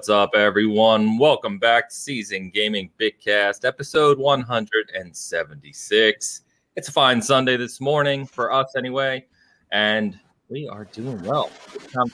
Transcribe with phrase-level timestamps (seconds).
[0.00, 1.18] What's up, everyone?
[1.18, 6.40] Welcome back to Season Gaming Bitcast, episode 176.
[6.74, 9.26] It's a fine Sunday this morning for us, anyway,
[9.72, 10.18] and
[10.48, 11.50] we are doing well.
[11.94, 12.10] Has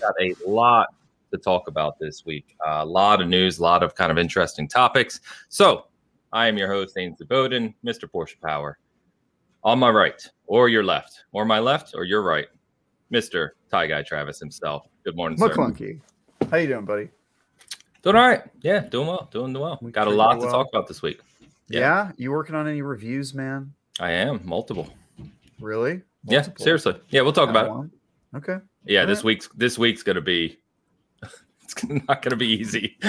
[0.00, 0.94] got a lot
[1.30, 2.56] to talk about this week.
[2.66, 5.20] a lot of news, a lot of kind of interesting topics.
[5.50, 5.88] So,
[6.32, 8.10] I am your host, Ainsley Bowden, Mr.
[8.10, 8.78] Porsche Power.
[9.62, 12.46] On my right, or your left, or my left, or your right,
[13.12, 13.50] Mr.
[13.70, 14.86] Tie Guy Travis himself.
[15.04, 15.48] Good morning, sir.
[16.50, 16.52] McClunky.
[16.52, 17.08] How you doing, buddy?
[18.02, 18.42] Doing all right.
[18.62, 19.28] Yeah, doing well.
[19.30, 19.78] Doing well.
[19.80, 20.46] We got a lot well.
[20.46, 21.20] to talk about this week.
[21.68, 21.80] Yeah.
[21.80, 22.12] yeah.
[22.16, 23.72] You working on any reviews, man?
[23.98, 24.40] I am.
[24.44, 24.88] Multiple.
[25.60, 26.02] Really?
[26.24, 26.54] Multiple.
[26.58, 26.94] Yeah, seriously.
[27.10, 27.90] Yeah, we'll talk about it.
[28.36, 28.58] Okay.
[28.84, 29.24] Yeah, all this right.
[29.26, 30.58] week's this week's gonna be
[31.62, 31.74] it's
[32.08, 32.96] not gonna be easy.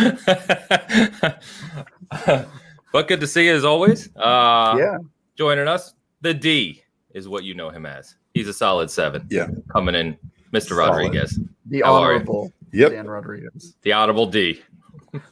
[2.92, 4.10] but good to see you as always.
[4.16, 4.98] Uh yeah.
[5.38, 8.16] Joining us, the D is what you know him as.
[8.34, 9.28] He's a solid seven.
[9.30, 9.48] Yeah.
[9.72, 10.18] Coming in,
[10.52, 10.70] Mr.
[10.70, 10.90] Solid.
[10.90, 11.40] Rodriguez.
[11.68, 12.92] The honorable yep.
[12.92, 13.76] Dan Rodriguez.
[13.82, 14.62] The audible D.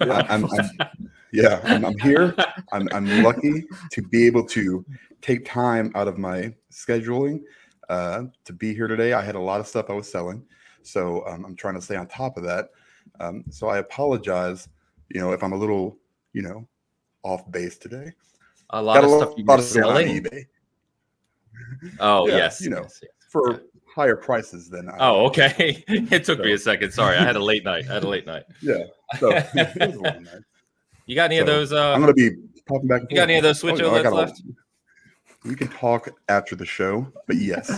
[0.02, 0.70] Yeah, I'm, I'm,
[1.32, 2.36] yeah, I'm, I'm here.
[2.72, 4.86] I'm, I'm lucky to be able to
[5.22, 7.42] take time out of my scheduling
[7.90, 9.14] uh, to be here today.
[9.14, 10.44] I had a lot of stuff I was selling,
[10.84, 12.70] so um, I'm trying to stay on top of that.
[13.20, 14.68] Um, so I apologize,
[15.10, 15.98] you know, if I'm a little,
[16.34, 16.68] you know,
[17.24, 18.12] off base today.
[18.72, 20.24] A lot Got of a stuff you were selling.
[20.24, 20.46] eBay.
[22.00, 23.12] Oh yeah, yes, you know, yes, yes.
[23.30, 23.58] for yeah.
[23.94, 24.90] Higher prices than.
[24.90, 25.84] I oh, okay.
[25.88, 26.44] it took so.
[26.44, 26.92] me a second.
[26.92, 27.86] Sorry, I had a late night.
[27.90, 28.44] I had a late night.
[28.62, 28.84] Yeah.
[29.20, 30.42] So it was a long night.
[31.06, 31.74] You got any so, of those?
[31.74, 32.32] Uh, I'm gonna be
[32.68, 33.02] talking back.
[33.10, 34.42] you got any of those Switch oh, OLEDs left?
[35.46, 37.70] We can talk after the show, but yes,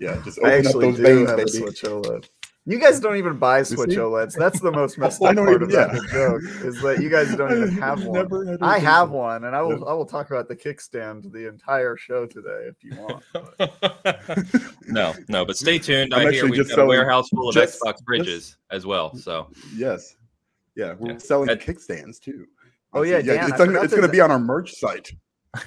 [0.00, 2.26] yeah, just open up those veins, baby.
[2.64, 2.82] Switch OLED.
[2.82, 4.36] You guys don't even buy Switch OLEDs.
[4.38, 6.00] That's the most messed up part even, about yeah.
[6.00, 8.58] the joke is that you guys don't even have one.
[8.62, 12.26] I have one, and I will I will talk about the kickstand the entire show
[12.26, 14.78] today if you want.
[14.88, 16.14] no, no, but stay tuned.
[16.14, 19.14] I'm I hear we've got a warehouse full of just, Xbox fridges just, as well.
[19.16, 20.16] So yes,
[20.76, 21.18] yeah, we're yeah.
[21.18, 22.46] selling At, kickstands too.
[22.92, 25.10] Oh yeah, Dan, it's, it's going to be on our merch site.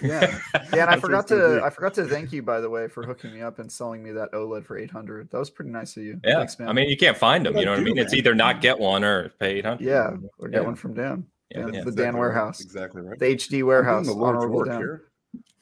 [0.01, 0.39] Yeah,
[0.73, 3.33] yeah, and I forgot to I forgot to thank you by the way for hooking
[3.33, 5.29] me up and selling me that OLED for eight hundred.
[5.31, 6.19] That was pretty nice of you.
[6.23, 6.69] Yeah, Thanks, man.
[6.69, 7.57] I mean you can't find them.
[7.57, 7.95] You know what I mean?
[7.95, 8.05] Man.
[8.05, 9.85] It's either not get one or pay eight hundred.
[9.85, 10.65] Yeah, or get yeah.
[10.65, 11.25] one from Dan.
[11.51, 12.59] Yeah, yeah the exactly Dan warehouse.
[12.59, 12.65] Right.
[12.65, 13.19] Exactly right.
[13.19, 14.07] The HD warehouse.
[14.07, 14.77] The honorable Dan.
[14.77, 15.03] Here.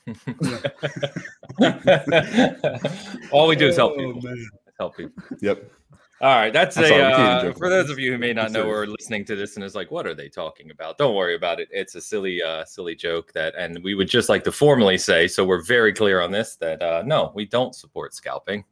[3.32, 4.22] All we do is help oh, people.
[4.22, 4.50] Man.
[4.80, 5.24] Help people.
[5.42, 5.72] Yep.
[6.22, 8.88] All right, that's, that's a uh, for those of you who may not know or
[8.88, 10.98] listening to this and is like, what are they talking about?
[10.98, 11.68] Don't worry about it.
[11.72, 15.28] It's a silly, uh, silly joke that, and we would just like to formally say,
[15.28, 18.64] so we're very clear on this that uh, no, we don't support scalping,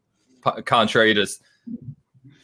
[0.41, 1.27] P- contrary to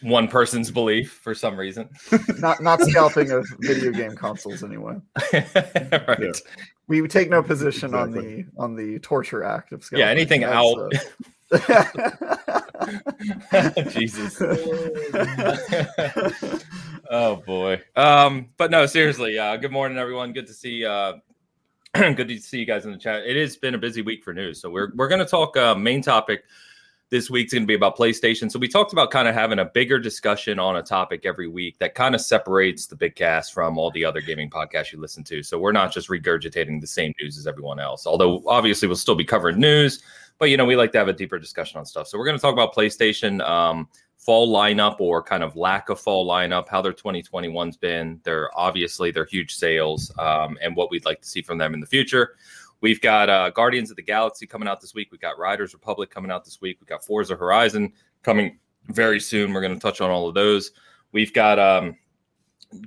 [0.01, 1.89] one person's belief for some reason.
[2.39, 4.95] not not scalping of video game consoles anyway.
[5.33, 6.19] right.
[6.19, 6.31] Yeah.
[6.87, 8.45] We take no position exactly.
[8.57, 10.05] on the on the torture act of scalping.
[10.05, 10.93] Yeah, anything That's, out.
[10.93, 10.99] Uh,
[13.89, 14.39] Jesus.
[17.09, 17.81] oh boy.
[17.95, 19.39] Um, but no, seriously.
[19.39, 20.31] Uh, good morning, everyone.
[20.31, 20.85] Good to see.
[20.85, 21.13] Uh,
[21.93, 23.23] good to see you guys in the chat.
[23.25, 25.57] It has been a busy week for news, so we're we're going to talk.
[25.57, 26.43] Uh, main topic
[27.09, 28.51] this week's going to be about PlayStation.
[28.51, 31.79] So we talked about kind of having a bigger discussion on a topic every week
[31.79, 35.23] that kind of separates the big cast from all the other gaming podcasts you listen
[35.25, 35.41] to.
[35.41, 38.05] So we're not just regurgitating the same news as everyone else.
[38.05, 40.03] Although obviously we'll still be covering news
[40.39, 42.07] but you know, we like to have a deeper discussion on stuff.
[42.07, 45.99] So we're going to talk about PlayStation um, fall lineup or kind of lack of
[45.99, 48.19] fall lineup, how their 2021's been.
[48.23, 51.81] They're obviously their huge sales um, and what we'd like to see from them in
[51.81, 52.35] the future.
[52.81, 55.09] We've got uh, Guardians of the Galaxy coming out this week.
[55.11, 56.77] We've got Riders Republic coming out this week.
[56.79, 57.91] We've got Forza Horizon
[58.23, 59.51] coming very soon.
[59.53, 60.71] We're going to touch on all of those.
[61.11, 61.97] We've got um,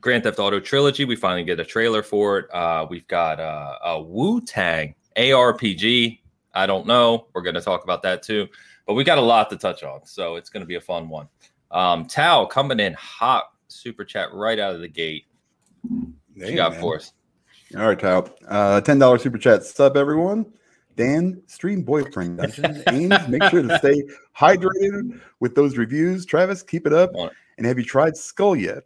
[0.00, 1.05] Grand Theft Auto Trilogy.
[1.05, 2.55] We finally get a trailer for it.
[2.55, 6.21] Uh, we've got uh, a Wu Tang ARPG
[6.55, 7.27] I don't know.
[7.33, 8.49] We're going to talk about that too.
[8.87, 10.05] But we got a lot to touch on.
[10.05, 11.29] So it's going to be a fun one.
[11.71, 15.25] Um, Tao coming in hot super chat right out of the gate.
[15.83, 16.81] What you got man.
[16.81, 17.13] for us?
[17.77, 18.27] All right, Tao.
[18.49, 19.65] Uh, $10 super chat.
[19.65, 20.47] Sub everyone.
[20.97, 22.41] Dan, stream boyfriend.
[22.89, 24.03] Ames, make sure to stay
[24.37, 26.27] hydrated with those reviews.
[26.27, 27.13] Travis, keep it up.
[27.57, 28.85] And have you tried Skul yet?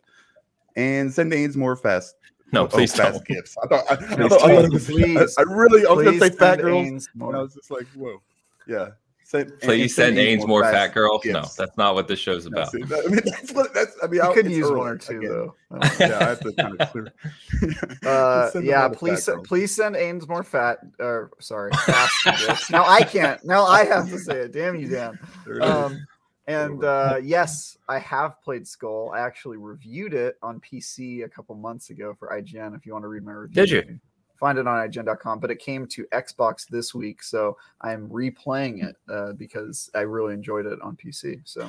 [0.77, 2.16] And send Ames more fast
[2.53, 3.57] no, oh, please fast gifts.
[3.63, 7.09] I thought I, I, thought, I, please, I, really I was gonna say fat girls.
[7.15, 8.21] And I was just like, whoa,
[8.67, 8.91] yeah.
[9.27, 11.25] Send, please send Ains more, fat girls.
[11.25, 11.35] Gifts.
[11.35, 12.73] No, that's not what this show's about.
[12.73, 13.97] No, see, that, I mean, that's what that's.
[14.01, 15.31] I mean, I could use one or two again.
[15.31, 15.55] though.
[15.99, 17.13] yeah, I have to kind of clear.
[18.07, 20.79] uh, yeah, please, please send Ains more fat.
[21.01, 22.71] Or sorry, fast.
[22.71, 23.45] Now I can't.
[23.45, 24.53] Now I have to say it.
[24.53, 25.19] Damn you, Dan.
[25.61, 26.07] Um,
[26.47, 29.13] and uh, yes, I have played Skul.
[29.15, 32.77] I actually reviewed it on PC a couple months ago for IGN.
[32.77, 34.01] If you want to read my review, did you
[34.39, 35.41] find it on IGN.com?
[35.41, 40.35] But it came to Xbox this week, so I'm replaying it uh, because I really
[40.35, 41.41] enjoyed it on PC.
[41.45, 41.69] So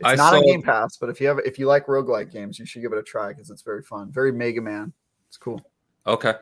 [0.00, 0.38] It's I not saw...
[0.38, 2.92] on Game Pass, but if you have if you like roguelike games, you should give
[2.92, 4.10] it a try because it's very fun.
[4.10, 4.92] Very Mega Man.
[5.28, 5.60] It's cool.
[6.06, 6.34] Okay.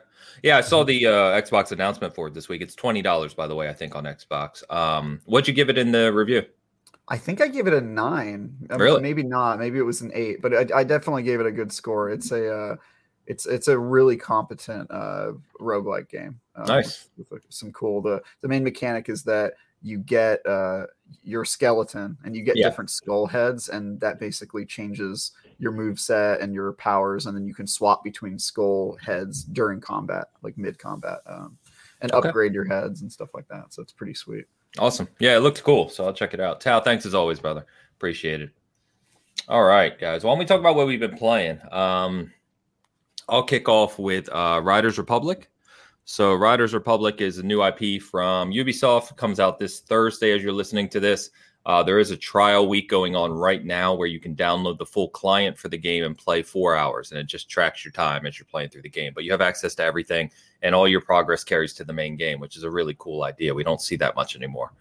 [0.43, 2.61] Yeah, I saw the uh, Xbox announcement for it this week.
[2.61, 3.69] It's twenty dollars, by the way.
[3.69, 4.63] I think on Xbox.
[4.73, 6.43] Um, what'd you give it in the review?
[7.09, 8.55] I think I gave it a nine.
[8.69, 9.01] Really?
[9.01, 9.59] Maybe not.
[9.59, 12.09] Maybe it was an eight, but I, I definitely gave it a good score.
[12.09, 12.75] It's a, uh,
[13.27, 16.39] it's it's a really competent uh, roguelike game.
[16.55, 17.09] Um, nice.
[17.17, 18.01] With, with, some cool.
[18.01, 20.85] The the main mechanic is that you get uh,
[21.23, 22.67] your skeleton and you get yeah.
[22.67, 27.45] different skull heads, and that basically changes your move set and your powers, and then
[27.45, 31.57] you can swap between skull heads during combat, like mid combat, um,
[32.01, 32.29] and okay.
[32.29, 33.73] upgrade your heads and stuff like that.
[33.73, 34.45] So it's pretty sweet.
[34.79, 35.07] Awesome.
[35.19, 35.89] Yeah, it looked cool.
[35.89, 36.61] So I'll check it out.
[36.61, 37.65] Tao, thanks as always, brother.
[37.95, 38.49] Appreciate it.
[39.47, 40.23] All right, guys.
[40.23, 41.59] Why don't we talk about what we've been playing?
[41.71, 42.31] Um,
[43.29, 45.49] I'll kick off with uh, Riders Republic.
[46.05, 49.15] So Riders Republic is a new IP from Ubisoft.
[49.17, 51.31] Comes out this Thursday as you're listening to this.
[51.65, 54.85] Uh, there is a trial week going on right now where you can download the
[54.85, 58.25] full client for the game and play four hours, and it just tracks your time
[58.25, 59.11] as you're playing through the game.
[59.13, 60.31] But you have access to everything,
[60.61, 63.53] and all your progress carries to the main game, which is a really cool idea.
[63.53, 64.73] We don't see that much anymore.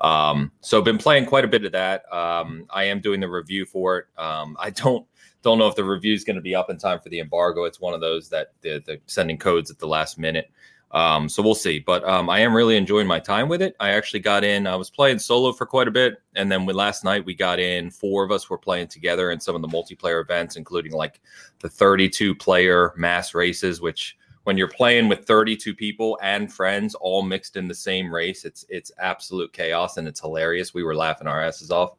[0.00, 2.10] Um, so I've been playing quite a bit of that.
[2.12, 4.06] Um, I am doing the review for it.
[4.16, 5.06] Um, I don't
[5.42, 7.64] don't know if the review is going to be up in time for the embargo.
[7.64, 10.50] It's one of those that the, the sending codes at the last minute.
[10.90, 11.80] Um, so we'll see.
[11.80, 13.74] But um, I am really enjoying my time with it.
[13.80, 14.66] I actually got in.
[14.66, 17.58] I was playing solo for quite a bit, and then with last night we got
[17.58, 17.90] in.
[17.90, 21.20] Four of us were playing together in some of the multiplayer events, including like
[21.58, 27.22] the 32 player mass races, which when you're playing with 32 people and friends all
[27.22, 30.72] mixed in the same race, it's it's absolute chaos and it's hilarious.
[30.72, 31.96] We were laughing our asses off.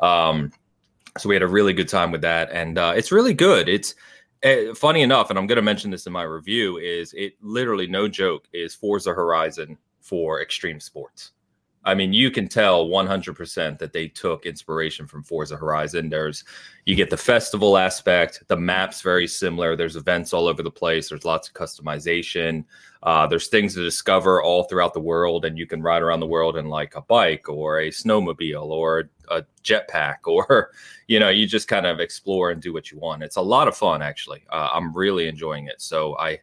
[0.00, 0.52] Um,
[1.18, 3.68] so we had a really good time with that, and uh, it's really good.
[3.68, 3.94] It's
[4.44, 7.86] uh, funny enough, and I'm going to mention this in my review, is it literally
[7.86, 11.32] no joke is Forza Horizon for extreme sports.
[11.86, 16.08] I mean, you can tell 100% that they took inspiration from Forza Horizon.
[16.08, 16.42] There's,
[16.84, 18.42] you get the festival aspect.
[18.48, 19.76] The map's very similar.
[19.76, 21.08] There's events all over the place.
[21.08, 22.64] There's lots of customization.
[23.04, 26.26] Uh, there's things to discover all throughout the world, and you can ride around the
[26.26, 30.72] world in like a bike or a snowmobile or a jetpack, or
[31.06, 33.22] you know, you just kind of explore and do what you want.
[33.22, 34.42] It's a lot of fun, actually.
[34.50, 35.80] Uh, I'm really enjoying it.
[35.80, 36.40] So I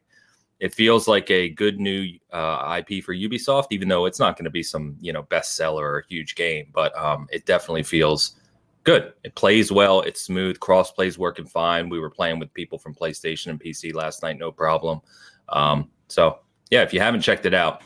[0.64, 4.46] it feels like a good new uh, IP for Ubisoft, even though it's not going
[4.46, 8.38] to be some you know bestseller or huge game, but um, it definitely feels
[8.86, 9.12] good.
[9.26, 10.00] It plays well.
[10.00, 10.62] It's smooth.
[10.62, 11.90] Cross plays working fine.
[11.90, 15.02] We were playing with people from PlayStation and PC last night, no problem.
[15.50, 16.40] Um, so
[16.72, 17.82] yeah, if you haven't checked it out,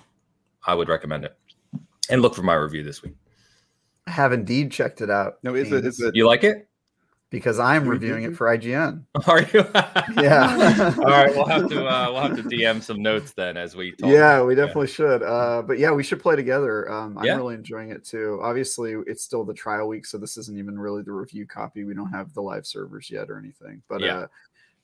[0.64, 1.36] I would recommend it.
[2.12, 3.16] And look for my review this week.
[4.06, 5.40] I have indeed checked it out.
[5.42, 5.84] No, is it?
[5.84, 6.16] Is it?
[6.16, 6.70] You like it?
[7.30, 9.04] Because I'm reviewing it for IGN.
[9.28, 9.66] Are you?
[10.22, 10.94] yeah.
[10.98, 13.92] All right, we'll have to uh, we'll have to DM some notes then as we
[13.92, 14.10] talk.
[14.10, 14.94] Yeah, we definitely yeah.
[14.94, 15.24] should.
[15.24, 16.90] Uh, but yeah, we should play together.
[16.90, 17.36] Um, I'm yeah.
[17.36, 18.40] really enjoying it too.
[18.42, 21.84] Obviously, it's still the trial week, so this isn't even really the review copy.
[21.84, 23.82] We don't have the live servers yet or anything.
[23.90, 24.28] But yeah,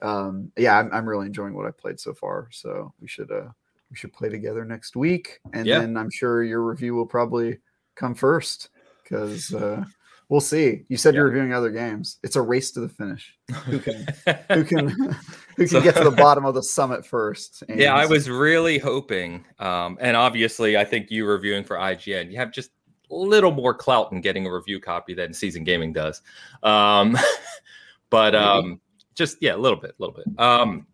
[0.02, 2.50] uh, um, yeah, I'm, I'm really enjoying what I've played so far.
[2.52, 3.50] So we should uh,
[3.90, 5.80] we should play together next week, and yeah.
[5.80, 7.60] then I'm sure your review will probably
[7.96, 8.70] come first
[9.02, 9.54] because.
[9.54, 9.86] Uh,
[10.34, 10.84] we'll see.
[10.88, 11.20] You said yeah.
[11.20, 12.18] you're reviewing other games.
[12.24, 13.38] It's a race to the finish.
[13.66, 14.08] Who can
[14.50, 15.14] who can who
[15.58, 17.64] can so, get to the bottom of the summit first?
[17.70, 22.32] And yeah, I was really hoping, um, and obviously, I think you reviewing for IGN,
[22.32, 22.72] you have just
[23.12, 26.24] a little more clout in getting a review copy than Season Gaming does.
[26.64, 27.16] Um,
[28.10, 28.82] but um,
[29.14, 30.40] just yeah, a little bit, a little bit.
[30.40, 30.88] Um,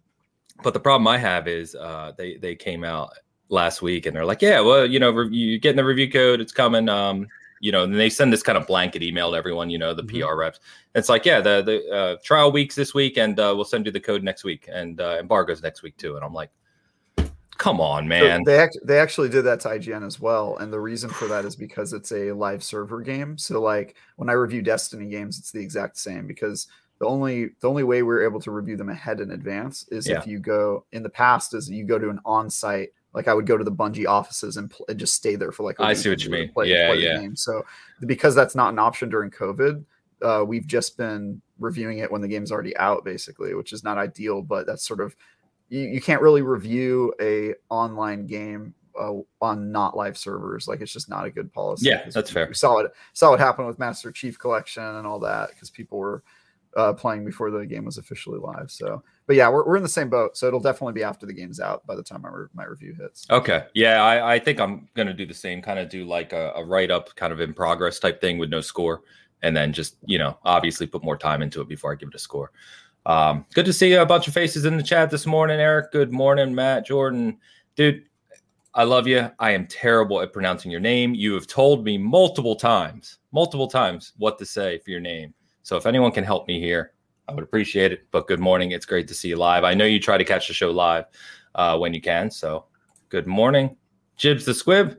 [0.64, 3.14] but the problem I have is uh, they they came out
[3.48, 6.52] last week and they're like, yeah, well, you know, you getting the review code, it's
[6.52, 6.90] coming.
[6.90, 7.30] Um,
[7.60, 10.04] you know, and they send this kind of blanket email to everyone, you know, the
[10.04, 10.28] mm-hmm.
[10.28, 10.60] PR reps.
[10.96, 13.92] It's like, yeah, the the uh, trial weeks this week, and uh, we'll send you
[13.92, 16.16] the code next week, and uh, embargoes next week too.
[16.16, 16.52] And I'm like,
[17.58, 18.44] come on, man.
[18.46, 21.28] So they act- they actually did that to IGN as well, and the reason for
[21.28, 23.38] that is because it's a live server game.
[23.38, 26.68] So like when I review Destiny games, it's the exact same because
[27.00, 30.20] the only the only way we're able to review them ahead in advance is yeah.
[30.20, 33.48] if you go in the past is you go to an on-site like I would
[33.48, 35.80] go to the Bungie offices and, pl- and just stay there for like.
[35.80, 36.52] I see what you mean.
[36.52, 37.28] Play, yeah, play yeah.
[37.36, 37.66] So
[38.06, 39.84] because that's not an option during COVID,
[40.22, 43.98] uh, we've just been reviewing it when the game's already out, basically, which is not
[43.98, 44.42] ideal.
[44.42, 45.16] But that's sort of
[45.70, 50.68] you, you can't really review a online game uh, on not live servers.
[50.68, 51.88] Like it's just not a good policy.
[51.88, 52.48] Yeah, that's fair.
[52.48, 55.98] We saw it saw what happened with Master Chief Collection and all that because people
[55.98, 56.24] were
[56.78, 58.70] uh, playing before the game was officially live.
[58.70, 60.38] So, but yeah, we're, we're in the same boat.
[60.38, 63.26] So it'll definitely be after the game's out by the time my, my review hits.
[63.30, 63.66] Okay.
[63.74, 64.04] Yeah.
[64.04, 66.64] I, I think I'm going to do the same kind of do like a, a
[66.64, 69.02] write up kind of in progress type thing with no score.
[69.42, 72.16] And then just, you know, obviously put more time into it before I give it
[72.16, 72.52] a score.
[73.06, 75.92] Um, good to see a bunch of faces in the chat this morning, Eric.
[75.92, 77.38] Good morning, Matt, Jordan.
[77.76, 78.04] Dude,
[78.74, 79.32] I love you.
[79.40, 81.16] I am terrible at pronouncing your name.
[81.16, 85.34] You have told me multiple times, multiple times what to say for your name.
[85.70, 86.94] So if anyone can help me here,
[87.28, 88.08] I would appreciate it.
[88.10, 88.72] But good morning.
[88.72, 89.64] It's great to see you live.
[89.64, 91.06] I know you try to catch the show live
[91.54, 92.32] uh, when you can.
[92.32, 92.66] So
[93.10, 93.78] good morning.
[94.18, 94.98] Jibs the Squib,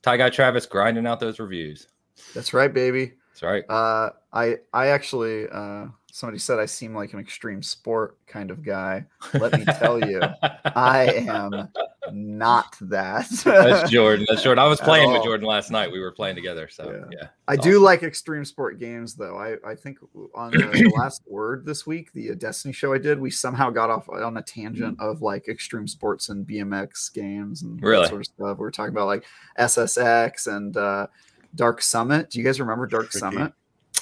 [0.00, 1.88] Ty Guy Travis grinding out those reviews.
[2.34, 3.12] That's right, baby.
[3.34, 3.64] That's right.
[3.68, 8.64] Uh, I I actually uh, somebody said I seem like an extreme sport kind of
[8.64, 9.04] guy.
[9.34, 10.22] Let me tell you,
[10.64, 11.68] I am
[12.12, 13.28] not that.
[13.44, 14.26] That's Jordan.
[14.28, 14.62] That's Jordan.
[14.62, 15.90] I was playing with Jordan last night.
[15.90, 16.68] We were playing together.
[16.68, 17.18] So yeah.
[17.20, 17.70] yeah I awesome.
[17.70, 19.36] do like extreme sport games though.
[19.36, 19.98] I, I think
[20.34, 23.70] on the, the last word this week, the uh, Destiny show I did, we somehow
[23.70, 28.02] got off on a tangent of like extreme sports and BMX games and really?
[28.02, 28.58] that sort of stuff.
[28.58, 29.24] We were talking about like
[29.58, 31.06] SSX and uh,
[31.54, 32.30] Dark Summit.
[32.30, 33.52] Do you guys remember Dark Summit?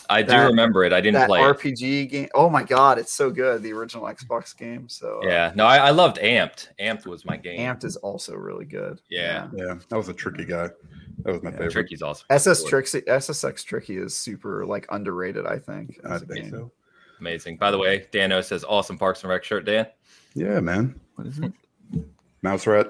[0.08, 0.92] I that, do remember it.
[0.92, 2.06] I didn't play RPG it.
[2.06, 2.28] game.
[2.34, 3.62] Oh my god, it's so good.
[3.62, 4.88] The original Xbox game.
[4.88, 6.68] So uh, yeah, no, I, I, loved Amped.
[6.80, 7.58] Amped was my game.
[7.58, 9.00] Amped is also really good.
[9.08, 10.70] Yeah, yeah, that was a tricky guy.
[11.20, 11.72] That was my yeah, favorite.
[11.72, 12.26] Tricky's awesome.
[12.30, 15.46] SS Trixie, SSX Tricky is super like underrated.
[15.46, 16.00] I think.
[16.08, 16.70] I think so.
[17.20, 17.56] Amazing.
[17.56, 19.64] By the way, Dano says awesome Parks and Rec shirt.
[19.64, 19.86] Dan.
[20.34, 21.00] Yeah, man.
[21.14, 21.52] What is it?
[22.42, 22.88] Mouse rat.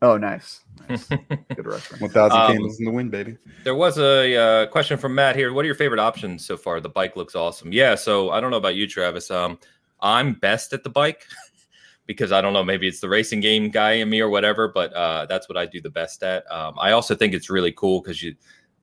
[0.00, 0.60] Oh, nice.
[0.88, 1.04] nice.
[1.08, 2.00] Good reference.
[2.00, 3.36] 1,000 um, candles in the wind, baby.
[3.64, 5.52] There was a uh, question from Matt here.
[5.52, 6.80] What are your favorite options so far?
[6.80, 7.72] The bike looks awesome.
[7.72, 7.96] Yeah.
[7.96, 9.30] So I don't know about you, Travis.
[9.30, 9.58] Um,
[10.00, 11.22] I'm best at the bike
[12.06, 14.92] because I don't know, maybe it's the racing game guy in me or whatever, but
[14.92, 16.50] uh, that's what I do the best at.
[16.50, 18.36] Um, I also think it's really cool because you,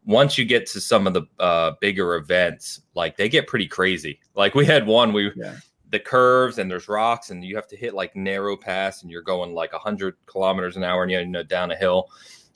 [0.06, 4.20] once you get to some of the uh, bigger events, like they get pretty crazy.
[4.36, 5.56] Like we had one, we yeah
[5.92, 9.22] the curves and there's rocks and you have to hit like narrow pass and you're
[9.22, 12.10] going like 100 kilometers an hour and you know down a hill.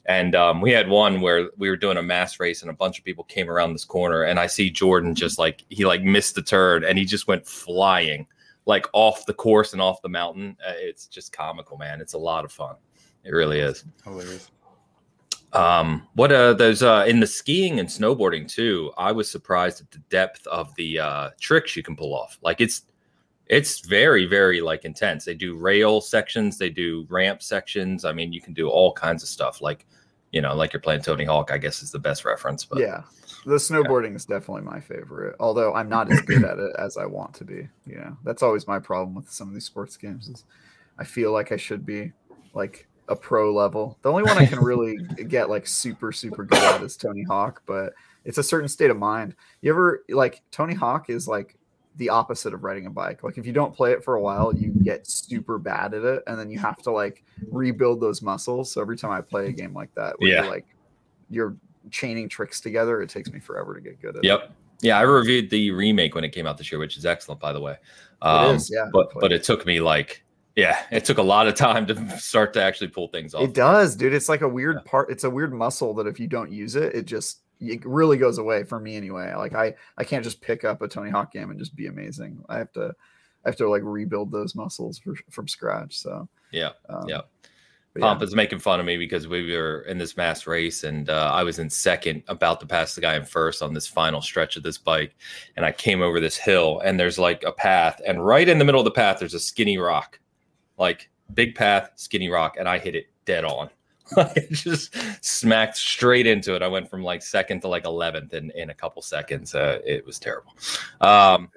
[0.06, 2.98] And um, we had one where we were doing a mass race and a bunch
[2.98, 6.34] of people came around this corner and i see jordan just like he like missed
[6.34, 8.26] the turn and he just went flying
[8.70, 10.56] like off the course and off the mountain.
[10.66, 12.00] Uh, it's just comical man.
[12.00, 12.76] It's a lot of fun.
[13.26, 13.84] It really is.
[14.06, 14.52] Hilarious.
[15.52, 19.90] Um what uh there's uh in the skiing and snowboarding too i was surprised at
[19.90, 22.38] the depth of the uh tricks you can pull off.
[22.44, 22.84] Like it's
[23.50, 25.26] it's very very like intense.
[25.26, 28.06] They do rail sections they do ramp sections.
[28.06, 29.86] I mean you can do all kinds of stuff like
[30.32, 33.02] you know like you're playing tony hawk i guess is the best reference but yeah.
[33.46, 34.16] The snowboarding yeah.
[34.18, 37.44] is definitely my favorite although i'm not as good at it as i want to
[37.44, 37.68] be.
[37.86, 40.46] You know that's always my problem with some of these sports games is
[41.00, 42.12] i feel like i should be
[42.54, 43.98] like a pro level.
[44.04, 47.64] The only one i can really get like super super good at is tony hawk
[47.66, 47.94] but
[48.26, 49.36] it's a certain state of mind.
[49.62, 51.58] You ever like tony hawk is like
[52.00, 53.24] the opposite of riding a bike.
[53.24, 56.24] Like if you don't play it for a while, you get super bad at it,
[56.28, 58.72] and then you have to like rebuild those muscles.
[58.72, 60.66] So every time I play a game like that, yeah, you're like
[61.30, 61.56] you're
[61.92, 64.40] chaining tricks together, it takes me forever to get good at yep.
[64.40, 64.44] it.
[64.44, 64.52] Yep.
[64.82, 67.52] Yeah, I reviewed the remake when it came out this year, which is excellent, by
[67.52, 67.76] the way.
[68.22, 68.88] Um, it is, yeah.
[68.92, 70.24] But but it took me like
[70.56, 73.44] yeah, it took a lot of time to start to actually pull things off.
[73.44, 74.14] It does, dude.
[74.14, 74.90] It's like a weird yeah.
[74.90, 75.12] part.
[75.12, 78.38] It's a weird muscle that if you don't use it, it just it really goes
[78.38, 79.34] away for me anyway.
[79.36, 82.44] Like I I can't just pick up a Tony Hawk game and just be amazing.
[82.50, 82.94] I have to
[83.46, 85.98] I have to like rebuild those muscles for, from scratch.
[85.98, 87.22] So yeah, um, yeah.
[88.00, 88.28] Pomp yeah.
[88.28, 91.44] is making fun of me because we were in this mass race and uh, I
[91.44, 94.64] was in second, about to pass the guy in first on this final stretch of
[94.64, 95.16] this bike.
[95.56, 98.66] And I came over this hill and there's like a path, and right in the
[98.66, 100.20] middle of the path, there's a skinny rock,
[100.78, 103.70] like big path, skinny rock, and I hit it dead on.
[104.18, 106.62] I just smacked straight into it.
[106.62, 109.56] I went from like second to like 11th in, in a couple seconds.
[109.56, 110.56] Uh, it was terrible.
[111.02, 111.50] Um,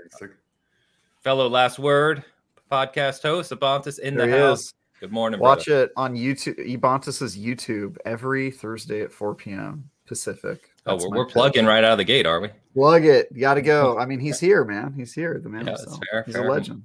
[1.22, 2.24] fellow last word
[2.70, 4.60] podcast host, Abantis in there the house.
[4.60, 4.74] Is.
[5.00, 5.40] Good morning.
[5.40, 5.84] Watch brother.
[5.84, 9.90] it on YouTube, Ebontis's YouTube every Thursday at 4 p.m.
[10.06, 10.70] Pacific.
[10.86, 12.50] Oh, That's oh, we're, we're plugging right out of the gate, are we?
[12.74, 13.36] Plug it.
[13.38, 13.98] Got to go.
[14.00, 14.92] I mean, he's here, man.
[14.94, 15.40] He's here.
[15.42, 15.66] The man.
[15.66, 16.46] Yeah, that's fair, he's fair.
[16.46, 16.84] a legend.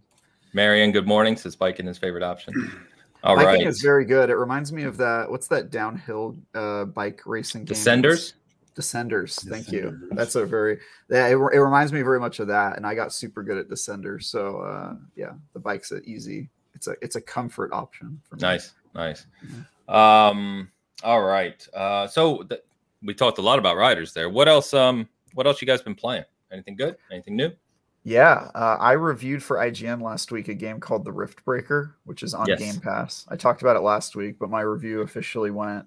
[0.54, 1.38] Marion, good morning.
[1.38, 2.82] Says biking his favorite option.
[3.24, 3.68] All Biking right.
[3.68, 4.30] is very good.
[4.30, 5.30] It reminds me of that.
[5.30, 7.76] What's that downhill uh, bike racing game?
[7.76, 8.34] Descenders.
[8.76, 9.44] Descenders.
[9.50, 9.72] Thank Descenders.
[9.72, 10.10] you.
[10.12, 11.28] That's a very yeah.
[11.28, 14.26] It, it, reminds me very much of that, and I got super good at Descenders.
[14.26, 16.50] So uh, yeah, the bike's an easy.
[16.76, 18.22] It's a it's a comfort option.
[18.30, 18.42] For me.
[18.42, 19.26] Nice, nice.
[19.88, 20.70] Um.
[21.04, 21.68] All right.
[21.74, 22.08] Uh.
[22.08, 22.62] So th-
[23.02, 24.30] we talked a lot about riders there.
[24.30, 24.74] What else?
[24.74, 25.10] Um.
[25.34, 26.26] What else you guys been playing?
[26.52, 26.98] Anything good?
[27.12, 27.52] Anything new?
[28.08, 32.34] Yeah, uh, I reviewed for IGN last week a game called The Riftbreaker, which is
[32.34, 32.58] on yes.
[32.58, 33.26] Game Pass.
[33.28, 35.86] I talked about it last week, but my review officially went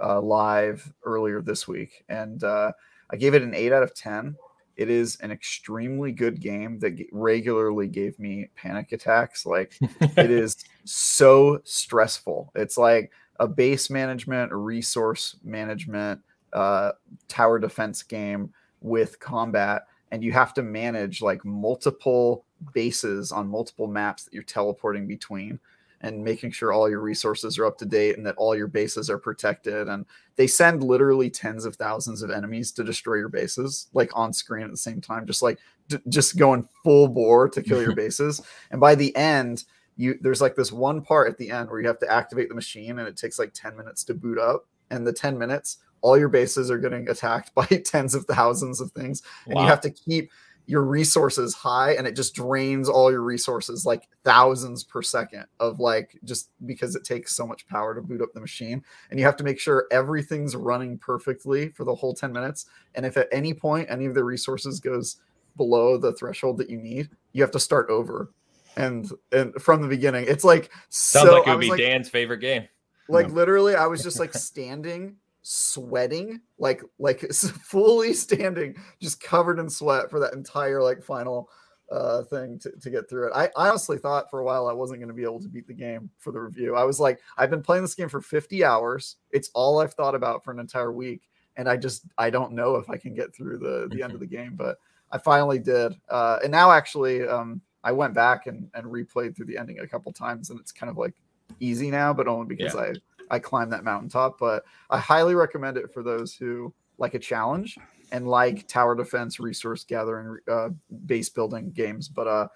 [0.00, 2.70] uh, live earlier this week, and uh,
[3.10, 4.36] I gave it an eight out of ten.
[4.76, 9.44] It is an extremely good game that regularly gave me panic attacks.
[9.44, 12.52] Like it is so stressful.
[12.54, 16.20] It's like a base management, a resource management,
[16.52, 16.92] uh,
[17.26, 23.86] tower defense game with combat and you have to manage like multiple bases on multiple
[23.86, 25.58] maps that you're teleporting between
[26.02, 29.08] and making sure all your resources are up to date and that all your bases
[29.08, 29.88] are protected.
[29.88, 30.04] And
[30.36, 34.64] they send literally tens of thousands of enemies to destroy your bases, like on screen
[34.64, 35.58] at the same time, just like
[35.88, 38.42] d- just going full bore to kill your bases.
[38.70, 39.64] And by the end,
[39.96, 42.54] you there's like this one part at the end where you have to activate the
[42.54, 44.66] machine and it takes like 10 minutes to boot up.
[44.90, 48.92] And the 10 minutes, all your bases are getting attacked by tens of thousands of
[48.92, 49.22] things.
[49.46, 49.62] And wow.
[49.62, 50.30] you have to keep
[50.66, 55.78] your resources high and it just drains all your resources like thousands per second of
[55.78, 59.24] like just because it takes so much power to boot up the machine and you
[59.24, 63.28] have to make sure everything's running perfectly for the whole 10 minutes and if at
[63.30, 65.18] any point any of the resources goes
[65.56, 68.32] below the threshold that you need you have to start over
[68.76, 72.08] and and from the beginning it's like sounds so, like it would be like, dan's
[72.08, 72.66] favorite game
[73.08, 75.16] like literally i was just like standing
[75.48, 81.48] sweating like like fully standing just covered in sweat for that entire like final
[81.92, 83.32] uh thing to, to get through it.
[83.32, 85.68] I, I honestly thought for a while i wasn't going to be able to beat
[85.68, 86.74] the game for the review.
[86.74, 89.18] I was like i've been playing this game for 50 hours.
[89.30, 91.22] It's all i've thought about for an entire week
[91.56, 94.20] and i just i don't know if i can get through the the end of
[94.24, 94.78] the game but
[95.12, 95.94] i finally did.
[96.08, 99.86] Uh and now actually um i went back and and replayed through the ending a
[99.86, 101.14] couple times and it's kind of like
[101.60, 102.80] easy now but only because yeah.
[102.80, 102.92] i
[103.30, 104.38] I climbed that mountaintop.
[104.38, 107.78] But I highly recommend it for those who like a challenge
[108.12, 110.70] and like tower defense, resource gathering, uh,
[111.06, 112.08] base building games.
[112.08, 112.48] But uh,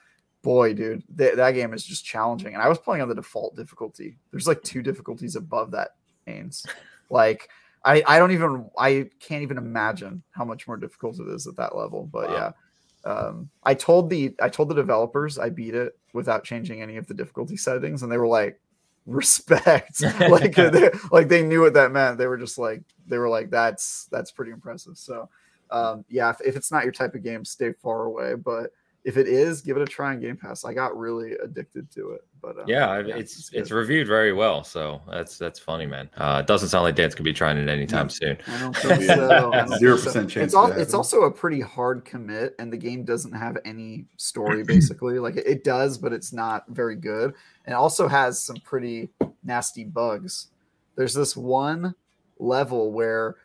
[0.43, 2.55] boy, dude, th- that game is just challenging.
[2.55, 4.17] And I was playing on the default difficulty.
[4.31, 5.91] There's like two difficulties above that,
[6.27, 6.67] Ains.
[7.13, 7.49] Like
[7.85, 11.57] I, I don't even, I can't even imagine how much more difficult it is at
[11.57, 12.07] that level.
[12.07, 12.35] But wow.
[13.05, 13.11] yeah.
[13.11, 17.07] Um, I told the I told the developers I beat it without changing any of
[17.07, 18.61] the difficulty settings, and they were like,
[19.11, 23.29] respect like they, like they knew what that meant they were just like they were
[23.29, 25.29] like that's that's pretty impressive so
[25.71, 28.71] um yeah if, if it's not your type of game stay far away but
[29.05, 30.65] if it is, give it a try on Game Pass.
[30.65, 34.33] I got really addicted to it, but um, yeah, yeah, it's it's, it's, reviewed very
[34.33, 36.11] well, so that's that's funny, man.
[36.17, 38.39] Uh, it doesn't sound like Dan's gonna be trying it anytime no, soon.
[38.47, 39.65] I don't think so.
[39.79, 40.47] Zero percent chance.
[40.49, 44.65] It's, all, it's also a pretty hard commit, and the game doesn't have any story.
[44.65, 47.33] Basically, like it, it does, but it's not very good,
[47.71, 49.11] and it also has some pretty
[49.45, 50.49] nasty bugs.
[50.97, 51.95] There's this one
[52.41, 53.37] level where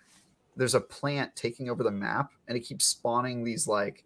[0.55, 4.03] there's a plant taking over the map, and it keeps spawning these like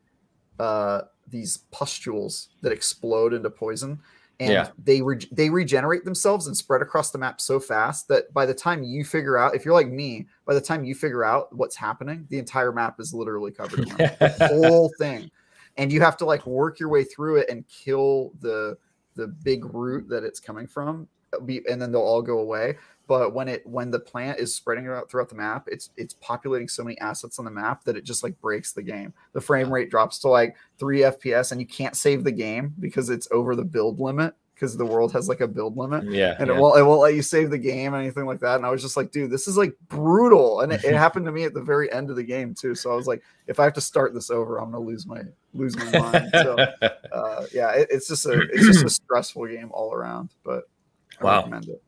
[0.59, 3.97] uh these pustules that explode into poison
[4.41, 4.67] and yeah.
[4.83, 8.53] they re- they regenerate themselves and spread across the map so fast that by the
[8.53, 11.77] time you figure out if you're like me by the time you figure out what's
[11.77, 15.31] happening the entire map is literally covered in the whole thing
[15.77, 18.75] and you have to like work your way through it and kill the
[19.15, 21.07] the big root that it's coming from
[21.47, 22.77] and then they'll all go away.
[23.07, 26.67] But when it when the plant is spreading out throughout the map it's it's populating
[26.67, 29.13] so many assets on the map that it just like breaks the game.
[29.33, 33.09] The frame rate drops to like 3 fps and you can't save the game because
[33.09, 36.47] it's over the build limit because the world has like a build limit yeah and
[36.47, 36.55] yeah.
[36.55, 38.69] it won't it won't let you save the game or anything like that and i
[38.69, 41.53] was just like dude this is like brutal and it, it happened to me at
[41.53, 43.81] the very end of the game too so i was like if i have to
[43.81, 45.21] start this over i'm gonna lose my
[45.53, 46.57] lose my mind so
[47.11, 50.63] uh, yeah it, it's just a it's just a stressful game all around but
[51.19, 51.37] I wow.
[51.37, 51.83] recommend it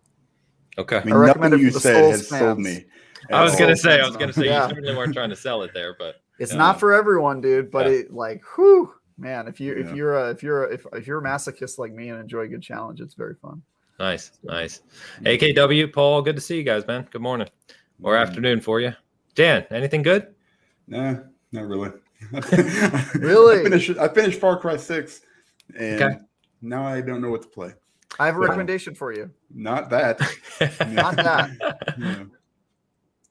[0.78, 0.98] Okay.
[0.98, 2.42] I mean, I nothing you said has fans.
[2.42, 2.86] sold me.
[3.32, 4.64] I was gonna say, I was gonna say, yeah.
[4.64, 7.70] you certainly weren't trying to sell it there, but it's not for everyone, dude.
[7.70, 7.92] But yeah.
[8.00, 9.88] it like, whew, man, if you yeah.
[9.88, 12.42] if you're a if you're a, if if you're a masochist like me and enjoy
[12.42, 13.62] a good challenge, it's very fun.
[14.00, 14.82] Nice, nice.
[15.22, 17.08] AKW, Paul, good to see you guys, man.
[17.12, 17.48] Good morning
[18.02, 18.94] or afternoon for you.
[19.36, 20.34] Dan, anything good?
[20.88, 21.18] Nah,
[21.52, 21.92] not really.
[23.16, 23.60] really?
[23.60, 25.22] I finished, I finished Far Cry Six,
[25.78, 26.16] and okay.
[26.62, 27.74] now I don't know what to play.
[28.20, 29.32] I have a recommendation for you.
[29.54, 30.20] Not that.
[30.90, 31.52] Not that.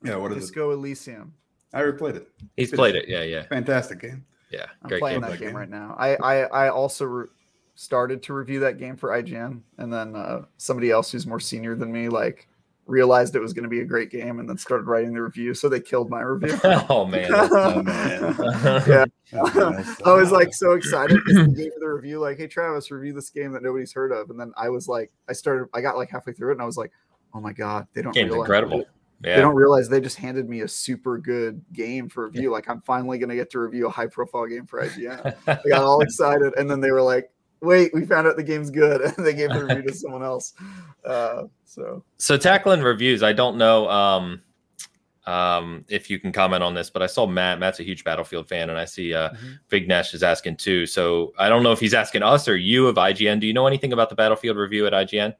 [0.02, 0.12] Yeah.
[0.12, 0.74] yeah what is Disco it?
[0.74, 1.34] Elysium.
[1.74, 2.28] I replayed it.
[2.56, 3.06] He's played it.
[3.06, 3.42] Yeah, yeah.
[3.42, 4.24] Fantastic game.
[4.50, 5.30] Yeah, I'm playing game.
[5.30, 5.96] that game, right now.
[5.98, 7.28] I I, I also re-
[7.74, 11.74] started to review that game for IGN, and then uh, somebody else who's more senior
[11.74, 12.48] than me like
[12.90, 15.54] realized it was going to be a great game and then started writing the review.
[15.54, 16.58] So they killed my review.
[16.88, 18.84] oh man, oh, man.
[18.86, 19.04] yeah,
[20.04, 23.30] I was like so excited because they gave the review like, "Hey Travis, review this
[23.30, 26.10] game that nobody's heard of," and then I was like, I started, I got like
[26.10, 26.90] halfway through it, and I was like,
[27.32, 28.84] "Oh my god, they don't Game's incredible."
[29.22, 29.36] Yeah.
[29.36, 32.50] They don't realize they just handed me a super good game for review.
[32.50, 35.36] Like I'm finally gonna get to review a high profile game for IGN.
[35.46, 37.30] I got all excited, and then they were like,
[37.60, 40.54] wait, we found out the game's good, and they gave the review to someone else.
[41.04, 44.42] Uh, so, so tackling reviews, I don't know um,
[45.26, 47.58] um, if you can comment on this, but I saw Matt.
[47.58, 49.52] Matt's a huge Battlefield fan, and I see uh, mm-hmm.
[49.68, 50.86] Big Nash is asking too.
[50.86, 53.40] So I don't know if he's asking us or you of IGN.
[53.40, 55.34] Do you know anything about the Battlefield review at IGN?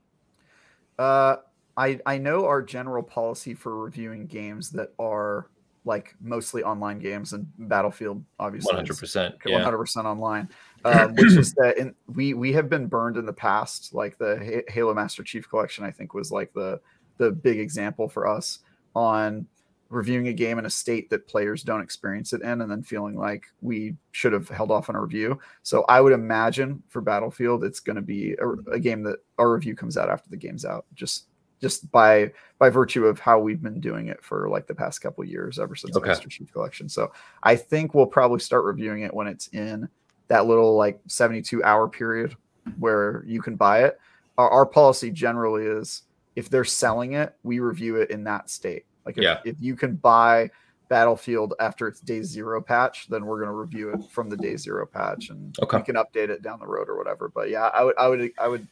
[0.99, 1.37] Uh,
[1.77, 5.49] I I know our general policy for reviewing games that are
[5.85, 10.49] like mostly online games and Battlefield, obviously, one hundred percent, one hundred percent online.
[10.85, 13.95] Um, which is that in, we we have been burned in the past.
[13.95, 16.81] Like the Halo Master Chief Collection, I think was like the
[17.19, 18.61] the big example for us
[18.95, 19.47] on
[19.91, 23.17] reviewing a game in a state that players don't experience it in and then feeling
[23.17, 25.39] like we should have held off on a review.
[25.65, 29.53] So I would imagine for Battlefield it's going to be a, a, game that our
[29.53, 31.27] review comes out after the game's out just
[31.61, 35.25] just by by virtue of how we've been doing it for like the past couple
[35.25, 36.09] years ever since okay.
[36.09, 36.89] Master Chief Collection.
[36.89, 39.89] So I think we'll probably start reviewing it when it's in
[40.29, 42.37] that little like 72 hour period
[42.79, 43.99] where you can buy it.
[44.39, 46.03] Our, our policy generally is
[46.37, 49.41] if they're selling it, we review it in that state like if, yeah.
[49.45, 50.51] if you can buy
[50.89, 54.57] Battlefield after its day zero patch, then we're going to review it from the day
[54.57, 55.79] zero patch, and okay.
[55.79, 57.29] we can update it down the road or whatever.
[57.29, 58.67] But yeah, I would, I would, I would,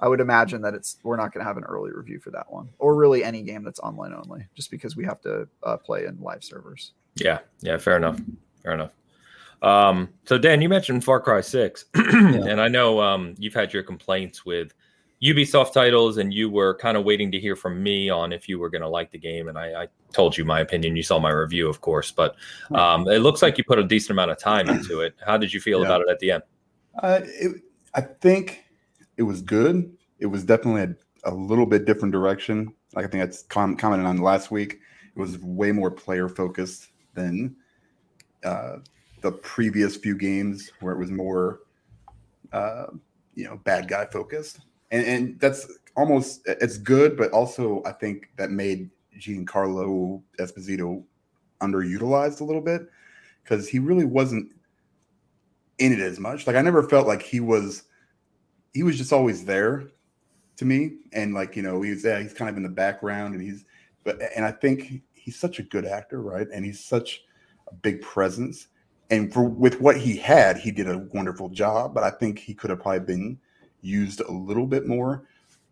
[0.00, 2.50] I would imagine that it's we're not going to have an early review for that
[2.50, 6.06] one, or really any game that's online only, just because we have to uh, play
[6.06, 6.92] in live servers.
[7.16, 8.18] Yeah, yeah, fair enough,
[8.62, 8.92] fair enough.
[9.62, 12.46] Um, so Dan, you mentioned Far Cry Six, yeah.
[12.46, 14.72] and I know um, you've had your complaints with
[15.22, 18.58] Ubisoft titles, and you were kind of waiting to hear from me on if you
[18.58, 19.48] were going to like the game.
[19.48, 20.96] And I, I, told you my opinion.
[20.96, 22.34] You saw my review, of course, but
[22.72, 25.14] um, it looks like you put a decent amount of time into it.
[25.24, 25.86] How did you feel yeah.
[25.86, 26.42] about it at the end?
[27.00, 27.62] Uh, it,
[27.94, 28.64] I think
[29.20, 29.96] it was good.
[30.18, 32.74] It was definitely a, a little bit different direction.
[32.94, 34.78] Like I think that's com- commented on last week.
[35.14, 37.54] It was way more player focused than
[38.42, 38.78] uh,
[39.20, 41.60] the previous few games, where it was more,
[42.52, 42.86] uh,
[43.34, 48.30] you know, bad guy focused and and that's almost it's good, but also I think
[48.36, 51.04] that made Giancarlo Esposito
[51.60, 52.82] underutilized a little bit
[53.42, 54.52] because he really wasn't
[55.78, 56.46] in it as much.
[56.46, 57.84] Like I never felt like he was
[58.72, 59.88] he was just always there
[60.56, 60.92] to me.
[61.12, 63.64] And like, you know, he's yeah, he's kind of in the background and he's
[64.04, 66.46] but and I think he's such a good actor, right?
[66.52, 67.22] And he's such
[67.68, 68.68] a big presence.
[69.10, 71.94] And for with what he had, he did a wonderful job.
[71.94, 73.38] But I think he could have probably been
[73.82, 75.24] used a little bit more.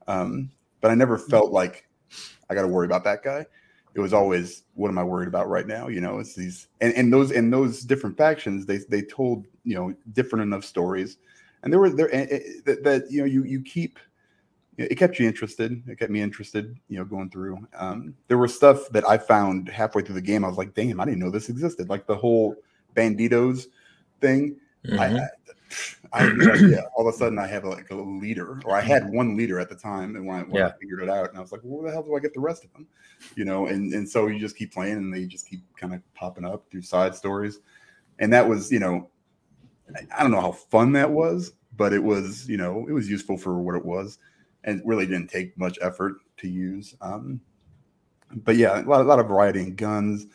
[0.07, 1.89] Um, but I never felt like
[2.49, 3.47] I got to worry about that guy.
[3.95, 5.89] It was always, what am I worried about right now?
[5.89, 8.65] You know, it's these and, and those and those different factions.
[8.67, 11.19] They they told you know different enough stories,
[11.63, 13.99] and there were there that, that you know you you keep
[14.79, 15.83] it kept you interested.
[15.89, 17.67] It kept me interested, you know, going through.
[17.77, 20.45] Um, there was stuff that I found halfway through the game.
[20.45, 21.89] I was like, damn, I didn't know this existed.
[21.89, 22.55] Like the whole
[22.95, 23.67] banditos
[24.21, 24.57] thing.
[24.87, 25.01] Mm-hmm.
[25.01, 25.29] I,
[26.13, 26.83] I had no.
[26.97, 29.69] All of a sudden, I have like a leader, or I had one leader at
[29.69, 30.69] the time, and when, I, when yeah.
[30.69, 32.33] I figured it out, and I was like, well, "Where the hell do I get
[32.33, 32.87] the rest of them?"
[33.35, 36.01] You know, and and so you just keep playing, and they just keep kind of
[36.15, 37.59] popping up through side stories,
[38.21, 39.11] and that was, you know,
[40.17, 43.39] I don't know how fun that was, but it was, you know, it was useful
[43.39, 44.19] for what it was,
[44.65, 46.95] and really didn't take much effort to use.
[47.01, 47.41] Um,
[48.31, 50.27] but yeah, a lot, a lot of variety in guns.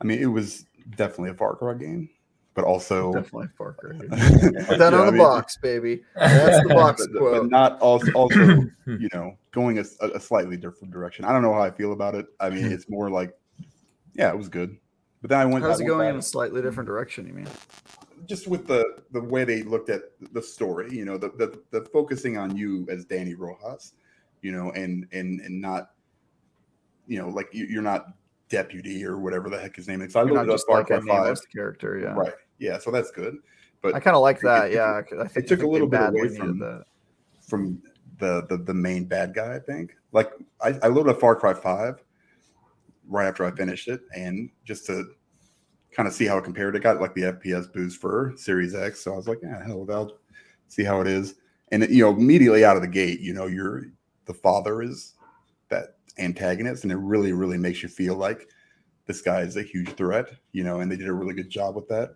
[0.00, 0.66] I mean, it was
[0.96, 2.08] definitely a Far Cry game
[2.56, 3.94] but also definitely Parker.
[4.00, 6.02] Put that on the box, baby.
[6.16, 7.42] That's the box but, quote.
[7.42, 8.40] But not also, also
[8.86, 11.26] you know, going a, a, slightly different direction.
[11.26, 12.26] I don't know how I feel about it.
[12.40, 13.38] I mean, it's more like,
[14.14, 14.74] yeah, it was good.
[15.20, 15.64] But then I went.
[15.64, 17.26] How's it going in a slightly different direction?
[17.26, 17.48] You mean?
[18.26, 21.84] Just with the the way they looked at the story, you know, the the, the
[21.92, 23.94] focusing on you as Danny Rojas,
[24.42, 25.90] you know, and and and not,
[27.06, 28.08] you know, like you, you're not
[28.48, 30.14] deputy or whatever the heck his name is.
[30.16, 31.38] I looked up like a Five.
[31.52, 32.14] character, yeah.
[32.14, 32.34] Right.
[32.58, 33.36] Yeah, so that's good.
[33.82, 34.70] But I kind of like that.
[34.70, 36.82] It, yeah, I think it took a little bit away from the
[37.40, 37.82] from
[38.18, 39.54] the, the the main bad guy.
[39.54, 39.96] I think.
[40.12, 40.30] Like
[40.62, 42.02] I, I loaded a Far Cry Five
[43.08, 45.04] right after I finished it, and just to
[45.96, 49.00] kind of see how it compared, it got like the FPS boost for Series X.
[49.00, 50.18] So I was like, yeah, hell, I'll
[50.68, 51.36] see how it is.
[51.72, 53.86] And you know, immediately out of the gate, you know, you're
[54.26, 55.14] the father is
[55.68, 58.48] that antagonist, and it really, really makes you feel like
[59.06, 60.26] this guy is a huge threat.
[60.52, 62.14] You know, and they did a really good job with that.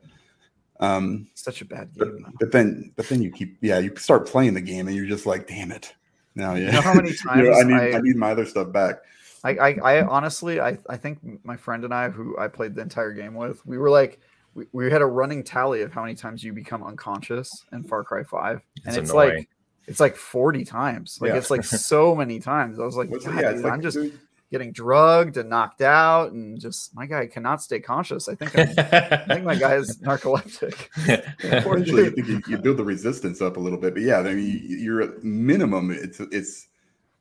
[0.79, 2.23] Um, Such a bad game.
[2.23, 5.07] But, but, then, but then you keep, yeah, you start playing the game and you're
[5.07, 5.95] just like, damn it.
[6.35, 6.67] Now, yeah.
[6.67, 8.73] You know how many times you know, I need, I, I, need my other stuff
[8.73, 8.97] back.
[9.43, 12.83] I, I, I, honestly, I, I think my friend and I, who I played the
[12.83, 14.21] entire game with, we were like,
[14.55, 18.05] we, we had a running tally of how many times you become unconscious in Far
[18.05, 19.49] Cry Five, and it's, it's like,
[19.87, 21.19] it's like forty times.
[21.21, 21.37] Like yeah.
[21.37, 22.81] it's like so many times.
[22.81, 23.97] I was like, yeah, dude, like, I'm just.
[23.97, 24.19] Dude,
[24.51, 28.29] getting drugged and knocked out, and just my guy cannot stay conscious.
[28.29, 30.89] I think i think my guy is narcoleptic.
[31.45, 34.35] Eventually, you, think you, you, build the resistance up a little bit, but yeah, I
[34.35, 35.91] mean, you're at minimum.
[35.91, 36.69] It's it's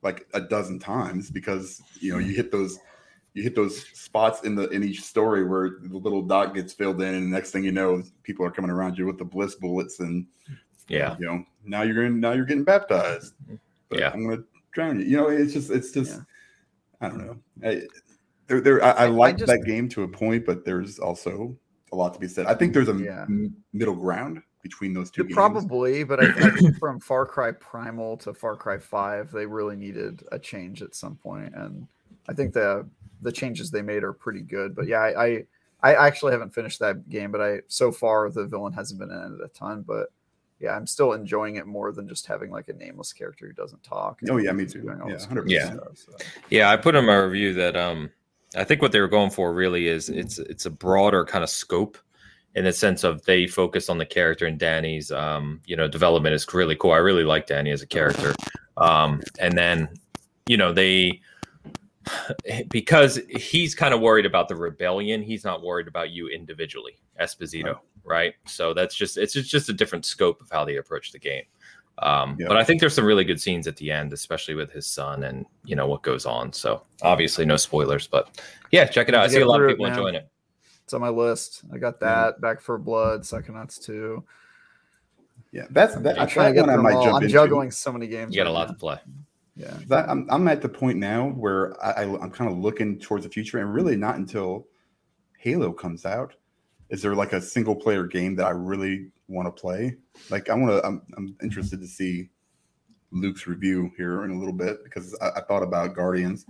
[0.02, 2.78] like a dozen times because you know you hit those
[3.34, 7.00] you hit those spots in the in each story where the little dot gets filled
[7.00, 9.54] in, and the next thing you know, people are coming around you with the bliss
[9.54, 10.26] bullets, and
[10.88, 13.34] yeah, you know now you're going now you're getting baptized.
[13.88, 15.06] But yeah, I'm gonna drown you.
[15.06, 16.12] You know, it's just it's just.
[16.12, 16.22] Yeah
[17.00, 17.36] I don't know.
[17.64, 17.82] I,
[18.46, 18.84] there, there.
[18.84, 21.56] I, I like that game to a point, but there's also
[21.92, 22.46] a lot to be said.
[22.46, 23.22] I think there's a yeah.
[23.22, 25.24] m- middle ground between those two.
[25.24, 29.76] Probably, but I, I, think from Far Cry Primal to Far Cry Five, they really
[29.76, 31.86] needed a change at some point, and
[32.28, 32.86] I think the
[33.22, 34.74] the changes they made are pretty good.
[34.74, 35.46] But yeah, I, I
[35.82, 39.38] I actually haven't finished that game, but I so far the villain hasn't been in
[39.40, 40.08] it a ton, but
[40.60, 43.82] yeah, I'm still enjoying it more than just having like a nameless character who doesn't
[43.82, 44.20] talk.
[44.28, 44.84] Oh yeah, me too.
[44.84, 45.66] Yeah, yeah.
[45.66, 46.12] Stuff, so.
[46.50, 46.70] yeah.
[46.70, 48.10] I put in my review that um,
[48.54, 51.48] I think what they were going for really is it's it's a broader kind of
[51.48, 51.96] scope
[52.54, 56.34] in the sense of they focus on the character and Danny's um, you know development
[56.34, 56.92] is really cool.
[56.92, 58.34] I really like Danny as a character,
[58.76, 59.88] um, and then
[60.46, 61.20] you know they
[62.70, 65.22] because he's kind of worried about the rebellion.
[65.22, 68.34] He's not worried about you individually, Esposito, right?
[68.46, 71.44] So that's just it's just a different scope of how they approach the game.
[71.98, 72.48] Um, yeah.
[72.48, 75.24] But I think there's some really good scenes at the end, especially with his son
[75.24, 76.52] and you know what goes on.
[76.52, 79.24] So obviously no spoilers, but yeah, check it out.
[79.24, 80.28] I see a lot of people enjoying it.
[80.90, 81.62] It's on my list.
[81.72, 82.40] I got that yeah.
[82.40, 84.24] Back 4 Blood, Psychonauts 2.
[85.52, 86.18] Yeah, that's that.
[86.18, 87.14] I try to get them all.
[87.14, 88.34] I'm juggling so many games.
[88.34, 88.72] You got right a lot now.
[88.72, 88.98] to play.
[89.54, 93.24] Yeah, I'm I'm at the point now where I, I I'm kind of looking towards
[93.24, 94.66] the future, and really not until
[95.38, 96.34] Halo comes out
[96.88, 99.96] is there like a single player game that I really want to play?
[100.28, 100.86] Like I want to.
[100.86, 102.28] I'm I'm interested to see
[103.12, 106.46] Luke's review here in a little bit because I, I thought about Guardians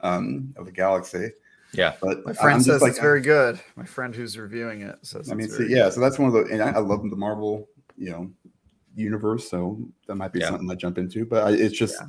[0.00, 1.30] um, of the Galaxy.
[1.72, 3.60] Yeah, but my friend says like, it's very good.
[3.76, 5.30] My friend who's reviewing it says.
[5.30, 7.68] I mean, see, yeah, so that's one of the, and I, I love the Marvel,
[7.96, 8.30] you know,
[8.94, 9.50] universe.
[9.50, 10.48] So that might be yeah.
[10.48, 11.26] something I jump into.
[11.26, 12.06] But I, it's just, yeah.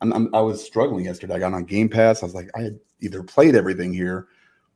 [0.00, 1.34] I'm, I'm, i was struggling yesterday.
[1.34, 2.22] I got on Game Pass.
[2.22, 4.28] I was like, I had either played everything here,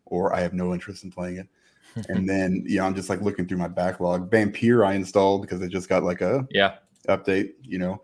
[0.07, 1.49] or I have no interest in playing it.
[2.09, 4.31] and then yeah, I'm just like looking through my backlog.
[4.31, 6.77] Vampire I installed because it just got like a yeah
[7.09, 7.53] update.
[7.63, 8.03] You know,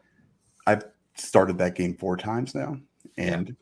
[0.66, 2.78] I've started that game four times now,
[3.16, 3.54] and yeah.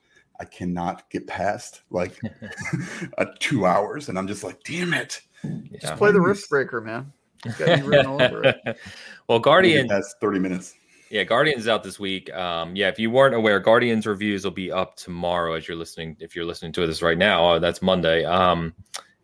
[0.44, 2.20] I cannot get past like
[3.18, 5.22] a two hours, and I'm just like, damn it.
[5.42, 5.78] Yeah.
[5.80, 7.12] Just play the Riftbreaker, man.
[9.28, 9.88] well, Guardian.
[9.88, 10.74] has 30 minutes.
[11.11, 12.33] Yeah, Guardians out this week.
[12.35, 16.16] Um, yeah, if you weren't aware, Guardians reviews will be up tomorrow as you're listening.
[16.20, 18.24] If you're listening to this right now, oh, that's Monday.
[18.24, 18.74] Um,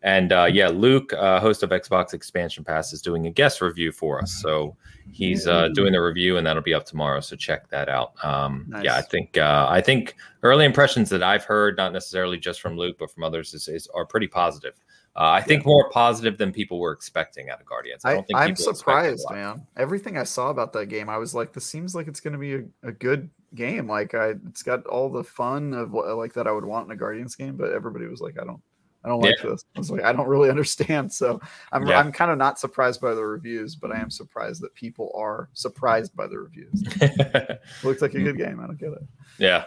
[0.03, 3.91] and uh, yeah, Luke, uh, host of Xbox Expansion Pass, is doing a guest review
[3.91, 4.33] for us.
[4.33, 4.75] So
[5.11, 7.19] he's uh, doing the review, and that'll be up tomorrow.
[7.19, 8.13] So check that out.
[8.23, 8.83] Um, nice.
[8.83, 12.77] Yeah, I think uh, I think early impressions that I've heard, not necessarily just from
[12.77, 14.73] Luke, but from others, is, is are pretty positive.
[15.13, 18.05] Uh, I think more positive than people were expecting out of Guardians.
[18.05, 19.67] I don't think I, am surprised, man.
[19.75, 22.39] Everything I saw about that game, I was like, this seems like it's going to
[22.39, 23.89] be a, a, good game.
[23.89, 26.95] Like, I it's got all the fun of like that I would want in a
[26.95, 27.57] Guardians game.
[27.57, 28.61] But everybody was like, I don't,
[29.03, 29.49] I don't like yeah.
[29.49, 29.65] this.
[29.75, 31.11] I was like, I don't really understand.
[31.11, 31.99] So I'm yeah.
[31.99, 35.49] I'm kind of not surprised by the reviews, but I am surprised that people are
[35.53, 36.83] surprised by the reviews.
[37.83, 38.59] looks like a good game.
[38.59, 39.03] I don't get it.
[39.37, 39.65] Yeah,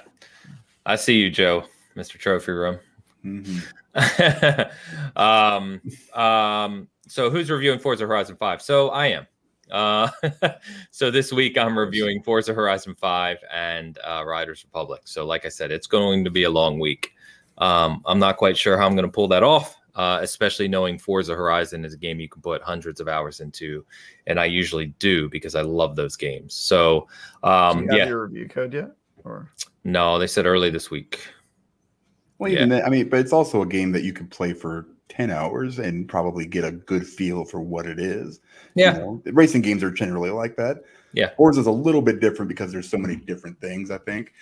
[0.87, 1.64] I see you, Joe,
[1.97, 2.18] Mr.
[2.18, 2.79] Trophy Room.
[3.25, 3.59] Mm-hmm.
[5.16, 5.81] um,
[6.12, 8.62] um, so who's reviewing Forza Horizon 5?
[8.62, 9.27] So I am.
[9.70, 10.09] Uh,
[10.90, 15.03] so this week I'm reviewing Forza Horizon 5 and uh, Riders Republic.
[15.05, 17.12] So like I said, it's going to be a long week.
[17.59, 20.99] Um, I'm not quite sure how I'm going to pull that off, uh, especially knowing
[20.99, 23.85] Forza Horizon is a game you can put hundreds of hours into,
[24.27, 26.55] and I usually do because I love those games.
[26.55, 27.09] So
[27.43, 28.90] um, yeah, your review code yet?
[29.25, 29.51] Or
[29.85, 31.21] no, they said early this week.
[32.38, 32.77] Well, even yeah.
[32.77, 35.79] then, I mean, but it's also a game that you could play for 10 hours
[35.79, 38.40] and probably get a good feel for what it is.
[38.75, 38.95] Yeah.
[38.95, 40.79] You know, racing games are generally like that.
[41.12, 41.31] Yeah.
[41.37, 44.33] Forza is a little bit different because there's so many different things, I think.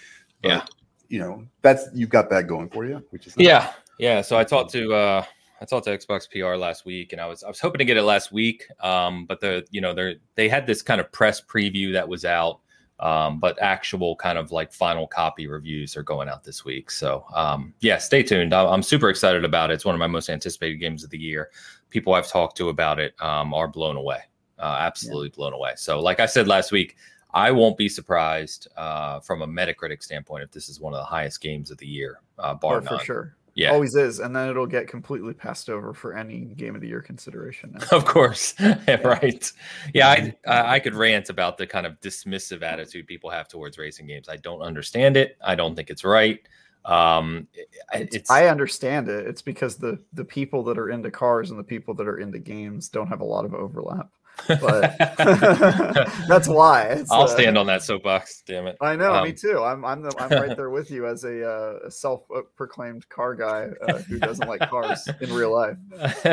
[0.42, 0.64] But, yeah.
[1.12, 3.46] You know, that's you've got that going for you, which is nice.
[3.46, 3.72] yeah.
[3.98, 4.22] Yeah.
[4.22, 5.24] So I talked to uh
[5.60, 7.96] I talked to Xbox PR last week and I was I was hoping to get
[7.96, 8.66] it last week.
[8.80, 12.24] Um, but the you know, they they had this kind of press preview that was
[12.24, 12.60] out
[13.02, 16.90] um, but actual kind of like final copy reviews are going out this week.
[16.90, 18.54] So um, yeah, stay tuned.
[18.54, 19.74] I'm super excited about it.
[19.74, 21.50] It's one of my most anticipated games of the year.
[21.90, 24.20] People I've talked to about it um, are blown away,
[24.58, 25.36] uh, absolutely yeah.
[25.36, 25.72] blown away.
[25.76, 26.96] So like I said last week,
[27.34, 31.04] I won't be surprised uh, from a Metacritic standpoint if this is one of the
[31.04, 32.98] highest games of the year, uh, bar oh, none.
[32.98, 33.36] For sure.
[33.54, 33.72] Yeah.
[33.72, 37.02] Always is and then it'll get completely passed over for any game of the year
[37.02, 38.54] consideration of course.
[38.60, 38.96] Yeah.
[39.04, 39.52] right.
[39.92, 44.06] Yeah I, I could rant about the kind of dismissive attitude people have towards racing
[44.06, 44.28] games.
[44.28, 45.36] I don't understand it.
[45.44, 46.40] I don't think it's right.
[46.86, 47.46] Um
[47.92, 49.26] it's, it's i understand it.
[49.26, 52.38] It's because the the people that are into cars and the people that are into
[52.38, 54.10] games don't have a lot of overlap
[54.46, 54.96] but
[56.28, 56.84] that's why.
[56.84, 58.42] It's, I'll uh, stand on that soapbox.
[58.46, 58.76] Damn it!
[58.80, 59.62] I know, um, me too.
[59.62, 63.98] I'm I'm the, I'm right there with you as a, uh, self-proclaimed car guy uh,
[63.98, 65.76] who doesn't like cars in real life.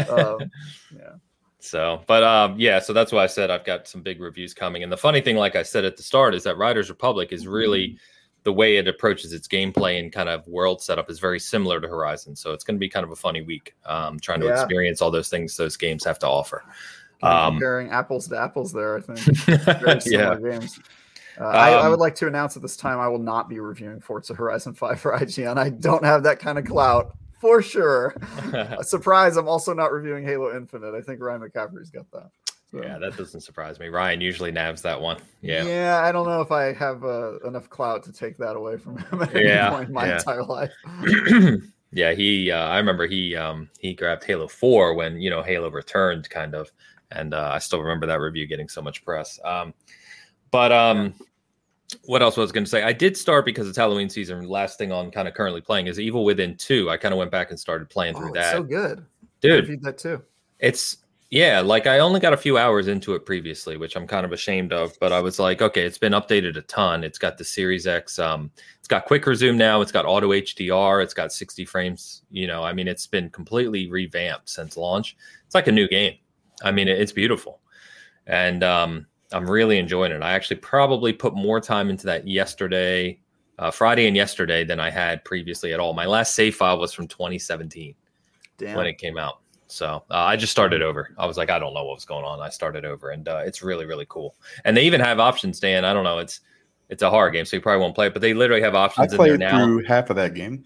[0.10, 0.52] Um,
[0.96, 1.14] yeah.
[1.62, 4.82] So, but um, yeah, so that's why I said I've got some big reviews coming.
[4.82, 7.48] And the funny thing, like I said at the start, is that Riders Republic is
[7.48, 7.98] really
[8.44, 11.88] the way it approaches its gameplay and kind of world setup is very similar to
[11.88, 12.36] Horizon.
[12.36, 14.54] So it's going to be kind of a funny week um, trying to yeah.
[14.54, 16.64] experience all those things those games have to offer.
[17.22, 19.20] Um, comparing apples to apples there, I think.
[19.82, 20.36] Very yeah.
[20.36, 20.80] games.
[21.40, 23.50] Uh, um, I, I, would um, like to announce at this time I will not
[23.50, 25.58] be reviewing Forza Horizon 5 for IGN.
[25.58, 28.16] I don't have that kind of clout for sure.
[28.54, 30.94] A surprise, I'm also not reviewing Halo Infinite.
[30.94, 32.30] I think Ryan McCaffrey's got that.
[32.72, 32.84] So.
[32.84, 33.88] Yeah, that doesn't surprise me.
[33.88, 35.18] Ryan usually nabs that one.
[35.42, 35.64] Yeah.
[35.64, 38.98] Yeah, I don't know if I have uh, enough clout to take that away from
[38.98, 40.18] him at yeah, point in my yeah.
[40.18, 40.72] entire life.
[41.92, 42.52] yeah, he.
[42.52, 46.54] Uh, I remember he um, he grabbed Halo Four when you know Halo returned, kind
[46.54, 46.72] of,
[47.12, 49.40] and uh, I still remember that review getting so much press.
[49.44, 49.74] Um,
[50.52, 51.14] but um,
[52.06, 52.84] what else was I going to say?
[52.84, 54.48] I did start because it's Halloween season.
[54.48, 56.90] Last thing on kind of currently playing is Evil Within Two.
[56.90, 58.54] I kind of went back and started playing through oh, that.
[58.54, 59.06] So good,
[59.42, 59.82] dude.
[59.84, 60.22] that too.
[60.60, 60.98] It's
[61.32, 64.32] yeah, like I only got a few hours into it previously, which I'm kind of
[64.32, 64.98] ashamed of.
[65.00, 67.04] But I was like, okay, it's been updated a ton.
[67.04, 68.18] It's got the Series X.
[68.18, 69.82] Um, it's got quick resume now.
[69.82, 71.04] It's got auto HDR.
[71.04, 72.24] It's got 60 frames.
[72.32, 75.16] You know, I mean, it's been completely revamped since launch.
[75.46, 76.16] It's like a new game.
[76.64, 77.62] I mean, it's beautiful,
[78.28, 80.22] and um, I'm really enjoying it.
[80.22, 83.20] I actually probably put more time into that yesterday,
[83.58, 85.94] uh, Friday, and yesterday than I had previously at all.
[85.94, 87.96] My last save file was from 2017
[88.58, 88.76] Damn.
[88.76, 89.42] when it came out.
[89.68, 91.14] So uh, I just started over.
[91.18, 92.40] I was like, I don't know what was going on.
[92.40, 94.36] I started over, and uh, it's really, really cool.
[94.66, 95.86] And they even have options, Dan.
[95.86, 96.18] I don't know.
[96.18, 96.42] It's
[96.90, 99.14] it's a horror game, so you probably won't play it, but they literally have options
[99.14, 99.64] I in there now.
[99.64, 100.66] Through half of that game.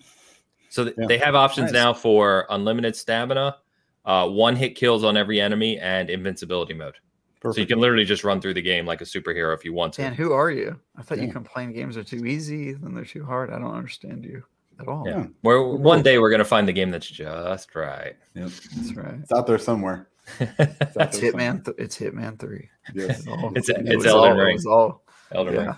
[0.70, 1.06] So th- yeah.
[1.06, 1.74] they have options nice.
[1.74, 3.58] now for unlimited stamina,
[4.06, 6.96] uh, one hit kills on every enemy, and invincibility mode.
[7.40, 7.56] Perfect.
[7.56, 9.94] So you can literally just run through the game like a superhero if you want
[9.96, 10.04] to.
[10.04, 10.80] And who are you?
[10.96, 11.26] I thought yeah.
[11.26, 13.52] you complained games are too easy, then they're too hard.
[13.52, 14.44] I don't understand you
[14.80, 15.04] at all.
[15.06, 15.26] Yeah.
[15.44, 18.16] We're, one day we're gonna find the game that's just right.
[18.34, 18.50] Yep.
[18.76, 19.16] That's right.
[19.22, 20.08] It's out there somewhere.
[20.40, 21.66] It's, it's Hitman.
[21.66, 22.70] Th- it's Hitman Three.
[22.94, 23.26] Yes.
[23.28, 24.60] It's it's, it's, it's Elden all, Ring.
[24.66, 25.66] all, Elden yeah.
[25.66, 25.76] Ring.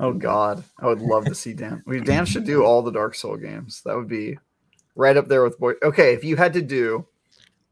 [0.00, 1.80] Oh God, I would love to see Dan.
[1.86, 3.82] We Dan should do all the Dark Soul games.
[3.84, 4.36] That would be
[4.96, 5.74] right up there with boy.
[5.80, 7.06] Okay, if you had to do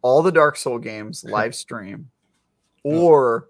[0.03, 2.11] all the Dark Soul games live stream,
[2.85, 3.01] oh.
[3.01, 3.49] or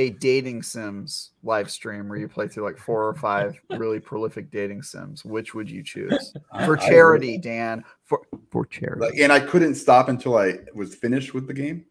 [0.00, 4.50] a dating sims live stream where you play through like four or five really prolific
[4.50, 6.32] dating sims which would you choose?
[6.64, 7.84] For charity dan.
[8.04, 9.22] For for charity.
[9.22, 11.84] And i couldn't stop until i was finished with the game?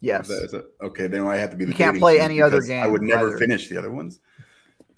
[0.00, 0.28] Yes.
[0.28, 2.84] That, that, okay then i have to be the you can't play any other game
[2.84, 3.38] i would never either.
[3.38, 4.20] finish the other ones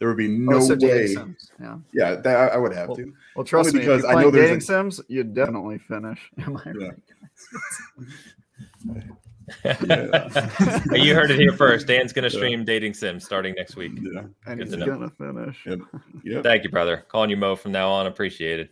[0.03, 1.53] there would be no oh, way sims.
[1.61, 4.33] yeah yeah that, i would have well, to well trust Only me because i know
[4.33, 4.61] dating a...
[4.61, 6.89] sims you'd definitely finish am i yeah.
[8.89, 9.05] right
[10.93, 11.87] you heard it here first.
[11.87, 12.65] Dan's going to stream yeah.
[12.65, 13.93] dating sims starting next week.
[14.01, 15.59] Yeah, and Good he's going to finish.
[15.67, 15.79] Yep.
[16.25, 16.43] yep.
[16.43, 17.05] Thank you, brother.
[17.09, 18.07] Calling you Mo from now on.
[18.07, 18.71] Appreciated.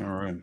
[0.00, 0.36] All right,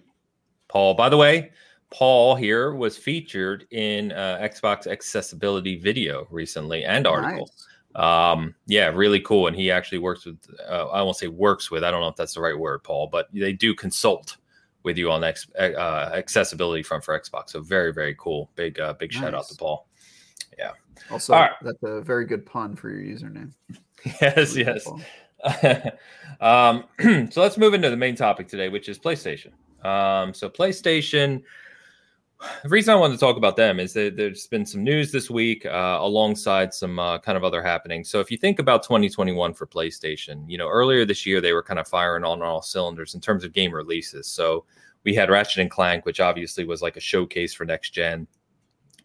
[0.68, 0.96] Paul.
[0.96, 1.52] By the way,
[1.92, 7.46] Paul here was featured in uh, Xbox accessibility video recently and article.
[7.46, 7.68] Nice.
[7.96, 9.48] Um, yeah, really cool.
[9.48, 10.38] And he actually works with.
[10.70, 11.84] Uh, I won't say works with.
[11.84, 14.38] I don't know if that's the right word, Paul, but they do consult
[14.84, 17.50] with you on the uh, accessibility front for Xbox.
[17.50, 18.52] So very, very cool.
[18.56, 19.22] Big, uh, big nice.
[19.22, 19.88] shout out to Paul.
[20.58, 20.72] Yeah.
[21.10, 21.52] Also, right.
[21.62, 23.52] that's a very good pun for your username.
[24.22, 24.88] yes, yes.
[26.42, 26.84] um,
[27.32, 29.52] so let's move into the main topic today, which is PlayStation.
[29.86, 31.44] Um, so PlayStation
[32.64, 35.30] the reason I wanted to talk about them is that there's been some news this
[35.30, 38.10] week uh, alongside some uh, kind of other happenings.
[38.10, 41.64] So if you think about 2021 for PlayStation, you know, earlier this year they were
[41.64, 44.28] kind of firing on all cylinders in terms of game releases.
[44.28, 44.66] So
[45.04, 48.28] we had Ratchet and Clank, which obviously was like a showcase for next gen.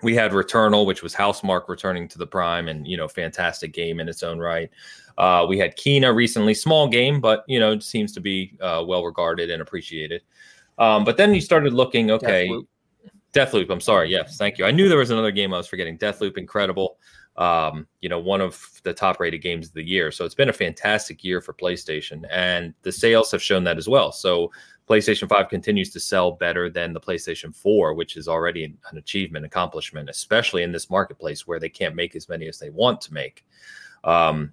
[0.03, 4.01] We had Returnal, which was Housemarque returning to the Prime, and you know, fantastic game
[4.01, 4.71] in its own right.
[5.19, 9.05] Uh, we had Kena recently, small game, but you know, seems to be uh, well
[9.05, 10.23] regarded and appreciated.
[10.79, 12.51] Um, but then you started looking, okay.
[13.33, 13.71] Deathloop.
[13.71, 14.11] I'm sorry.
[14.11, 14.65] Yes, thank you.
[14.65, 15.99] I knew there was another game I was forgetting.
[15.99, 16.99] Deathloop, incredible.
[17.37, 20.11] Um, you know, one of the top rated games of the year.
[20.11, 23.89] So it's been a fantastic year for PlayStation, and the sales have shown that as
[23.89, 24.13] well.
[24.13, 24.51] So
[24.89, 29.47] PlayStation 5 continues to sell better than the PlayStation 4, which is already an achievement,
[29.47, 33.15] accomplishment, especially in this marketplace where they can't make as many as they want to
[33.15, 33.47] make.
[34.03, 34.53] Um,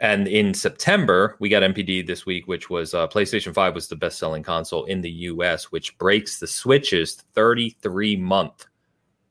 [0.00, 3.96] and in September, we got NPD this week, which was uh, PlayStation 5 was the
[3.96, 8.66] best selling console in the US, which breaks the Switch's 33 month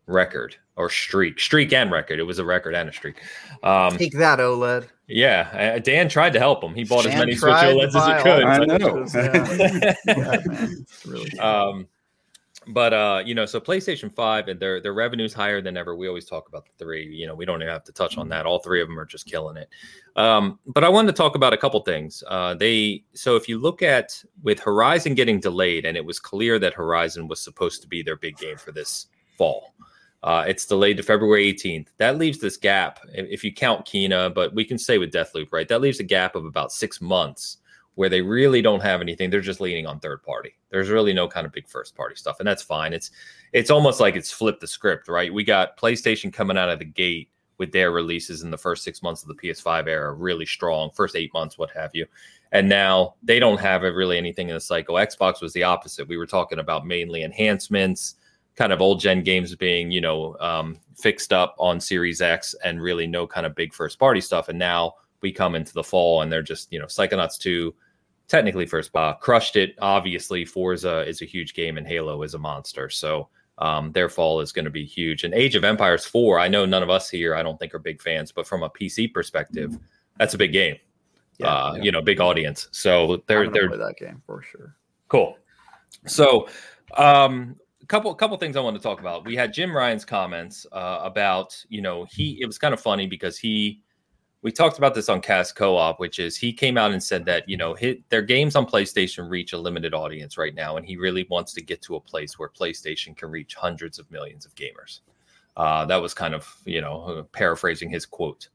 [0.06, 2.20] record or streak, streak and record.
[2.20, 3.22] It was a record and a streak.
[3.64, 4.88] Um, Take that, OLED.
[5.08, 6.76] Yeah, uh, Dan tried to help him.
[6.76, 8.44] He bought Dan as many Switch OLEDs as he could.
[8.44, 9.06] I know.
[10.06, 10.68] yeah.
[11.08, 11.88] really um,
[12.70, 15.96] but uh, you know, so PlayStation Five and their their revenue's higher than ever.
[15.96, 17.06] We always talk about the three.
[17.06, 18.46] You know, we don't even have to touch on that.
[18.46, 19.70] All three of them are just killing it.
[20.16, 22.24] Um, but I wanted to talk about a couple things.
[22.28, 26.60] Uh, they so if you look at with Horizon getting delayed, and it was clear
[26.60, 29.08] that Horizon was supposed to be their big game for this
[29.38, 29.74] fall.
[30.22, 31.88] Uh, it's delayed to February 18th.
[31.98, 35.68] That leaves this gap, if you count Kena, but we can say with Deathloop, right?
[35.70, 37.60] That leaves a gap of about six months
[38.00, 39.30] where they really don't have anything.
[39.30, 40.56] They're just leaning on third party.
[40.70, 42.94] There's really no kind of big first party stuff, and that's fine.
[42.94, 43.12] It's
[43.52, 45.34] it's almost like it's flipped the script, right?
[45.34, 49.04] We got PlayStation coming out of the gate with their releases in the first six
[49.04, 52.06] months of the PS5 era, really strong, first eight months, what have you.
[52.54, 54.96] And now they don't have really anything in the cycle.
[54.96, 56.08] Xbox was the opposite.
[56.08, 58.16] We were talking about mainly enhancements,
[58.56, 62.82] kind of old gen games being, you know, um, fixed up on Series X and
[62.82, 64.48] really no kind of big first party stuff.
[64.48, 67.76] And now we come into the fall and they're just, you know, Psychonauts 2,
[68.30, 69.76] technically first uh, crushed it.
[69.82, 72.90] Obviously, Forza is a huge game and Halo is a monster.
[72.90, 73.28] So
[73.58, 75.24] um, their fall is going to be huge.
[75.26, 77.80] And Age of Empires 4, I know none of us here, I don't think are
[77.80, 79.78] big fans, but from a PC perspective,
[80.18, 80.78] that's a big game.
[81.40, 81.84] Yeah, uh, yeah.
[81.84, 82.68] you know, big audience.
[82.72, 84.76] So they're they're that game for sure.
[85.08, 85.38] Cool.
[86.06, 86.50] So,
[86.98, 89.26] um, a couple couple things I want to talk about.
[89.26, 93.08] We had Jim Ryan's comments uh, about you know he it was kind of funny
[93.08, 93.82] because he
[94.42, 97.48] we talked about this on Cast Co-op, which is he came out and said that
[97.50, 97.76] you know
[98.10, 101.62] their games on PlayStation reach a limited audience right now, and he really wants to
[101.62, 105.02] get to a place where PlayStation can reach hundreds of millions of gamers.
[105.58, 108.50] Uh, that was kind of you know paraphrasing his quote.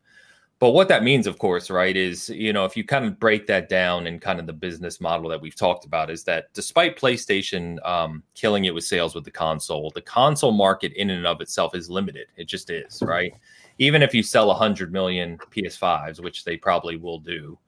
[0.60, 3.46] But what that means, of course, right, is you know if you kind of break
[3.48, 6.98] that down and kind of the business model that we've talked about is that despite
[6.98, 11.42] PlayStation um, killing it with sales with the console, the console market in and of
[11.42, 12.28] itself is limited.
[12.38, 13.34] It just is, right
[13.78, 17.58] even if you sell 100 million PS5s, which they probably will do,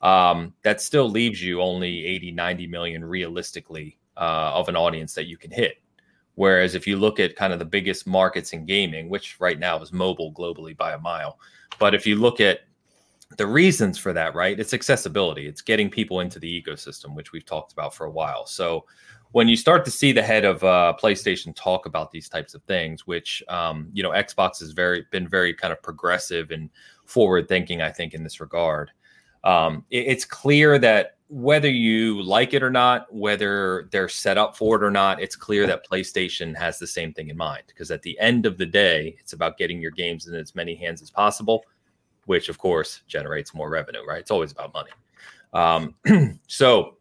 [0.00, 5.26] um, that still leaves you only 80, 90 million realistically uh, of an audience that
[5.26, 5.76] you can hit.
[6.34, 9.80] Whereas if you look at kind of the biggest markets in gaming, which right now
[9.80, 11.38] is mobile globally by a mile,
[11.78, 12.60] but if you look at
[13.36, 17.46] the reasons for that, right, it's accessibility, it's getting people into the ecosystem, which we've
[17.46, 18.46] talked about for a while.
[18.46, 18.86] So
[19.32, 22.62] when you start to see the head of uh, PlayStation talk about these types of
[22.64, 26.70] things, which um, you know Xbox has very been very kind of progressive and
[27.06, 28.90] forward thinking, I think, in this regard.
[29.44, 34.54] Um, it, it's clear that whether you like it or not, whether they're set up
[34.54, 37.62] for it or not, it's clear that PlayStation has the same thing in mind.
[37.66, 40.74] Because at the end of the day, it's about getting your games in as many
[40.74, 41.64] hands as possible,
[42.26, 44.04] which of course generates more revenue.
[44.06, 44.20] Right?
[44.20, 44.90] It's always about money.
[45.54, 46.96] Um, so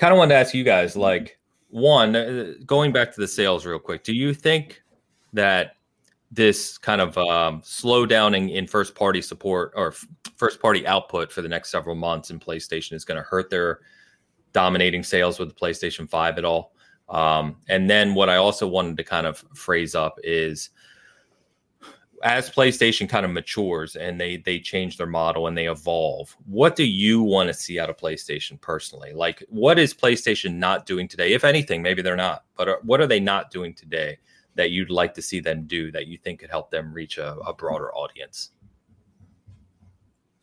[0.00, 1.38] kind of wanted to ask you guys like
[1.68, 4.82] one uh, going back to the sales real quick do you think
[5.34, 5.76] that
[6.30, 11.42] this kind of um, slowdowning in first party support or f- first party output for
[11.42, 13.80] the next several months in playstation is going to hurt their
[14.52, 16.72] dominating sales with the playstation 5 at all?
[17.08, 20.70] Um, and then what i also wanted to kind of phrase up is
[22.22, 26.76] as PlayStation kind of matures and they they change their model and they evolve, what
[26.76, 29.12] do you want to see out of PlayStation personally?
[29.12, 31.32] Like, what is PlayStation not doing today?
[31.32, 34.18] If anything, maybe they're not, but are, what are they not doing today
[34.54, 37.34] that you'd like to see them do that you think could help them reach a,
[37.36, 38.50] a broader audience?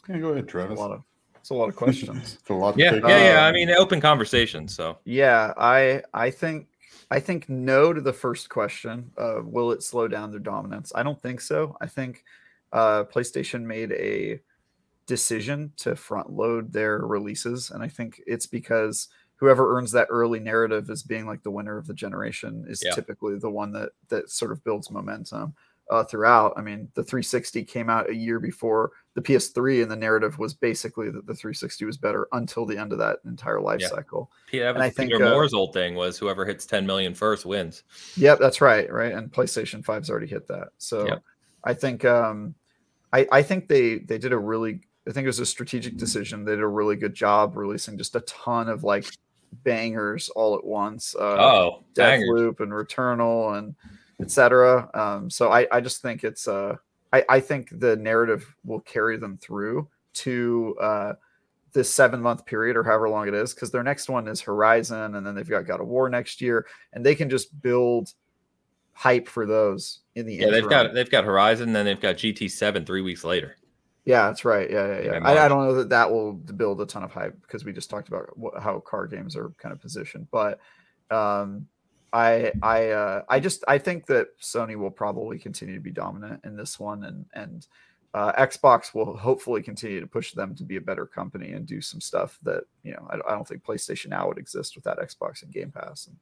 [0.09, 0.79] Yeah, go ahead, Travis.
[0.79, 1.03] A lot of,
[1.35, 2.37] it's a lot of questions.
[2.39, 2.77] it's a lot.
[2.77, 3.45] yeah, yeah, yeah.
[3.45, 4.67] I mean, open conversation.
[4.67, 6.67] So yeah, I I think
[7.09, 9.11] I think no to the first question.
[9.17, 10.91] Uh, will it slow down their dominance?
[10.93, 11.77] I don't think so.
[11.79, 12.23] I think
[12.73, 14.41] uh, PlayStation made a
[15.05, 20.39] decision to front load their releases, and I think it's because whoever earns that early
[20.39, 22.93] narrative as being like the winner of the generation is yeah.
[22.93, 25.55] typically the one that that sort of builds momentum
[25.89, 26.53] uh, throughout.
[26.57, 30.53] I mean, the 360 came out a year before the PS3, and the narrative was
[30.53, 33.87] basically that the 360 was better until the end of that entire life yeah.
[33.87, 34.31] cycle.
[34.51, 37.45] Yeah, and I think Peter uh, Moore's old thing was whoever hits 10 million first
[37.45, 37.83] wins.
[38.15, 38.91] Yep, that's right.
[38.91, 40.69] Right, and PlayStation 5's already hit that.
[40.77, 41.23] So yep.
[41.63, 42.55] I think um,
[43.13, 46.43] I I think they they did a really I think it was a strategic decision.
[46.43, 49.05] They did a really good job releasing just a ton of like
[49.63, 51.15] bangers all at once.
[51.15, 53.75] Uh, oh, Deathloop and Returnal and
[54.21, 54.89] etc.
[54.93, 56.75] Um, so I, I just think it's uh,
[57.13, 61.13] I, I think the narrative will carry them through to uh,
[61.73, 65.15] this seven month period or however long it is because their next one is Horizon
[65.15, 68.13] and then they've got God of War next year and they can just build
[68.93, 70.61] hype for those in the yeah interim.
[70.61, 73.57] they've got they've got Horizon then they've got GT7 three weeks later.
[74.05, 74.71] Yeah, that's right.
[74.71, 75.19] Yeah, yeah, yeah.
[75.21, 77.89] I, I, don't know that that will build a ton of hype because we just
[77.89, 80.61] talked about how car games are kind of positioned, but
[81.11, 81.67] um,
[82.13, 86.41] I I uh, I just I think that Sony will probably continue to be dominant
[86.45, 87.67] in this one, and and
[88.13, 91.81] uh, Xbox will hopefully continue to push them to be a better company and do
[91.81, 95.43] some stuff that you know I, I don't think PlayStation now would exist without Xbox
[95.43, 96.15] and Game Pass and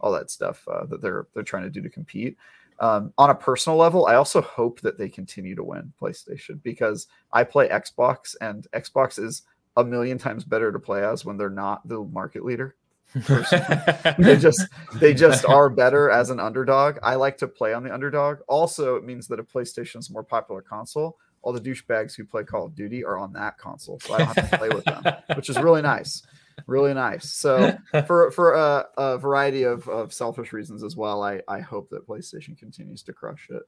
[0.00, 2.36] all that stuff uh, that they're they're trying to do to compete.
[2.78, 7.08] Um, on a personal level, I also hope that they continue to win PlayStation because
[7.30, 9.42] I play Xbox and Xbox is
[9.76, 12.74] a million times better to play as when they're not the market leader
[14.18, 14.66] they just
[15.00, 16.98] they just are better as an underdog.
[17.02, 18.38] I like to play on the underdog.
[18.48, 22.24] Also, it means that a PlayStation is a more popular console, all the douchebags who
[22.24, 24.84] play Call of Duty are on that console, so I don't have to play with
[24.84, 25.02] them,
[25.36, 26.22] which is really nice,
[26.66, 27.32] really nice.
[27.32, 31.90] So for for a, a variety of, of selfish reasons as well, I I hope
[31.90, 33.62] that PlayStation continues to crush it.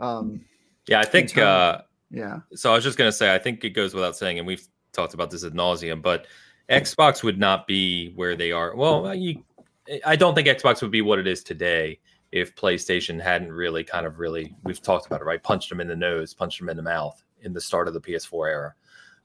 [0.00, 0.44] Um,
[0.88, 1.30] yeah, I think.
[1.30, 2.40] Terms, uh, yeah.
[2.54, 5.14] So I was just gonna say, I think it goes without saying, and we've talked
[5.14, 6.26] about this ad nauseum, but
[6.68, 8.74] Xbox would not be where they are.
[8.74, 9.42] Well, you,
[10.04, 11.98] I don't think Xbox would be what it is today
[12.30, 15.88] if PlayStation hadn't really kind of really we've talked about it right punched them in
[15.88, 18.74] the nose, punched them in the mouth in the start of the PS4 era.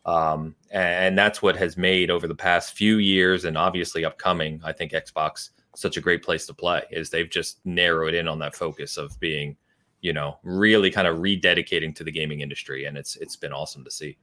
[0.06, 4.72] Um, and that's what has made over the past few years and obviously upcoming, I
[4.72, 8.56] think Xbox such a great place to play is they've just narrowed in on that
[8.56, 9.56] focus of being,
[10.02, 12.86] you know, really kind of rededicating to the gaming industry.
[12.86, 14.18] And it's it's been awesome to see.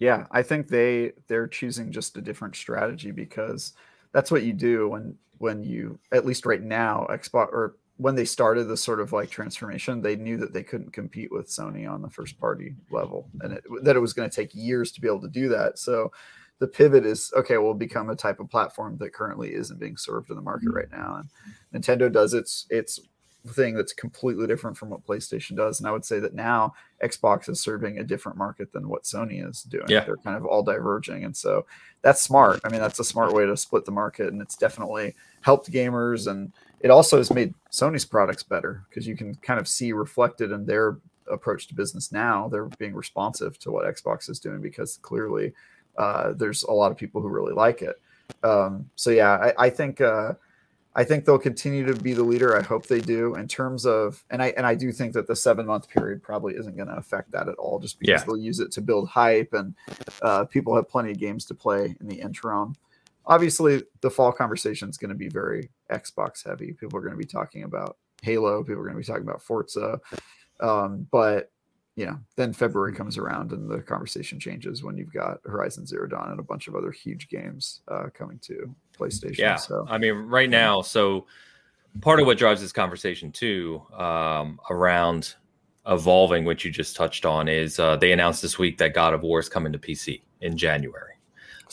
[0.00, 3.74] Yeah, I think they they're choosing just a different strategy because
[4.12, 8.24] that's what you do when when you at least right now Xbox or when they
[8.24, 12.00] started this sort of like transformation, they knew that they couldn't compete with Sony on
[12.00, 15.06] the first party level, and it, that it was going to take years to be
[15.06, 15.78] able to do that.
[15.78, 16.10] So
[16.60, 17.58] the pivot is okay.
[17.58, 20.76] We'll become a type of platform that currently isn't being served in the market mm-hmm.
[20.76, 21.22] right now,
[21.72, 23.00] and Nintendo does its its
[23.48, 25.80] thing that's completely different from what PlayStation does.
[25.80, 29.48] And I would say that now Xbox is serving a different market than what Sony
[29.48, 29.86] is doing.
[29.88, 30.04] Yeah.
[30.04, 31.24] They're kind of all diverging.
[31.24, 31.66] And so
[32.02, 32.60] that's smart.
[32.64, 34.28] I mean, that's a smart way to split the market.
[34.28, 36.30] And it's definitely helped gamers.
[36.30, 40.50] And it also has made Sony's products better because you can kind of see reflected
[40.50, 40.98] in their
[41.30, 42.48] approach to business now.
[42.48, 45.52] They're being responsive to what Xbox is doing because clearly
[45.96, 48.00] uh, there's a lot of people who really like it.
[48.42, 50.34] Um, so yeah, I, I think, uh,
[50.94, 52.58] I think they'll continue to be the leader.
[52.58, 53.36] I hope they do.
[53.36, 56.54] In terms of, and I and I do think that the seven month period probably
[56.54, 58.24] isn't going to affect that at all, just because yeah.
[58.26, 59.74] they'll use it to build hype and
[60.22, 62.74] uh, people have plenty of games to play in the interim.
[63.26, 66.72] Obviously, the fall conversation is going to be very Xbox heavy.
[66.72, 68.64] People are going to be talking about Halo.
[68.64, 70.00] People are going to be talking about Forza.
[70.58, 71.52] Um, but
[71.96, 76.06] you know, then February comes around and the conversation changes when you've got Horizon Zero
[76.06, 79.38] Dawn and a bunch of other huge games uh, coming to PlayStation.
[79.38, 79.56] Yeah.
[79.56, 81.26] So I mean, right now, so
[82.00, 85.34] part of what drives this conversation too um, around
[85.86, 89.22] evolving, which you just touched on, is uh, they announced this week that God of
[89.22, 91.14] War is coming to PC in January.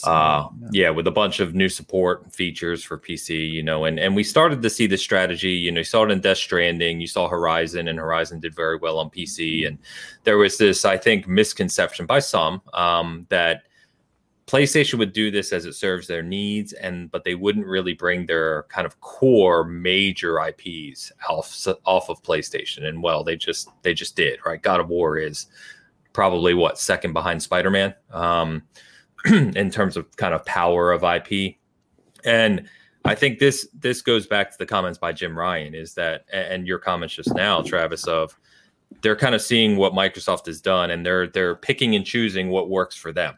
[0.04, 4.16] Uh, yeah, with a bunch of new support features for PC, you know, and and
[4.16, 5.52] we started to see the strategy.
[5.52, 8.78] You know, you saw it in Death Stranding, you saw Horizon, and Horizon did very
[8.78, 9.68] well on PC.
[9.68, 9.80] And
[10.24, 13.64] there was this, I think, misconception by some um, that
[14.48, 18.26] PlayStation would do this as it serves their needs, and but they wouldn't really bring
[18.26, 22.86] their kind of core major IPs off off of PlayStation.
[22.86, 24.62] And well, they just they just did right.
[24.62, 25.48] God of War is
[26.14, 27.94] probably what second behind Spider Man.
[28.12, 28.64] Um,
[29.26, 31.56] in terms of kind of power of IP.
[32.24, 32.68] And
[33.06, 36.68] I think this this goes back to the comments by Jim Ryan is that and
[36.68, 38.38] your comments just now, Travis, of
[39.02, 42.70] they're kind of seeing what Microsoft has done and they're they're picking and choosing what
[42.70, 43.38] works for them.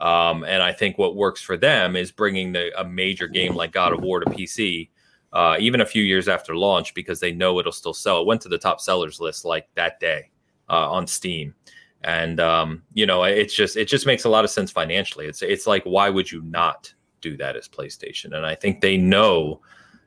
[0.00, 3.72] Um, and I think what works for them is bringing the, a major game like
[3.72, 4.90] God of War to PC,
[5.32, 8.20] uh, even a few years after launch, because they know it'll still sell.
[8.20, 10.30] It went to the top sellers list like that day
[10.68, 11.54] uh, on Steam.
[12.04, 15.26] And um, you know it's just it just makes a lot of sense financially.
[15.26, 18.36] It's it's like why would you not do that as playstation?
[18.36, 19.60] And i think they know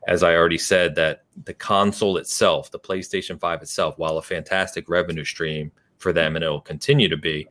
[0.08, 4.88] as i already said that the console itself the playstation 5 itself while a fantastic
[4.88, 5.70] revenue stream
[6.00, 7.48] for them and it'll continue to be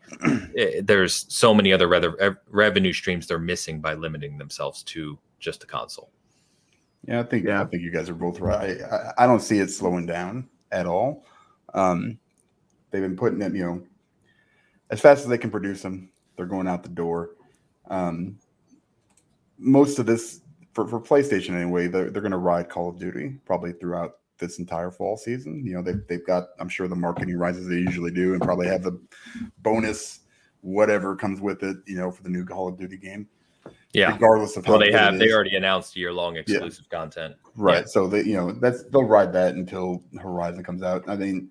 [0.54, 5.18] it, eh, there's so many other re- revenue streams they're missing by limiting themselves to
[5.40, 6.10] just a console
[7.08, 7.62] yeah i think yeah.
[7.62, 10.86] i think you guys are both right i, I don't see it slowing down at
[10.86, 11.26] all
[11.74, 12.18] um,
[12.92, 13.84] they've been putting it you know
[14.90, 17.32] as fast as they can produce them, they're going out the door.
[17.90, 18.40] Um,
[19.58, 20.42] most of this
[20.74, 24.60] for, for PlayStation anyway, they're, they're going to ride Call of Duty probably throughout this
[24.60, 25.66] entire fall season.
[25.66, 28.68] You know, they've, they've got, I'm sure, the marketing rises they usually do, and probably
[28.68, 29.00] have the
[29.60, 30.22] bonus,
[30.62, 33.28] whatever comes with it, you know, for the new Call of Duty game.
[33.94, 34.14] Yeah.
[34.14, 36.98] Regardless of how well, they have, they already announced year long exclusive yeah.
[36.98, 37.36] content.
[37.56, 37.80] Right.
[37.80, 37.86] Yeah.
[37.88, 41.08] So they, you know, that's they'll ride that until Horizon comes out.
[41.08, 41.50] I mean,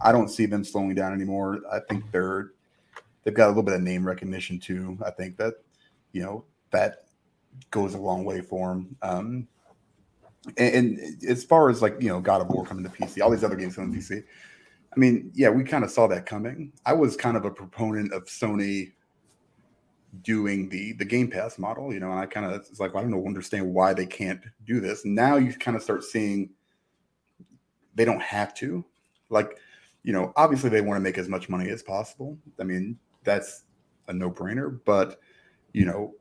[0.00, 1.60] I don't see them slowing down anymore.
[1.72, 2.52] I think they're
[3.24, 4.96] they've got a little bit of name recognition too.
[5.04, 5.54] I think that
[6.12, 7.04] you know that
[7.70, 8.96] goes a long way for them.
[9.02, 9.48] Um,
[10.56, 13.30] and, and, as far as like you know, God of War coming to PC, all
[13.30, 14.22] these other games coming to PC.
[14.94, 16.72] I mean, yeah, we kind of saw that coming.
[16.84, 18.92] I was kind of a proponent of Sony
[20.22, 23.00] doing the the Game Pass model, you know, and I kind of it's like well,
[23.00, 25.04] I don't know, understand why they can't do this.
[25.04, 26.50] Now you kind of start seeing
[27.94, 28.84] they don't have to.
[29.28, 29.58] Like,
[30.02, 32.36] you know, obviously they want to make as much money as possible.
[32.60, 33.64] I mean, that's
[34.08, 34.80] a no brainer.
[34.84, 35.20] But
[35.72, 36.14] you know,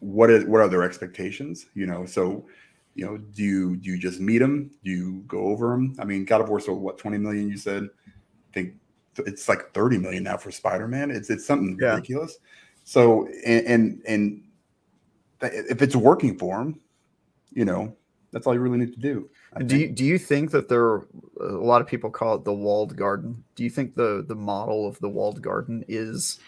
[0.00, 1.66] what is what are their expectations?
[1.74, 2.46] You know, so
[2.94, 4.70] you know, do you do you just meet them?
[4.84, 5.96] Do you go over them?
[5.98, 7.48] I mean, God of War sold what twenty million?
[7.48, 7.84] You said.
[7.84, 8.74] I think
[9.18, 11.10] it's like thirty million now for Spider Man.
[11.10, 11.94] It's it's something yeah.
[11.94, 12.38] ridiculous.
[12.84, 14.42] So and and, and
[15.42, 16.80] if it's working for them,
[17.52, 17.96] you know,
[18.30, 19.28] that's all you really need to do.
[19.54, 21.06] I do you, do you think that there are
[21.40, 23.42] a lot of people call it the walled garden?
[23.56, 26.38] Do you think the the model of the walled garden is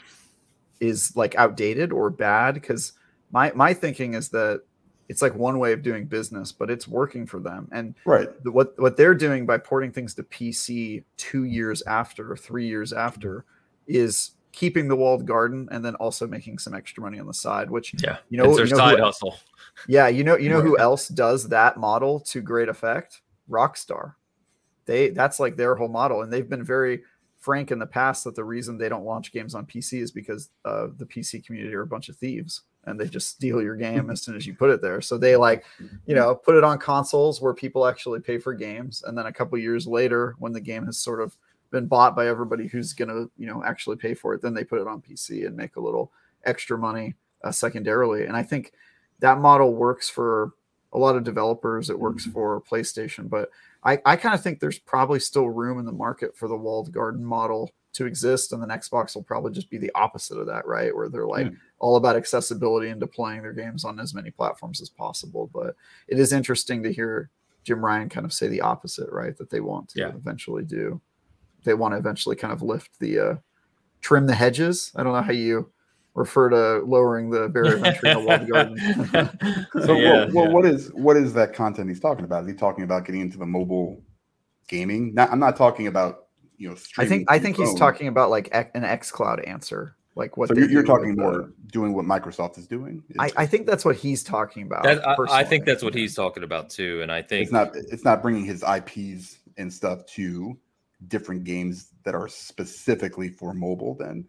[0.80, 2.54] is like outdated or bad?
[2.54, 2.92] Because
[3.32, 4.62] my my thinking is that
[5.08, 7.68] it's like one way of doing business, but it's working for them.
[7.72, 12.36] And right, the, what what they're doing by porting things to PC two years after,
[12.36, 13.44] three years after,
[13.86, 17.70] is keeping the walled garden and then also making some extra money on the side.
[17.70, 19.36] Which yeah, you know, it's their you know side who, hustle.
[19.88, 20.66] Yeah, you know, you know right.
[20.66, 23.22] who else does that model to great effect?
[23.48, 24.14] Rockstar.
[24.86, 27.02] They that's like their whole model, and they've been very
[27.38, 30.48] frank in the past that the reason they don't launch games on PC is because
[30.64, 34.10] uh, the PC community are a bunch of thieves and they just steal your game
[34.10, 35.00] as soon as you put it there.
[35.00, 35.64] So they like,
[36.06, 39.32] you know, put it on consoles where people actually pay for games, and then a
[39.32, 41.36] couple years later, when the game has sort of
[41.70, 44.80] been bought by everybody who's gonna, you know, actually pay for it, then they put
[44.80, 46.12] it on PC and make a little
[46.44, 47.14] extra money
[47.44, 48.24] uh, secondarily.
[48.24, 48.72] And I think
[49.18, 50.52] that model works for
[50.92, 51.90] a lot of developers.
[51.90, 52.32] It works mm-hmm.
[52.32, 53.50] for PlayStation, but
[53.84, 56.92] I, I kind of think there's probably still room in the market for the walled
[56.92, 60.66] garden model to exist, and then Xbox will probably just be the opposite of that,
[60.66, 60.94] right?
[60.94, 64.90] Where they're like, all about accessibility and deploying their games on as many platforms as
[64.90, 65.50] possible.
[65.52, 65.76] But
[66.08, 67.30] it is interesting to hear
[67.64, 69.36] Jim Ryan kind of say the opposite, right?
[69.36, 70.08] That they want to yeah.
[70.08, 71.00] eventually do.
[71.64, 73.34] They want to eventually kind of lift the uh,
[74.02, 74.92] trim the hedges.
[74.94, 75.70] I don't know how you
[76.14, 79.66] refer to lowering the barrier of entry in the walled garden.
[79.86, 82.44] so, yeah, well, well what is what is that content he's talking about?
[82.44, 84.02] Is he talking about getting into the mobile
[84.68, 85.14] gaming?
[85.14, 86.25] Not, I'm not talking about
[86.58, 86.76] you know.
[86.98, 90.54] I think I think he's talking about like an X Cloud answer like what so
[90.56, 93.04] you're, talking more the, doing what microsoft is doing?
[93.10, 95.94] Is, I, I, think that's what he's talking about that, I, I, think that's what
[95.94, 99.72] he's talking about too and i think it's not it's not bringing his ips and
[99.72, 100.58] stuff to
[101.08, 104.26] different games that are specifically for mobile then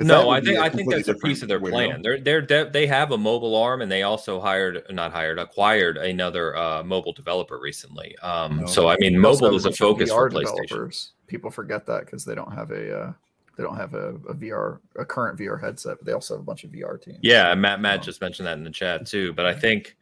[0.00, 2.02] no, I think I think that's a piece of their plan.
[2.02, 5.96] They're they're de- they have a mobile arm, and they also hired not hired acquired
[5.96, 8.16] another uh, mobile developer recently.
[8.18, 8.66] Um, no.
[8.66, 10.68] So I mean, mobile is a focus VR for PlayStation.
[10.68, 11.12] Developers.
[11.26, 13.12] People forget that because they don't have a uh,
[13.56, 16.44] they don't have a, a, VR, a current VR headset, but they also have a
[16.44, 17.18] bunch of VR teams.
[17.22, 19.32] Yeah, Matt Matt um, just mentioned that in the chat too.
[19.32, 19.96] But I think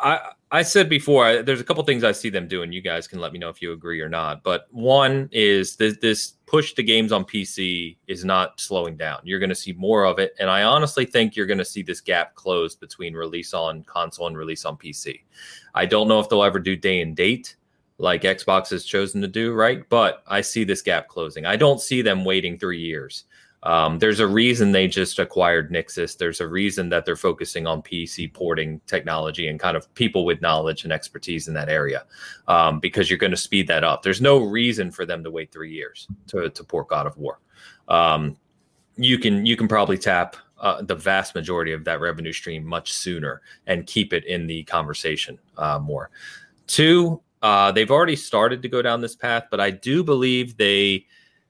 [0.00, 2.72] I I said before, there's a couple things I see them doing.
[2.72, 4.42] You guys can let me know if you agree or not.
[4.42, 9.20] But one is this, this push to games on PC is not slowing down.
[9.24, 11.82] You're going to see more of it, and I honestly think you're going to see
[11.82, 15.22] this gap close between release on console and release on PC.
[15.74, 17.56] I don't know if they'll ever do day and date
[17.98, 19.88] like Xbox has chosen to do, right?
[19.88, 21.46] But I see this gap closing.
[21.46, 23.24] I don't see them waiting three years.
[23.64, 26.18] Um, there's a reason they just acquired Nixxes.
[26.18, 30.42] There's a reason that they're focusing on PC porting technology and kind of people with
[30.42, 32.04] knowledge and expertise in that area
[32.46, 34.02] um, because you're going to speed that up.
[34.02, 37.40] There's no reason for them to wait three years to, to port God of War.
[37.88, 38.36] Um,
[38.96, 42.92] you can you can probably tap uh, the vast majority of that revenue stream much
[42.92, 46.10] sooner and keep it in the conversation uh, more.
[46.66, 51.06] Two, uh, they've already started to go down this path, but I do believe they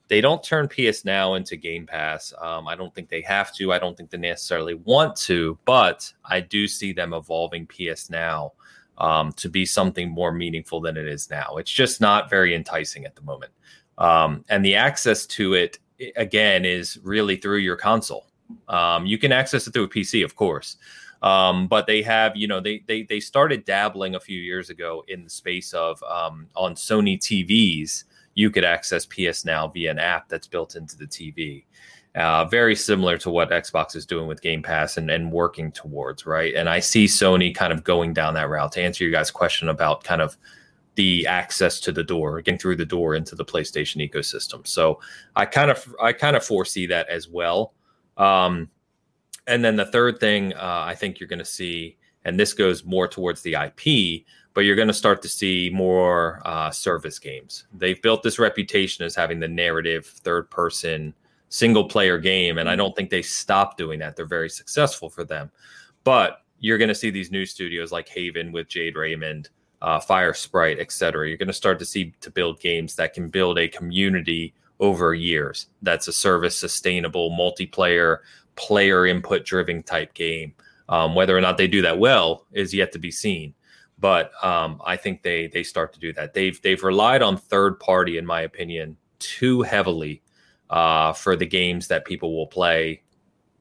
[0.09, 2.33] they don't turn PS Now into Game Pass.
[2.41, 3.73] Um, I don't think they have to.
[3.73, 8.53] I don't think they necessarily want to, but I do see them evolving PS Now
[8.99, 11.57] um, to be something more meaningful than it is now.
[11.57, 13.53] It's just not very enticing at the moment,
[13.99, 15.79] um, and the access to it
[16.17, 18.27] again is really through your console.
[18.69, 20.77] Um, you can access it through a PC, of course,
[21.23, 25.03] um, but they have, you know, they they they started dabbling a few years ago
[25.09, 28.05] in the space of um, on Sony TVs.
[28.35, 31.65] You could access PS Now via an app that's built into the TV.
[32.15, 36.27] Uh, very similar to what Xbox is doing with Game Pass and, and working towards,
[36.27, 36.55] right?
[36.55, 39.69] And I see Sony kind of going down that route to answer your guys' question
[39.69, 40.37] about kind of
[40.95, 44.65] the access to the door, getting through the door into the PlayStation ecosystem.
[44.65, 45.01] So
[45.35, 47.75] I kind of I kind of foresee that as well.
[48.17, 48.71] Um,
[49.47, 52.85] and then the third thing uh, I think you're going to see, and this goes
[52.85, 54.25] more towards the IP,
[54.55, 57.67] but you're going to start to see more uh, service games.
[57.73, 61.13] They've built this reputation as having the narrative, third person,
[61.49, 62.59] single player game.
[62.59, 64.15] And I don't think they stop doing that.
[64.15, 65.51] They're very successful for them.
[66.05, 69.51] But you're going to see these new studios like Haven with Jade Raymond,
[69.83, 71.29] uh, Firesprite, etc.
[71.29, 75.15] You're going to start to see to build games that can build a community over
[75.15, 75.67] years.
[75.83, 78.19] That's a service sustainable multiplayer
[78.57, 80.55] player input driven type game.
[80.89, 83.55] Um, whether or not they do that well is yet to be seen.
[84.05, 86.35] But um, I think they they start to do that.
[86.35, 90.21] They've they've relied on third party, in my opinion, too heavily
[90.69, 93.03] uh, for the games that people will play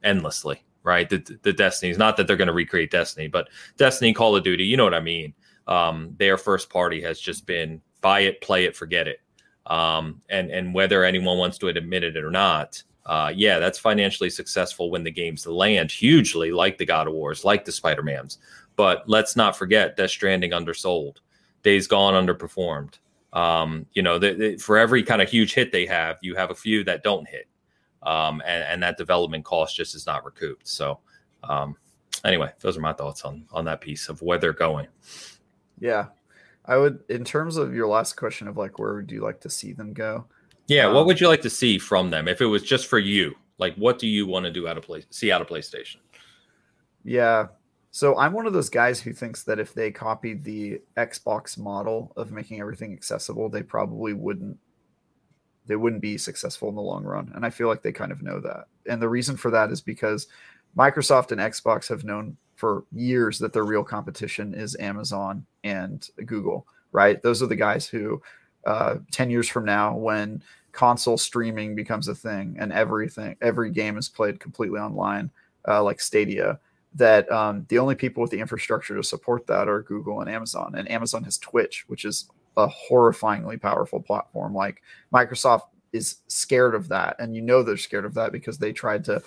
[0.04, 0.62] endlessly.
[0.84, 1.10] right?
[1.10, 4.66] The the Destiny's not that they're going to recreate Destiny, but Destiny, Call of Duty,
[4.66, 5.34] you know what I mean.
[5.68, 9.22] Um, their first party has just been buy it, play it, forget it.
[9.66, 14.30] Um, and and whether anyone wants to admit it or not, uh, yeah, that's financially
[14.30, 18.40] successful when the games land hugely, like the God of Wars, like the Spider Mans.
[18.76, 21.22] But let's not forget Death Stranding undersold,
[21.62, 22.98] Days Gone underperformed.
[23.34, 24.20] Um, you know,
[24.60, 27.48] for every kind of huge hit they have, you have a few that don't hit,
[28.04, 30.68] um, and, and, that development cost just is not recouped.
[30.68, 31.00] So,
[31.44, 31.76] um,
[32.24, 34.88] anyway, those are my thoughts on on that piece of where they're going.
[35.80, 36.08] Yeah,
[36.66, 37.00] I would.
[37.10, 39.94] In terms of your last question of like, where would you like to see them
[39.94, 40.26] go?
[40.68, 43.00] Yeah, um, what would you like to see from them if it was just for
[43.00, 43.34] you?
[43.58, 45.04] Like, what do you want to do out of play?
[45.10, 45.98] See out of PlayStation?
[47.04, 47.48] Yeah,
[47.96, 52.12] so I'm one of those guys who thinks that if they copied the Xbox model
[52.18, 54.58] of making everything accessible, they probably wouldn't
[55.68, 57.32] they wouldn't be successful in the long run.
[57.36, 58.66] And I feel like they kind of know that.
[58.90, 60.26] And the reason for that is because
[60.76, 66.66] Microsoft and Xbox have known for years that their real competition is Amazon and Google,
[66.94, 67.22] right?
[67.22, 68.24] Those are the guys who
[68.66, 70.42] uh, 10 years from now when
[70.72, 75.30] console streaming becomes a thing and everything every game is played completely online
[75.68, 76.60] uh, like Stadia
[76.96, 80.76] that um, the only people with the infrastructure to support that are Google and Amazon.
[80.78, 84.54] And Amazon has Twitch, which is a horrifyingly powerful platform.
[84.54, 84.82] Like
[85.14, 89.04] Microsoft is scared of that, and you know they're scared of that because they tried
[89.06, 89.22] to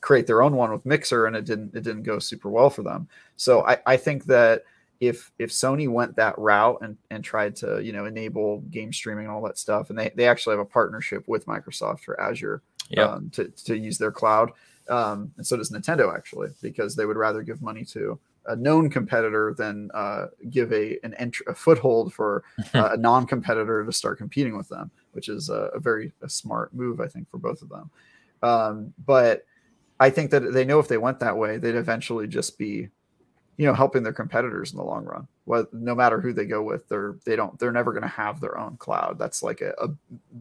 [0.00, 2.82] create their own one with Mixer, and it didn't it didn't go super well for
[2.82, 3.08] them.
[3.36, 4.62] So I, I think that
[5.00, 9.24] if if Sony went that route and and tried to you know enable game streaming
[9.24, 12.62] and all that stuff, and they they actually have a partnership with Microsoft for Azure
[12.90, 13.08] yep.
[13.08, 14.52] um, to to use their cloud
[14.88, 18.88] um, and so does Nintendo actually, because they would rather give money to a known
[18.88, 22.42] competitor than uh, give a an entry, a foothold for
[22.74, 26.74] uh, a non-competitor to start competing with them, which is a, a very a smart
[26.74, 27.90] move, I think, for both of them.
[28.42, 29.44] Um, but
[30.00, 32.88] I think that they know if they went that way, they'd eventually just be,
[33.56, 35.26] you know, helping their competitors in the long run.
[35.44, 38.40] Well, no matter who they go with, they're they don't they're never going to have
[38.40, 39.18] their own cloud.
[39.18, 39.88] That's like a, a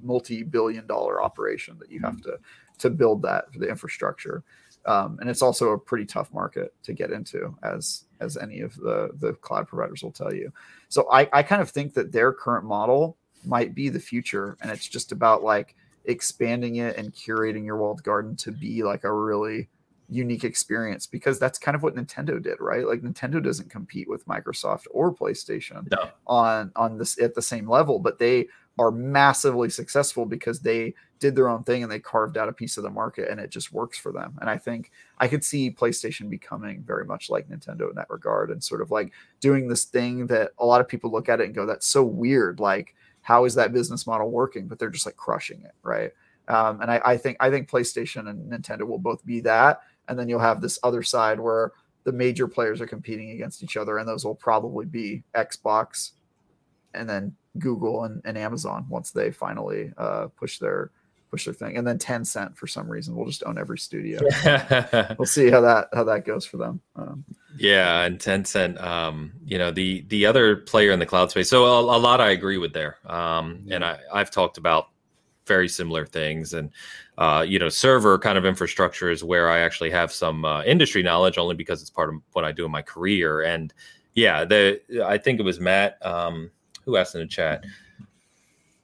[0.02, 2.32] multi-billion-dollar operation that you have mm-hmm.
[2.32, 2.40] to
[2.80, 4.44] to build that for the infrastructure.
[4.86, 8.76] Um, and it's also a pretty tough market to get into, as as any of
[8.76, 10.52] the the cloud providers will tell you.
[10.88, 14.72] So I, I kind of think that their current model might be the future, and
[14.72, 15.76] it's just about like
[16.06, 19.68] expanding it and curating your walled garden to be like a really
[20.10, 22.88] unique experience because that's kind of what Nintendo did, right?
[22.88, 26.10] Like Nintendo doesn't compete with Microsoft or PlayStation no.
[26.26, 28.48] on on this at the same level, but they
[28.80, 32.78] are massively successful because they did their own thing and they carved out a piece
[32.78, 34.38] of the market and it just works for them.
[34.40, 38.52] And I think I could see PlayStation becoming very much like Nintendo in that regard
[38.52, 41.46] and sort of like doing this thing that a lot of people look at it
[41.46, 42.60] and go, that's so weird.
[42.60, 44.68] Like, how is that business model working?
[44.68, 46.12] But they're just like crushing it, right?
[46.48, 49.82] Um, and I, I think I think PlayStation and Nintendo will both be that.
[50.08, 51.74] And then you'll have this other side where
[52.06, 56.12] the major players are competing against each other, and those will probably be Xbox
[56.98, 60.92] and then Google and, and Amazon once they finally uh, push their
[61.30, 61.78] push their thing.
[61.78, 64.20] And then Tencent for some reason will just own every studio.
[65.18, 66.82] we'll see how that how that goes for them.
[66.96, 67.26] Um,
[67.58, 71.50] yeah, and Tencent, um, you know, the the other player in the cloud space.
[71.50, 72.98] So a, a lot I agree with there.
[73.06, 74.90] Um, and I, I've talked about
[75.48, 76.70] very similar things and
[77.18, 81.02] uh, you know server kind of infrastructure is where i actually have some uh, industry
[81.02, 83.74] knowledge only because it's part of what i do in my career and
[84.14, 86.52] yeah the i think it was matt um,
[86.88, 87.64] who asked in the chat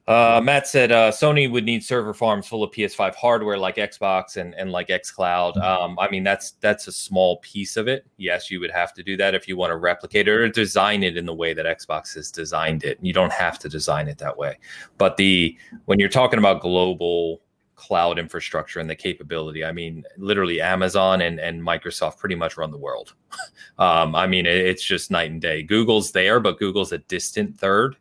[0.05, 4.35] uh, Matt said uh, Sony would need server farms full of PS5 hardware like Xbox
[4.35, 5.55] and, and like XCloud.
[5.55, 5.61] Mm-hmm.
[5.61, 8.05] Um, I mean, that's that's a small piece of it.
[8.17, 11.03] Yes, you would have to do that if you want to replicate it or design
[11.03, 12.99] it in the way that Xbox has designed it.
[13.01, 14.57] You don't have to design it that way.
[14.97, 17.39] But the when you're talking about global
[17.87, 22.71] cloud infrastructure and the capability, I mean, literally Amazon and, and Microsoft pretty much run
[22.71, 23.13] the world.
[23.77, 25.63] um, I mean, it, it's just night and day.
[25.63, 27.97] Google's there, but Google's a distant third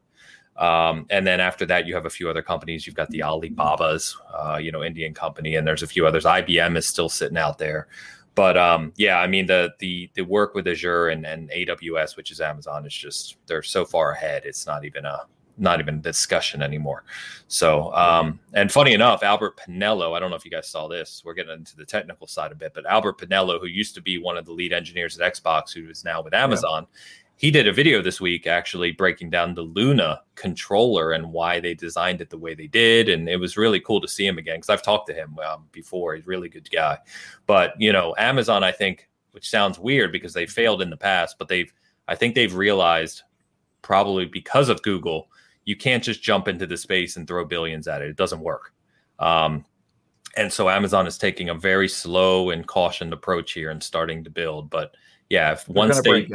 [0.57, 2.87] um, and then after that, you have a few other companies.
[2.87, 6.25] You've got the Alibabas, uh, you know, Indian company, and there's a few others.
[6.25, 7.89] IBM is still sitting out there.
[8.35, 12.31] But um, yeah, I mean the the the work with Azure and, and AWS, which
[12.31, 14.45] is Amazon, is just they're so far ahead.
[14.45, 15.27] It's not even a
[15.59, 17.05] not even discussion anymore.
[17.49, 21.23] So, um, and funny enough, Albert Penello, I don't know if you guys saw this.
[21.25, 24.19] We're getting into the technical side a bit, but Albert Penello, who used to be
[24.19, 26.99] one of the lead engineers at Xbox, who is now with Amazon, yeah
[27.43, 31.75] he did a video this week actually breaking down the Luna controller and why they
[31.75, 33.09] designed it the way they did.
[33.09, 35.65] And it was really cool to see him again because I've talked to him um,
[35.73, 36.15] before.
[36.15, 36.99] He's a really good guy.
[37.47, 41.35] But, you know, Amazon, I think, which sounds weird because they failed in the past,
[41.37, 41.73] but they've,
[42.07, 43.23] I think they've realized
[43.81, 45.29] probably because of Google,
[45.65, 48.11] you can't just jump into the space and throw billions at it.
[48.11, 48.73] It doesn't work.
[49.19, 49.65] Um,
[50.37, 54.31] and so Amazon is taking a very slow and cautioned approach here and starting to
[54.31, 54.71] build.
[54.71, 54.95] But
[55.29, 56.27] yeah, if once they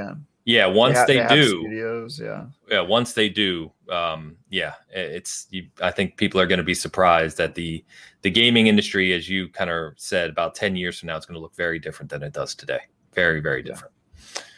[0.46, 5.48] yeah, once they, they, they do, studios, yeah, yeah, once they do, um, yeah, it's.
[5.50, 7.84] You, I think people are going to be surprised that the
[8.22, 11.36] the gaming industry, as you kind of said, about ten years from now, it's going
[11.36, 12.80] to look very different than it does today.
[13.14, 13.94] Very, very different.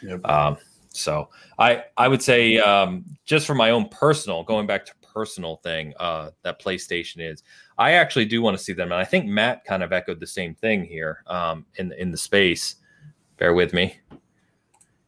[0.03, 0.09] Yeah.
[0.11, 0.25] Yep.
[0.25, 0.57] Um,
[0.89, 5.57] so I I would say um, just for my own personal, going back to personal
[5.57, 7.43] thing uh, that PlayStation is,
[7.77, 10.27] I actually do want to see them, and I think Matt kind of echoed the
[10.27, 12.75] same thing here um, in in the space.
[13.37, 13.99] Bear with me.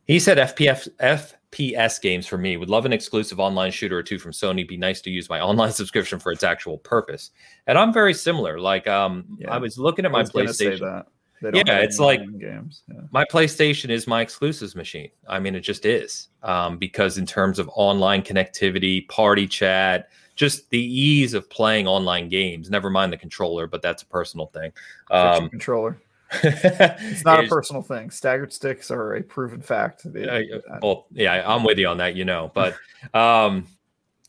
[0.06, 2.58] He said FPF, FPS games for me.
[2.58, 4.68] Would love an exclusive online shooter or two from Sony.
[4.68, 7.32] Be nice to use my online subscription for its actual purpose.
[7.68, 8.60] And I'm very similar.
[8.60, 9.52] Like um, yeah.
[9.52, 11.06] I was looking at my PlayStation.
[11.42, 12.84] Yeah, it's like games.
[12.88, 13.02] Yeah.
[13.12, 15.10] my PlayStation is my exclusives machine.
[15.28, 20.70] I mean, it just is um, because in terms of online connectivity, party chat, just
[20.70, 22.70] the ease of playing online games.
[22.70, 24.72] Never mind the controller, but that's a personal thing.
[25.10, 26.00] Um, controller
[26.44, 28.10] it's not a personal thing.
[28.10, 30.06] Staggered sticks are a proven fact.
[30.06, 30.40] Uh,
[30.82, 32.74] well, yeah, I'm with you on that, you know, but
[33.14, 33.68] um,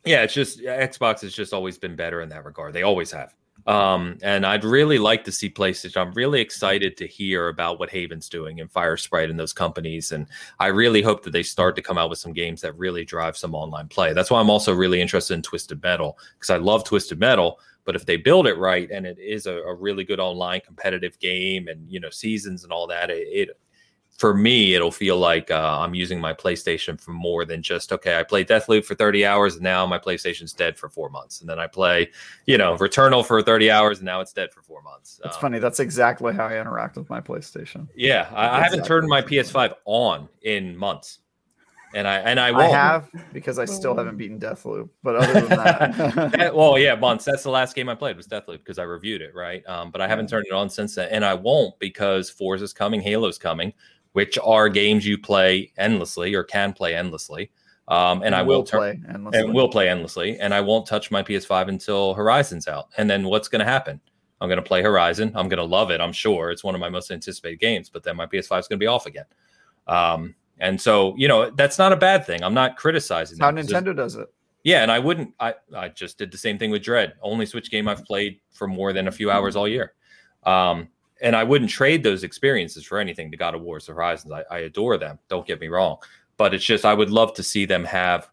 [0.04, 2.72] yeah, it's just Xbox has just always been better in that regard.
[2.72, 3.34] They always have.
[3.66, 6.00] Um, and I'd really like to see PlayStation.
[6.00, 10.12] I'm really excited to hear about what Haven's doing and Firesprite and those companies.
[10.12, 10.26] And
[10.58, 13.36] I really hope that they start to come out with some games that really drive
[13.36, 14.12] some online play.
[14.12, 17.96] That's why I'm also really interested in Twisted Metal because I love Twisted Metal but
[17.96, 21.68] if they build it right and it is a, a really good online competitive game
[21.68, 23.58] and you know seasons and all that, it, it
[24.22, 28.20] for me it'll feel like uh, I'm using my PlayStation for more than just okay.
[28.20, 31.50] I play Deathloop for 30 hours and now my PlayStation's dead for four months, and
[31.50, 32.08] then I play
[32.46, 35.20] you know Returnal for 30 hours and now it's dead for four months.
[35.24, 35.58] It's um, funny.
[35.58, 37.88] That's exactly how I interact with my PlayStation.
[37.96, 41.18] Yeah, I, I haven't turned my PS5 on in months
[41.92, 42.72] and I and I, won't.
[42.72, 44.88] I have because I still haven't beaten Deathloop.
[45.02, 47.24] But other than that, well, yeah, months.
[47.24, 49.66] That's the last game I played was Deathloop because I reviewed it, right?
[49.68, 53.00] Um, but I haven't turned it on since then, and I won't because Forza's coming,
[53.00, 53.72] Halo's coming,
[54.12, 57.50] which are games you play endlessly or can play endlessly.
[57.88, 59.40] Um, and, and I will, will play endlessly.
[59.40, 62.88] and will play endlessly, and I won't touch my PS5 until Horizon's out.
[62.96, 64.00] And then what's going to happen?
[64.40, 65.32] I'm going to play Horizon.
[65.34, 66.00] I'm going to love it.
[66.00, 67.88] I'm sure it's one of my most anticipated games.
[67.88, 69.24] But then my PS5 is going to be off again.
[69.86, 72.42] Um, and so, you know, that's not a bad thing.
[72.42, 74.32] I'm not criticizing how Nintendo does it.
[74.64, 75.34] Yeah, and I wouldn't.
[75.40, 77.14] I I just did the same thing with Dread.
[77.20, 79.94] Only Switch game I've played for more than a few hours all year.
[80.44, 80.88] Um,
[81.22, 83.30] and I wouldn't trade those experiences for anything.
[83.30, 85.18] The God of War's Horizons, I, I adore them.
[85.28, 85.96] Don't get me wrong,
[86.36, 88.28] but it's just I would love to see them have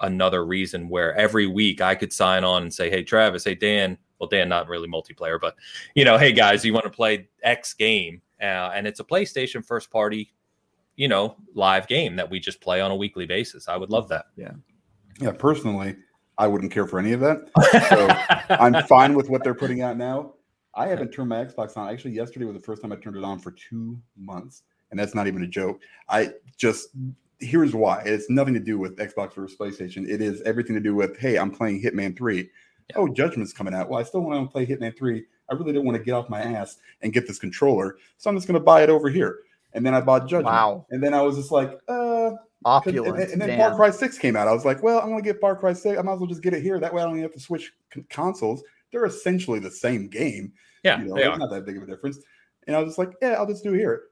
[0.00, 3.98] another reason where every week I could sign on and say, "Hey, Travis, hey Dan."
[4.18, 5.56] Well, Dan, not really multiplayer, but
[5.94, 8.22] you know, hey guys, you want to play X game?
[8.40, 10.32] Uh, and it's a PlayStation first party
[10.96, 13.68] you know, live game that we just play on a weekly basis.
[13.68, 14.26] I would love that.
[14.36, 14.52] Yeah.
[15.20, 15.32] Yeah.
[15.32, 15.96] Personally,
[16.38, 17.48] I wouldn't care for any of that.
[17.88, 20.34] So I'm fine with what they're putting out now.
[20.76, 21.88] I haven't turned my Xbox on.
[21.88, 24.62] Actually, yesterday was the first time I turned it on for two months.
[24.90, 25.80] And that's not even a joke.
[26.08, 26.90] I just,
[27.40, 30.08] here's why it's nothing to do with Xbox versus PlayStation.
[30.08, 32.36] It is everything to do with, hey, I'm playing Hitman 3.
[32.36, 32.96] Yeah.
[32.96, 33.88] Oh, Judgment's coming out.
[33.88, 35.24] Well, I still want to play Hitman 3.
[35.50, 37.96] I really don't want to get off my ass and get this controller.
[38.18, 39.40] So I'm just going to buy it over here
[39.76, 40.46] and then I bought Judgment.
[40.46, 40.86] Wow.
[40.90, 42.30] And then I was just like, uh,
[42.64, 43.20] opulent.
[43.20, 43.58] And, and, then Damn.
[43.58, 44.48] Far Cry Six came out.
[44.48, 45.98] I was like, well, I'm gonna get Far Cry Six.
[45.98, 46.80] I might as well just get it here.
[46.80, 47.72] That way, I don't even have to switch
[48.08, 48.62] consoles.
[48.96, 50.54] They're essentially the same game.
[50.82, 51.36] Yeah, you know, they are.
[51.36, 52.18] not that big of a difference.
[52.66, 54.04] And I was just like, yeah, I'll just do it here.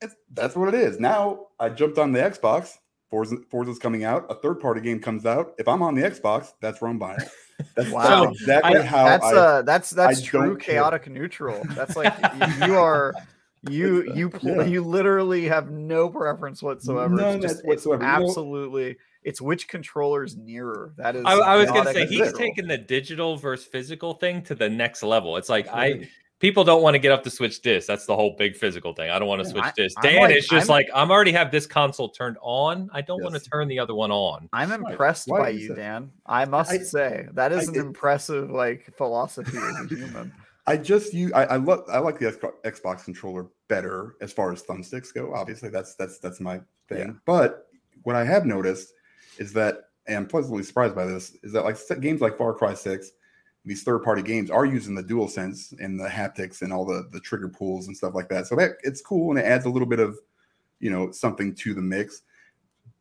[0.00, 0.98] It's, that's what it is.
[0.98, 2.78] Now I jumped on the Xbox.
[3.10, 4.26] Forza, Forza's coming out.
[4.28, 5.54] A third party game comes out.
[5.56, 7.28] If I'm on the Xbox, that's where I'm buying it.
[7.76, 8.24] That's wow.
[8.24, 11.12] exactly I, how that's I, uh that's that's I true chaotic care.
[11.12, 11.62] neutral.
[11.76, 12.12] That's like
[12.66, 13.14] you are
[13.70, 14.64] you you pl- yeah.
[14.64, 17.14] you literally have no preference whatsoever.
[17.14, 18.02] None it's just, whatsoever.
[18.02, 18.96] It's absolutely.
[19.24, 20.92] It's which controller is nearer.
[20.96, 21.24] That is.
[21.24, 24.68] I, I was going to say he's taken the digital versus physical thing to the
[24.68, 25.36] next level.
[25.36, 26.08] It's like I
[26.44, 27.86] people don't want to get up to switch disc.
[27.86, 29.10] That's the whole big physical thing.
[29.10, 29.98] I don't want to switch disc.
[30.02, 32.90] Dan like, is just I'm, like I'm already have this console turned on.
[32.92, 33.30] I don't yes.
[33.30, 34.48] want to turn the other one on.
[34.52, 36.10] I'm impressed Why by you, Dan.
[36.26, 40.32] I must I, say that is I, an impressive like philosophy as a human.
[40.66, 42.32] I just you I, I love I like the
[42.64, 45.34] Xbox controller better as far as thumbsticks go.
[45.34, 47.08] Obviously, that's that's that's my thing.
[47.08, 47.12] Yeah.
[47.26, 47.66] But
[48.02, 48.93] what I have noticed
[49.38, 52.74] is that, and I'm pleasantly surprised by this, is that like games like Far Cry
[52.74, 53.12] Six,
[53.64, 57.08] these third party games are using the Dual Sense and the haptics and all the
[57.12, 58.46] the trigger pulls and stuff like that.
[58.46, 60.18] So that it's cool and it adds a little bit of
[60.80, 62.22] you know something to the mix.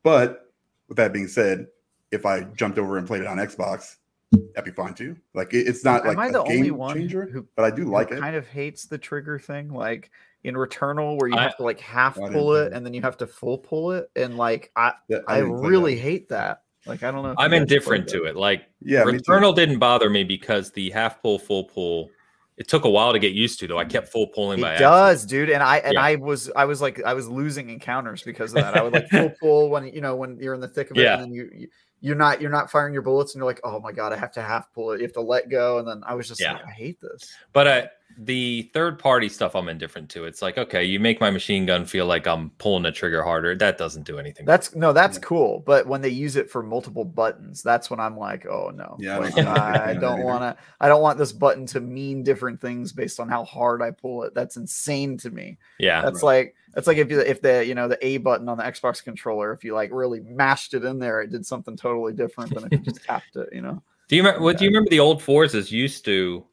[0.03, 0.51] But
[0.87, 1.67] with that being said,
[2.11, 3.97] if I jumped over and played it on Xbox,
[4.31, 5.17] that'd be fine too.
[5.33, 7.85] Like it, it's not Am like I the only one changer, who, but I do
[7.85, 8.19] like it.
[8.19, 10.11] Kind of hates the trigger thing, like
[10.43, 13.17] in Returnal, where you I, have to like half pull it and then you have
[13.17, 16.63] to full pull it, and like I yeah, I, I really hate that.
[16.85, 17.35] Like I don't know.
[17.37, 18.35] I'm indifferent to it.
[18.35, 22.09] Like yeah, Returnal didn't bother me because the half pull, full pull
[22.57, 23.79] it took a while to get used to though.
[23.79, 24.59] I kept full pulling.
[24.59, 25.29] It does, accident.
[25.29, 25.49] dude.
[25.49, 26.01] And I and yeah.
[26.01, 28.77] I was I was like I was losing encounters because of that.
[28.77, 31.01] I would like full pull when you know when you're in the thick of it,
[31.01, 31.13] yeah.
[31.15, 31.67] and then you, you
[32.03, 34.33] you're not you're not firing your bullets, and you're like, oh my god, I have
[34.33, 34.99] to half pull it.
[34.99, 36.51] You have to let go, and then I was just yeah.
[36.51, 37.33] like, I hate this.
[37.53, 37.85] But uh,
[38.17, 40.25] the third party stuff I'm indifferent to.
[40.25, 43.55] It's like, okay, you make my machine gun feel like I'm pulling the trigger harder.
[43.55, 44.45] That doesn't do anything.
[44.45, 45.63] That's no, that's cool.
[45.65, 48.97] But when they use it for multiple buttons, that's when I'm like, oh no.
[48.99, 49.19] Yeah.
[49.19, 53.21] Like, I don't want to I don't want this button to mean different things based
[53.21, 54.33] on how hard I pull it.
[54.33, 55.57] That's insane to me.
[55.79, 56.01] Yeah.
[56.01, 56.37] That's right.
[56.37, 59.03] like that's like if you if the you know the A button on the Xbox
[59.03, 62.65] controller, if you like really mashed it in there, it did something totally different than
[62.65, 63.81] if you just tapped it, you know.
[64.07, 66.45] Do you remember what do you remember the old Forzas used to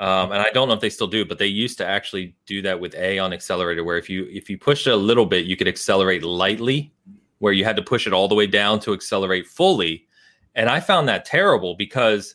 [0.00, 2.62] um, and I don't know if they still do, but they used to actually do
[2.62, 5.44] that with A on accelerator, where if you if you pushed it a little bit,
[5.44, 6.90] you could accelerate lightly,
[7.38, 10.06] where you had to push it all the way down to accelerate fully.
[10.54, 12.34] And I found that terrible because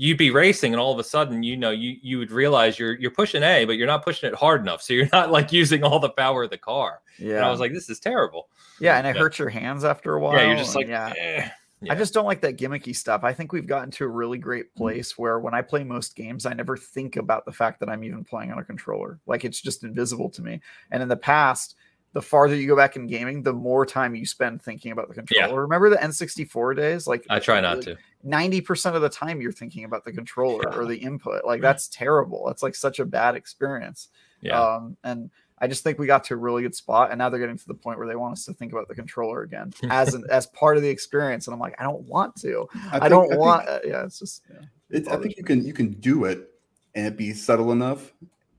[0.00, 2.98] you'd be racing and all of a sudden, you know, you you would realize you're
[2.98, 4.80] you're pushing A, but you're not pushing it hard enough.
[4.80, 7.02] So you're not like using all the power of the car.
[7.18, 7.36] Yeah.
[7.36, 8.48] And I was like, this is terrible.
[8.80, 9.20] Yeah, and it yeah.
[9.20, 10.38] hurts your hands after a while.
[10.38, 11.12] Yeah, you're just like, yeah.
[11.18, 11.48] Eh.
[11.82, 11.92] Yeah.
[11.92, 13.24] I just don't like that gimmicky stuff.
[13.24, 14.76] I think we've gotten to a really great mm.
[14.76, 18.04] place where when I play most games, I never think about the fact that I'm
[18.04, 19.18] even playing on a controller.
[19.26, 20.60] Like it's just invisible to me.
[20.90, 21.76] And in the past,
[22.12, 25.14] the farther you go back in gaming, the more time you spend thinking about the
[25.14, 25.48] controller.
[25.48, 25.54] Yeah.
[25.54, 27.06] Remember the N64 days?
[27.06, 27.96] Like I try not to.
[28.26, 30.76] 90% of the time you're thinking about the controller yeah.
[30.76, 31.44] or the input.
[31.44, 32.44] Like that's terrible.
[32.46, 34.08] That's like such a bad experience.
[34.42, 34.60] Yeah.
[34.60, 37.40] Um, and I just think we got to a really good spot, and now they're
[37.40, 40.14] getting to the point where they want us to think about the controller again as
[40.14, 41.46] an, as part of the experience.
[41.46, 42.66] And I'm like, I don't want to.
[42.74, 43.66] I, think, I don't I want.
[43.66, 44.42] Think, uh, yeah, it's just.
[44.50, 46.50] Yeah, it, I think you can you can do it
[46.94, 48.12] and it be subtle enough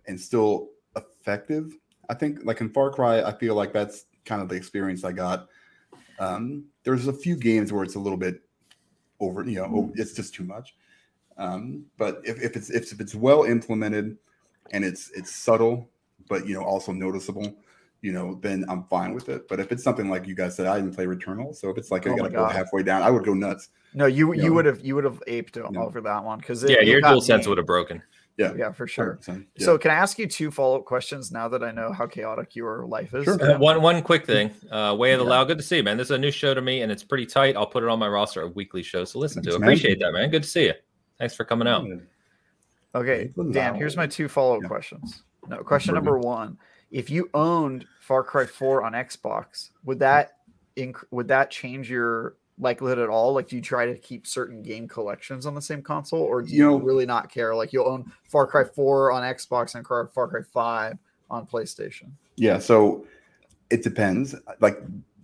[0.07, 1.75] and still effective.
[2.09, 5.11] I think like in Far Cry, I feel like that's kind of the experience I
[5.11, 5.47] got.
[6.19, 8.41] Um, there's a few games where it's a little bit
[9.21, 9.91] over, you know, mm.
[9.95, 10.75] it's just too much.
[11.37, 14.17] Um, but if, if it's if, if it's well implemented
[14.71, 15.89] and it's it's subtle
[16.29, 17.55] but you know also noticeable
[18.01, 19.47] you know then i'm fine with it.
[19.47, 21.55] But if it's something like you guys said i didn't play returnal.
[21.55, 23.69] So if it's like oh i gotta go halfway down i would go nuts.
[23.93, 25.83] No you you, you would have you would have aped no.
[25.83, 28.01] over that one because yeah your dual sense would have broken
[28.41, 28.53] yeah.
[28.57, 29.19] Yeah for sure.
[29.27, 29.35] Yeah.
[29.57, 32.85] so can i ask you two follow-up questions now that i know how chaotic your
[32.85, 33.23] life is?
[33.25, 33.41] Sure.
[33.41, 34.51] Uh, one one quick thing.
[34.71, 35.31] Uh way of the yeah.
[35.31, 35.97] loud good to see you man.
[35.97, 37.55] This is a new show to me and it's pretty tight.
[37.55, 40.13] I'll put it on my roster of weekly shows to listen Thanks, to appreciate man.
[40.13, 40.29] that man.
[40.29, 40.73] Good to see you.
[41.19, 41.85] Thanks for coming out.
[42.95, 44.67] Okay dan here's my two follow-up yeah.
[44.67, 45.23] questions.
[45.47, 46.57] No, question number one:
[46.91, 50.33] If you owned Far Cry Four on Xbox, would that
[50.77, 53.33] inc- would that change your likelihood at all?
[53.33, 56.51] Like, do you try to keep certain game collections on the same console, or do
[56.51, 57.55] you, you know, really not care?
[57.55, 60.97] Like, you'll own Far Cry Four on Xbox and Far Cry Five
[61.29, 62.11] on PlayStation.
[62.35, 63.05] Yeah, so
[63.69, 64.35] it depends.
[64.59, 64.81] Like,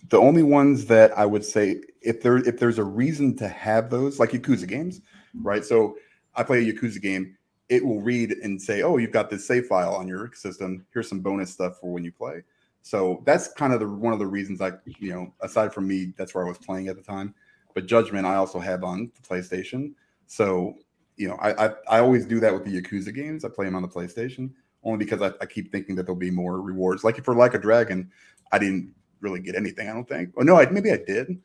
[0.09, 3.89] the only ones that I would say, if there if there's a reason to have
[3.89, 5.01] those, like Yakuza games,
[5.41, 5.65] right?
[5.65, 5.97] So
[6.35, 7.37] I play a Yakuza game
[7.69, 10.85] it will read and say, "Oh, you've got this save file on your system.
[10.93, 12.43] Here's some bonus stuff for when you play."
[12.87, 16.13] So that's kind of the one of the reasons I, you know, aside from me,
[16.17, 17.35] that's where I was playing at the time.
[17.73, 19.91] But Judgment, I also have on the PlayStation.
[20.27, 20.77] So
[21.17, 23.43] you know, I I, I always do that with the Yakuza games.
[23.43, 24.51] I play them on the PlayStation
[24.83, 27.03] only because I, I keep thinking that there'll be more rewards.
[27.03, 28.09] Like for Like a Dragon,
[28.53, 29.89] I didn't really get anything.
[29.89, 30.29] I don't think.
[30.37, 31.37] Oh no, I, maybe I did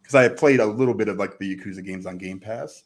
[0.00, 2.84] because I played a little bit of like the Yakuza games on Game Pass,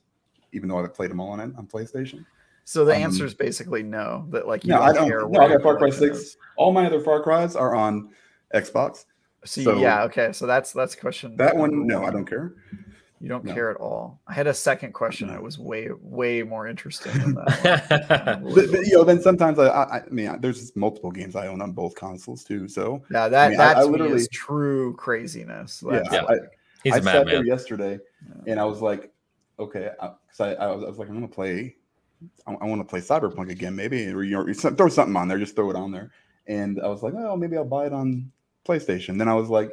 [0.53, 2.25] even though I played them all on on PlayStation.
[2.65, 4.27] So the um, answer is basically no.
[4.31, 5.29] That like you no, don't I don't care.
[5.29, 6.37] No, I got Far Cry Six.
[6.57, 8.11] All my other Far Cries are on
[8.55, 9.05] Xbox.
[9.45, 10.33] So, so, yeah, okay.
[10.33, 11.37] So that's that's question.
[11.37, 12.55] That one, no, I don't care.
[13.21, 13.55] You don't no.
[13.55, 14.21] care at all.
[14.27, 15.35] I had a second question no.
[15.35, 18.41] that was way way more interesting than that.
[18.43, 21.63] but, but, you know, then sometimes I, I, I mean, there's multiple games I own
[21.63, 22.67] on both consoles too.
[22.69, 25.85] So yeah, that I mean, that's I, literally is true craziness.
[25.89, 26.41] That's yeah, like,
[26.87, 28.53] I, I sat there yesterday yeah.
[28.53, 29.13] and I was like,
[29.59, 31.77] okay, because I, I, was, I was like, I'm gonna play
[32.47, 35.71] I, I want to play Cyberpunk again, maybe, or throw something on there, just throw
[35.71, 36.11] it on there.
[36.47, 38.31] And I was like, oh, maybe I'll buy it on
[38.67, 39.19] PlayStation.
[39.19, 39.71] Then I was like,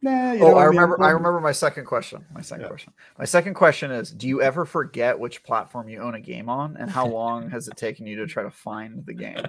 [0.00, 0.32] nah.
[0.40, 1.00] oh, I remember.
[1.02, 2.24] I remember my second question.
[2.34, 2.68] My second yeah.
[2.68, 2.92] question.
[3.18, 6.76] My second question is: Do you ever forget which platform you own a game on,
[6.76, 9.42] and how long has it taken you to try to find the game?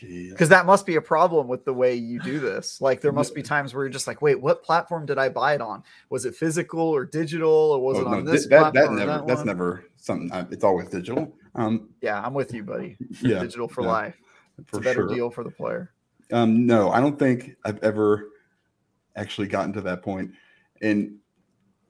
[0.00, 2.80] Because that must be a problem with the way you do this.
[2.80, 5.54] Like there must be times where you're just like, wait, what platform did I buy
[5.54, 5.82] it on?
[6.10, 8.96] Was it physical or digital, or was oh, it on no, this that, platform?
[8.96, 10.32] That never, that that's never something.
[10.32, 11.34] I, it's always digital.
[11.54, 12.96] Um, yeah, I'm with you, buddy.
[13.20, 14.16] Yeah, digital for yeah, life.
[14.58, 15.14] It's for a better sure.
[15.14, 15.92] deal for the player.
[16.32, 18.28] Um, no, I don't think I've ever
[19.16, 20.32] actually gotten to that point.
[20.82, 21.16] And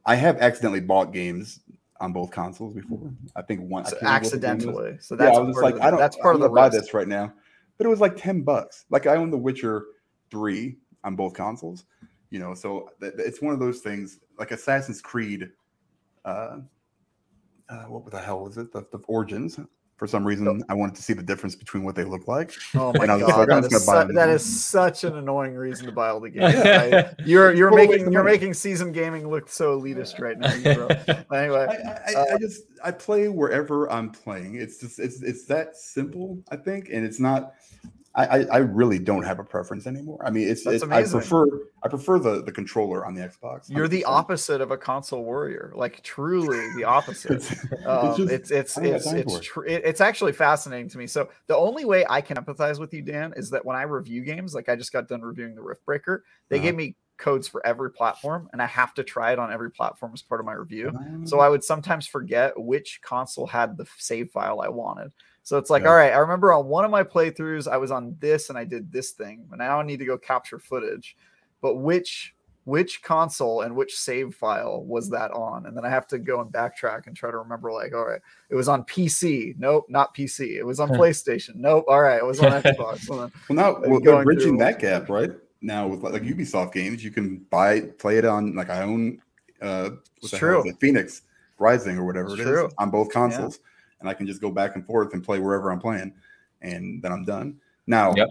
[0.07, 1.61] I have accidentally bought games
[2.01, 3.13] on both consoles before.
[3.37, 3.91] I think once.
[3.91, 4.97] So accidentally.
[5.01, 5.99] So that's yeah, I was just like, I don't.
[5.99, 7.35] That's part of the buy this right now
[7.79, 8.85] but it was like 10 bucks.
[8.91, 9.87] Like I own The Witcher
[10.31, 11.85] 3 on both consoles,
[12.31, 15.49] you know, so th- it's one of those things like Assassin's Creed.
[16.25, 16.59] Uh,
[17.69, 18.73] uh, what the hell was it?
[18.73, 19.59] The, the Origins.
[19.99, 20.63] For some reason.
[20.69, 22.55] I wanted to see the difference between what they look like.
[22.75, 26.09] Oh my god, like, that, is su- that is such an annoying reason to buy
[26.09, 26.55] all the games.
[26.55, 30.49] I, you're you're well, making you're making season gaming look so elitist right now.
[31.37, 34.55] anyway, I, I, uh, I, just I play wherever I'm playing.
[34.55, 37.55] It's just it's it's that simple, I think, and it's not.
[38.25, 40.21] I, I really don't have a preference anymore.
[40.25, 41.47] I mean, it's, it's I prefer
[41.83, 43.71] I prefer the the controller on the Xbox.
[43.71, 43.77] 100%.
[43.77, 47.31] You're the opposite of a console warrior, like truly the opposite.
[47.33, 47.53] it's,
[47.87, 51.07] um, just, it's it's it's it's, tr- it's actually fascinating to me.
[51.07, 54.23] So the only way I can empathize with you, Dan, is that when I review
[54.23, 56.65] games, like I just got done reviewing the Riftbreaker, they uh-huh.
[56.65, 60.13] gave me codes for every platform and I have to try it on every platform
[60.15, 60.97] as part of my review.
[61.25, 65.11] So I would sometimes forget which console had the save file I wanted.
[65.49, 65.89] So it's like, yeah.
[65.89, 68.65] all right, I remember on one of my playthroughs, I was on this and I
[68.65, 71.17] did this thing, but now I need to go capture footage.
[71.63, 72.35] But which
[72.65, 75.65] which console and which save file was that on?
[75.65, 78.21] And then I have to go and backtrack and try to remember, like, all right,
[78.51, 79.55] it was on PC.
[79.59, 80.59] Nope, not PC.
[80.59, 81.55] It was on PlayStation.
[81.55, 81.87] Nope.
[81.89, 83.09] All right, it was on Xbox.
[83.09, 85.31] well, now well, they're bridging that gap, right?
[85.63, 89.23] Now with like Ubisoft games, you can buy play it on like I own
[89.63, 89.93] uh
[90.23, 90.69] it's true.
[90.69, 91.23] It, Fenyx
[91.59, 92.67] Rising or whatever it's it true.
[92.67, 93.61] is on both consoles.
[93.63, 93.69] Yeah
[94.01, 96.13] and I can just go back and forth and play wherever I'm playing,
[96.63, 97.59] and then I'm done.
[97.87, 98.29] Now, yep.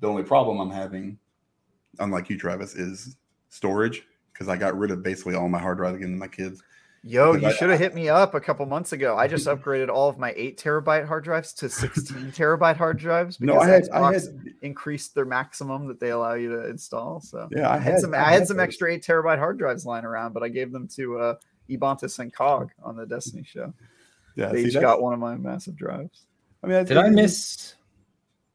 [0.00, 1.18] the only problem I'm having,
[1.98, 3.16] unlike you, Travis, is
[3.48, 6.62] storage because I got rid of basically all my hard drive again to my kids.
[7.06, 9.14] Yo, you should have hit me up a couple months ago.
[9.14, 13.36] I just upgraded all of my eight terabyte hard drives to 16 terabyte hard drives
[13.36, 14.22] because no, I had, I had
[14.62, 17.20] increased their maximum that they allow you to install.
[17.20, 19.84] So yeah, I, I had, some I, I had, some extra eight terabyte hard drives
[19.84, 21.34] lying around, but I gave them to uh
[21.68, 23.72] Ebontis and Cog on the Destiny show.
[24.36, 26.26] Yeah, they each got one of my massive drives.
[26.62, 27.74] I mean, I did I miss?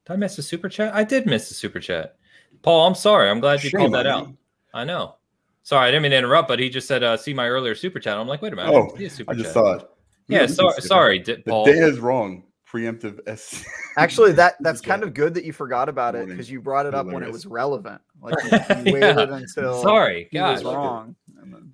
[0.06, 0.94] Did I miss a super chat?
[0.94, 2.18] I did miss a super chat.
[2.62, 3.30] Paul, I'm sorry.
[3.30, 4.28] I'm glad you Shame called that out.
[4.74, 5.16] I know.
[5.64, 8.00] Sorry, I didn't mean to interrupt, but he just said, uh, "See my earlier super
[8.00, 8.74] chat." I'm like, wait a minute.
[8.74, 9.90] Oh, I, I just saw it.
[10.28, 11.66] Yeah, so, sorry, Paul.
[11.66, 12.44] The day is wrong.
[12.72, 13.66] Preemptive S.
[13.98, 16.94] Actually, that that's kind of good that you forgot about it because you brought it
[16.94, 18.02] up when it was relevant.
[18.22, 21.16] Like you, you waited until sorry, guys, wrong.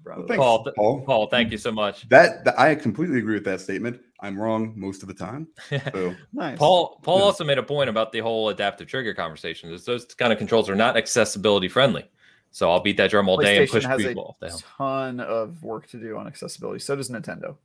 [0.05, 2.07] Well, Paul, th- Paul, Paul, thank you so much.
[2.09, 4.01] That, that, I completely agree with that statement.
[4.19, 5.47] I'm wrong most of the time.
[5.93, 6.57] So nice.
[6.57, 7.23] Paul Paul yeah.
[7.25, 9.71] also made a point about the whole adaptive trigger conversation.
[9.71, 12.09] Is those kind of controls are not accessibility friendly.
[12.51, 15.87] So I'll beat that drum all day and push has people a ton of work
[15.87, 16.79] to do on accessibility.
[16.79, 17.57] So does Nintendo.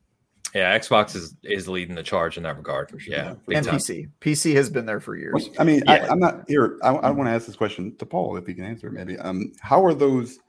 [0.54, 2.90] Yeah, Xbox is is leading the charge in that regard.
[2.90, 3.14] For sure.
[3.14, 3.76] Yeah, and time.
[3.76, 4.10] PC.
[4.20, 5.50] PC has been there for years.
[5.58, 5.92] I mean, yeah.
[5.92, 6.78] I, am not here.
[6.82, 8.88] I, I want to ask this question to Paul if he can answer.
[8.88, 9.16] It, maybe.
[9.18, 10.40] Um, how are those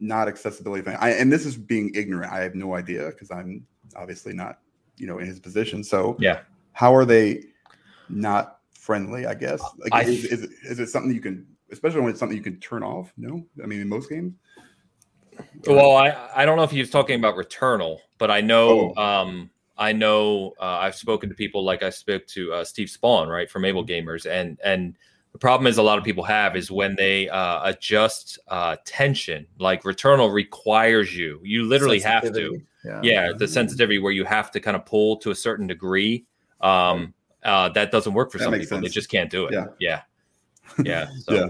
[0.00, 0.96] not accessibility thing?
[0.98, 2.32] I, and this is being ignorant.
[2.32, 4.58] I have no idea because I'm obviously not,
[4.96, 5.84] you know, in his position.
[5.84, 6.40] So yeah,
[6.72, 7.44] how are they
[8.08, 9.26] not friendly?
[9.26, 9.60] I guess.
[9.78, 12.42] Like, I, is, is, it, is it something you can, especially when it's something you
[12.42, 13.12] can turn off?
[13.16, 14.34] No, I mean, in most games.
[15.66, 19.02] Well, I I don't know if he's talking about Returnal, but I know oh.
[19.02, 23.28] um I know uh, I've spoken to people like I spoke to uh, Steve Spohn
[23.28, 24.94] right from Able Gamers, and and
[25.32, 29.46] the problem is a lot of people have is when they uh, adjust uh, tension.
[29.58, 33.00] Like Returnal requires you, you literally have to, yeah.
[33.02, 33.32] yeah.
[33.36, 36.24] the sensitivity where you have to kind of pull to a certain degree.
[36.60, 37.14] Um,
[37.44, 38.82] uh, that doesn't work for that some people; sense.
[38.82, 39.52] they just can't do it.
[39.52, 40.02] Yeah, yeah,
[40.84, 41.06] yeah.
[41.20, 41.34] So.
[41.34, 41.46] yeah.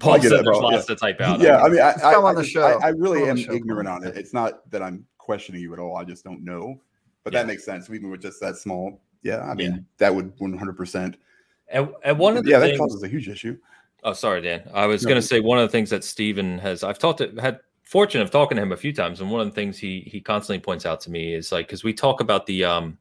[0.00, 1.40] Paul said it, there's lots to type out.
[1.40, 2.62] Yeah, I mean, I, I, on the show.
[2.62, 4.16] I, I really am ignorant on it.
[4.16, 5.96] It's not that I'm questioning you at all.
[5.96, 6.80] I just don't know.
[7.24, 7.40] But yeah.
[7.40, 7.90] that makes sense.
[7.90, 9.78] Even with just that small, yeah, I mean, yeah.
[9.98, 11.16] that would 100 percent.
[11.70, 13.58] And, and one of the yeah, things, that causes a huge issue.
[14.04, 14.62] Oh, sorry, Dan.
[14.72, 15.08] I was no.
[15.08, 16.82] going to say one of the things that Steven has.
[16.82, 19.46] I've talked to, had fortune of talking to him a few times, and one of
[19.46, 22.46] the things he he constantly points out to me is like because we talk about
[22.46, 22.96] the um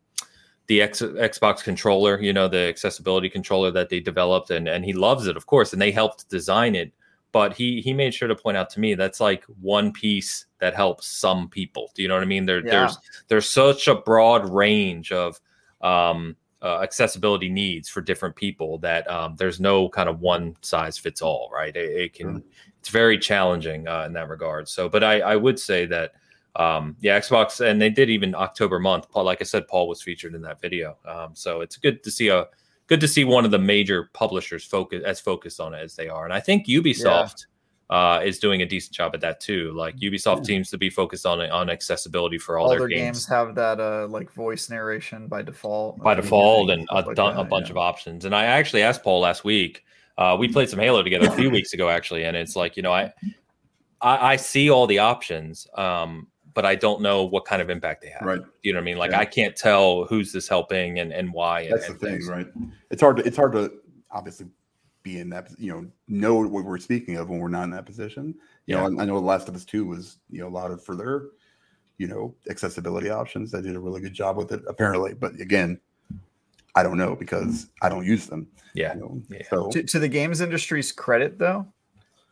[0.68, 4.94] the X, Xbox controller, you know, the accessibility controller that they developed, and and he
[4.94, 6.92] loves it, of course, and they helped design it
[7.32, 10.74] but he he made sure to point out to me that's like one piece that
[10.74, 11.92] helps some people.
[11.94, 12.46] Do you know what I mean?
[12.46, 12.72] There, yeah.
[12.72, 15.40] There's there's such a broad range of
[15.82, 20.98] um, uh, accessibility needs for different people that um, there's no kind of one size
[20.98, 21.50] fits all.
[21.54, 21.76] Right?
[21.76, 22.44] It, it can
[22.80, 24.68] it's very challenging uh, in that regard.
[24.68, 26.14] So, but I I would say that.
[26.56, 29.12] Um, yeah, Xbox, and they did even October month.
[29.12, 30.98] Paul, like I said, Paul was featured in that video.
[31.06, 32.48] Um, so it's good to see a
[32.88, 36.10] good to see one of the major publishers focus as focused on it as they
[36.10, 36.26] are.
[36.26, 37.57] And I think Ubisoft yeah.
[37.90, 39.72] Uh, is doing a decent job at that too.
[39.74, 40.44] Like Ubisoft yeah.
[40.44, 43.26] seems to be focused on on accessibility for all, all their, their games.
[43.26, 43.28] games.
[43.28, 46.00] Have that uh, like voice narration by default.
[46.00, 47.74] By default, and a, like that, a bunch yeah.
[47.74, 48.26] of options.
[48.26, 49.84] And I actually asked Paul last week.
[50.18, 52.84] Uh, we played some Halo together a few weeks ago, actually, and it's like you
[52.84, 53.14] know I
[54.02, 55.68] I, I see all the options.
[55.76, 58.24] Um, but I don't know what kind of impact they have.
[58.24, 58.42] Right.
[58.64, 58.98] You know what I mean?
[58.98, 59.20] Like yeah.
[59.20, 61.70] I can't tell who's this helping and, and why.
[61.70, 62.48] That's and, the thing, right?
[62.90, 63.72] It's hard to it's hard to
[64.10, 64.48] obviously
[65.08, 67.86] be in that you know know what we're speaking of when we're not in that
[67.86, 68.36] position.
[68.66, 68.88] You yeah.
[68.88, 70.84] know, I, I know The Last of Us Two was you know a lot of
[70.84, 71.24] for their
[71.98, 73.52] you know accessibility options.
[73.52, 75.80] They did a really good job with it apparently, but again,
[76.76, 78.48] I don't know because I don't use them.
[78.74, 78.94] Yeah.
[78.94, 79.22] You know?
[79.30, 79.44] yeah.
[79.50, 81.66] So to, to the games industry's credit, though,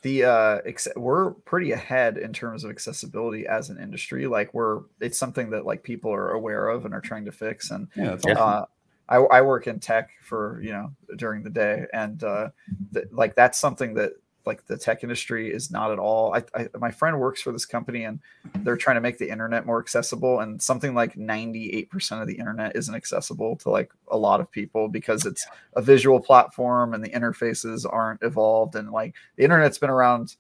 [0.04, 0.60] the uh
[0.96, 5.66] we're pretty ahead in terms of accessibility as an industry like we're it's something that
[5.66, 8.38] like people are aware of and are trying to fix and yeah, awesome.
[8.38, 8.66] uh,
[9.08, 12.50] I, I work in tech for you know during the day and uh
[12.94, 14.14] th- like that's something that
[14.46, 16.34] like the tech industry is not at all.
[16.34, 18.20] I, I, my friend works for this company and
[18.60, 22.76] they're trying to make the internet more accessible and something like 98% of the internet
[22.76, 25.46] isn't accessible to like a lot of people because it's
[25.76, 30.36] a visual platform and the interfaces aren't evolved and like the internet's been around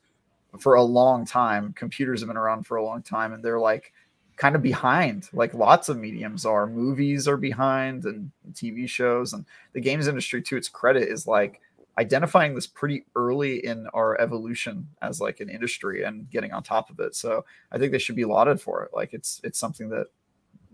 [0.59, 1.73] for a long time.
[1.73, 3.91] Computers have been around for a long time and they're like
[4.37, 9.45] kind of behind like lots of mediums are movies are behind and TV shows and
[9.73, 11.61] the games industry to its credit is like
[11.97, 16.89] identifying this pretty early in our evolution as like an industry and getting on top
[16.89, 17.15] of it.
[17.15, 18.91] So I think they should be lauded for it.
[18.93, 20.07] Like it's it's something that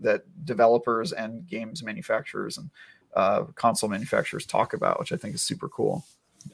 [0.00, 2.70] that developers and games manufacturers and
[3.14, 6.04] uh, console manufacturers talk about, which I think is super cool.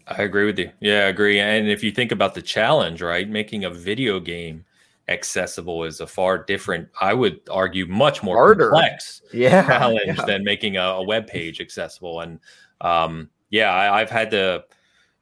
[0.06, 0.70] I agree with you.
[0.80, 1.40] Yeah, I agree.
[1.40, 4.66] And if you think about the challenge, right, making a video game
[5.08, 8.70] accessible is a far different, I would argue, much more Harder.
[8.70, 10.24] complex yeah, challenge yeah.
[10.24, 12.20] than making a, a web page accessible.
[12.20, 12.40] And
[12.80, 14.64] um, yeah, I, have had to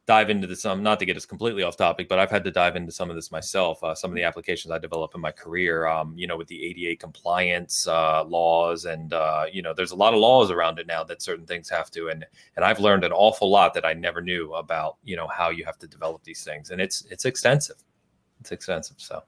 [0.06, 0.64] dive into this.
[0.64, 3.10] Um, not to get us completely off topic, but I've had to dive into some
[3.10, 3.82] of this myself.
[3.82, 6.64] Uh, some of the applications I develop in my career, um, you know, with the
[6.64, 10.86] ADA compliance uh, laws, and uh, you know, there's a lot of laws around it
[10.86, 12.08] now that certain things have to.
[12.08, 12.24] And
[12.56, 14.96] and I've learned an awful lot that I never knew about.
[15.04, 17.76] You know, how you have to develop these things, and it's it's extensive.
[18.40, 18.96] It's extensive.
[18.98, 19.22] So,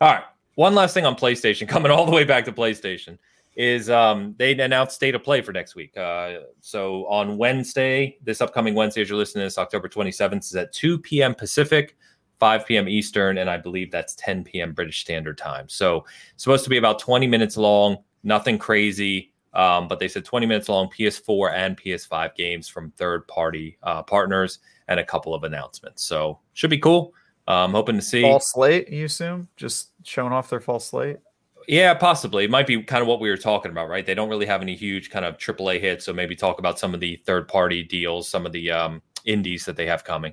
[0.00, 0.24] all right.
[0.54, 3.18] One last thing on PlayStation, coming all the way back to PlayStation
[3.54, 5.96] is um, they announced state of play for next week.
[5.96, 10.56] Uh, so on Wednesday, this upcoming Wednesday, as you're listening to this, October 27th, is
[10.56, 11.34] at 2 p.m.
[11.34, 11.96] Pacific,
[12.40, 12.88] 5 p.m.
[12.88, 14.72] Eastern, and I believe that's 10 p.m.
[14.72, 15.68] British Standard Time.
[15.68, 16.04] So
[16.36, 19.32] supposed to be about 20 minutes long, nothing crazy.
[19.54, 24.02] Um, but they said 20 minutes long PS4 and PS5 games from third party uh,
[24.02, 26.02] partners and a couple of announcements.
[26.04, 27.12] So should be cool.
[27.48, 28.88] I'm um, hoping to see fall slate.
[28.88, 31.18] You assume just showing off their fall slate.
[31.68, 32.44] Yeah, possibly.
[32.44, 34.04] It might be kind of what we were talking about, right?
[34.04, 36.94] They don't really have any huge kind of AAA hits, so maybe talk about some
[36.94, 40.32] of the third party deals, some of the um, indies that they have coming.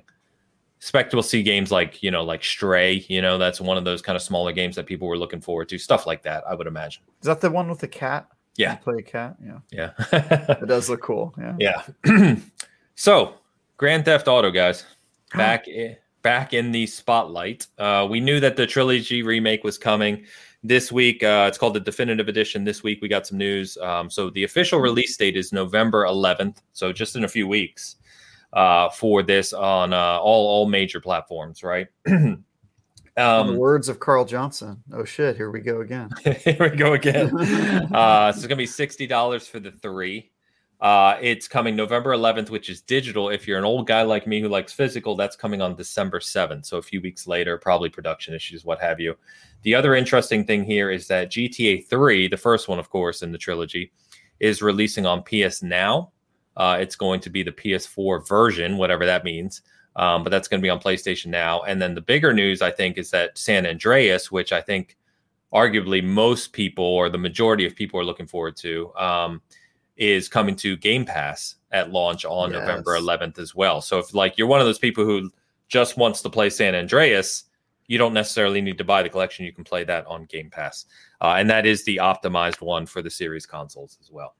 [0.78, 3.04] Expect we'll see games like you know, like Stray.
[3.08, 5.68] You know, that's one of those kind of smaller games that people were looking forward
[5.68, 5.78] to.
[5.78, 7.02] Stuff like that, I would imagine.
[7.20, 8.28] Is that the one with the cat?
[8.56, 9.36] Yeah, play a cat.
[9.44, 9.92] Yeah, yeah.
[10.12, 11.34] it does look cool.
[11.38, 12.36] Yeah, yeah.
[12.94, 13.34] so,
[13.76, 14.86] Grand Theft Auto, guys,
[15.34, 17.66] back in, back in the spotlight.
[17.78, 20.24] Uh, we knew that the trilogy remake was coming
[20.62, 21.22] this week.
[21.22, 22.64] Uh, it's called the definitive edition.
[22.64, 23.76] This week we got some news.
[23.78, 26.58] Um, so the official release date is November 11th.
[26.72, 27.96] So just in a few weeks
[28.52, 31.88] uh, for this on uh, all all major platforms, right?
[33.16, 34.82] Um, words of Carl Johnson.
[34.92, 35.36] Oh shit!
[35.36, 36.10] Here we go again.
[36.24, 37.34] here we go again.
[37.92, 40.29] uh, so it's gonna be sixty dollars for the three.
[40.80, 43.28] Uh, it's coming November 11th, which is digital.
[43.28, 46.64] If you're an old guy like me who likes physical, that's coming on December 7th.
[46.64, 49.14] So a few weeks later, probably production issues, what have you.
[49.62, 53.30] The other interesting thing here is that GTA 3, the first one, of course, in
[53.30, 53.92] the trilogy,
[54.38, 56.12] is releasing on PS Now.
[56.56, 59.60] Uh, it's going to be the PS4 version, whatever that means.
[59.96, 61.60] Um, but that's going to be on PlayStation Now.
[61.62, 64.96] And then the bigger news, I think, is that San Andreas, which I think
[65.52, 69.42] arguably most people or the majority of people are looking forward to, um,
[70.00, 72.60] is coming to Game Pass at launch on yes.
[72.60, 73.80] November 11th as well.
[73.80, 75.30] So if like you're one of those people who
[75.68, 77.44] just wants to play San Andreas,
[77.86, 79.44] you don't necessarily need to buy the collection.
[79.44, 80.86] You can play that on Game Pass.
[81.20, 84.34] Uh, and that is the optimized one for the series consoles as well.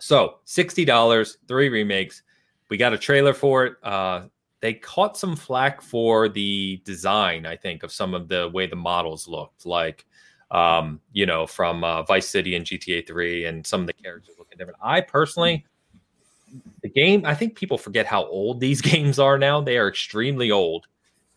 [0.00, 2.22] So $60, three remakes.
[2.70, 3.74] We got a trailer for it.
[3.82, 4.22] Uh,
[4.60, 8.76] they caught some flack for the design, I think, of some of the way the
[8.76, 10.06] models looked like,
[10.50, 14.34] um, you know, from uh, Vice City and GTA 3 and some of the characters
[14.38, 14.78] looking different.
[14.82, 15.64] I personally,
[16.82, 19.60] the game, I think people forget how old these games are now.
[19.60, 20.86] They are extremely old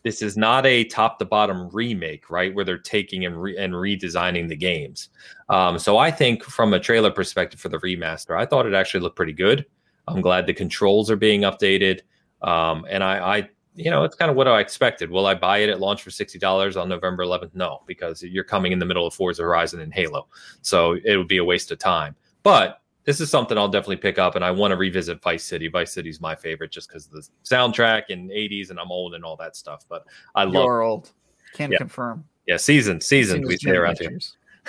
[0.04, 2.54] this is not a top to bottom remake, right?
[2.54, 5.08] Where they're taking and, re- and redesigning the games.
[5.48, 9.00] Um, so I think from a trailer perspective for the remaster, I thought it actually
[9.00, 9.64] looked pretty good.
[10.06, 12.00] I'm glad the controls are being updated.
[12.42, 15.10] Um, and I, I, you know, it's kind of what I expected.
[15.10, 17.54] Will I buy it at launch for $60 on November 11th?
[17.54, 20.28] No, because you're coming in the middle of Forza Horizon and Halo.
[20.62, 22.14] So it would be a waste of time.
[22.42, 25.68] But this is something I'll definitely pick up, and I want to revisit Vice City.
[25.68, 29.36] Vice City's my favorite just because the soundtrack and '80s, and I'm old and all
[29.36, 29.84] that stuff.
[29.88, 30.64] But I love.
[30.64, 31.12] You're old.
[31.52, 31.78] Can yeah.
[31.78, 32.24] confirm.
[32.46, 33.46] Yeah, season, season.
[33.46, 34.18] We say around here.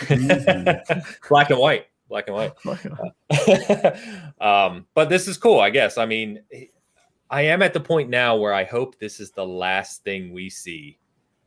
[1.29, 1.87] Black and white.
[2.09, 2.53] Black and white.
[4.41, 5.97] um, but this is cool, I guess.
[5.97, 6.41] I mean,
[7.29, 10.49] I am at the point now where I hope this is the last thing we
[10.49, 10.97] see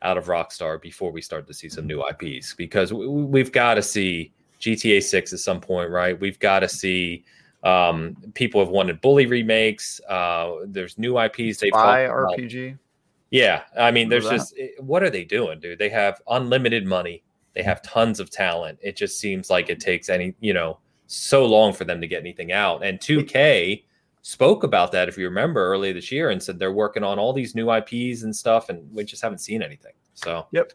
[0.03, 3.75] out of Rockstar before we start to see some new IPs because we, we've got
[3.75, 6.19] to see GTA 6 at some point, right?
[6.19, 7.25] We've got to see
[7.65, 10.01] Um, people have wanted Bully remakes.
[10.09, 12.79] Uh, there's new IPs they've Spy RPG.
[13.31, 15.79] Yeah, I mean, there's just eh, what are they doing, dude?
[15.79, 17.23] They have unlimited money.
[17.55, 18.79] They have tons of talent.
[18.81, 20.79] It just seems like it takes any, you know,
[21.09, 22.85] so long for them to get anything out.
[22.85, 23.83] And 2K
[24.29, 27.33] spoke about that, if you remember, earlier this year, and said they're working on all
[27.33, 29.95] these new IPs and stuff, and we just haven't seen anything.
[30.13, 30.73] So, yep,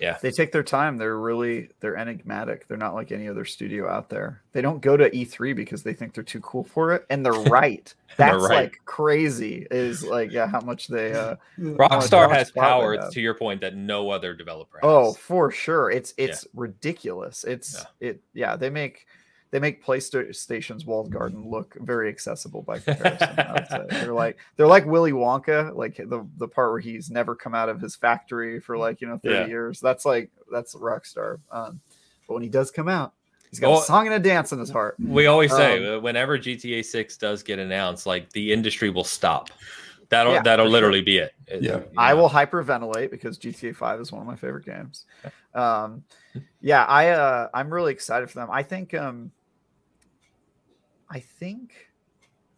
[0.00, 0.18] yeah.
[0.20, 0.96] They take their time.
[0.96, 2.66] They're really they're enigmatic.
[2.66, 4.42] They're not like any other studio out there.
[4.50, 7.06] They don't go to E3 because they think they're too cool for it.
[7.08, 7.94] And they're right.
[8.16, 8.64] That's they're right.
[8.64, 13.60] like crazy is like yeah, how much they uh Rockstar has power to your point
[13.60, 14.88] that no other developer has.
[14.88, 15.90] Oh, for sure.
[15.90, 16.50] It's it's yeah.
[16.54, 17.44] ridiculous.
[17.44, 18.08] It's yeah.
[18.08, 19.06] it yeah, they make
[19.50, 23.86] they make PlayStation's walled garden look very accessible by comparison.
[23.88, 27.68] they're like they're like Willy Wonka, like the the part where he's never come out
[27.68, 29.46] of his factory for like you know thirty yeah.
[29.46, 29.80] years.
[29.80, 31.38] That's like that's Rockstar.
[31.50, 31.80] Um,
[32.26, 33.14] but when he does come out,
[33.50, 34.96] he's got well, a song and a dance in his heart.
[34.98, 39.04] We always say um, uh, whenever GTA Six does get announced, like the industry will
[39.04, 39.50] stop.
[40.10, 41.04] That'll yeah, that'll literally sure.
[41.04, 41.34] be it.
[41.46, 45.06] it yeah, I will hyperventilate because GTA Five is one of my favorite games.
[45.54, 46.04] Um,
[46.60, 48.48] yeah, I uh, I'm really excited for them.
[48.52, 49.32] I think um,
[51.10, 51.72] I think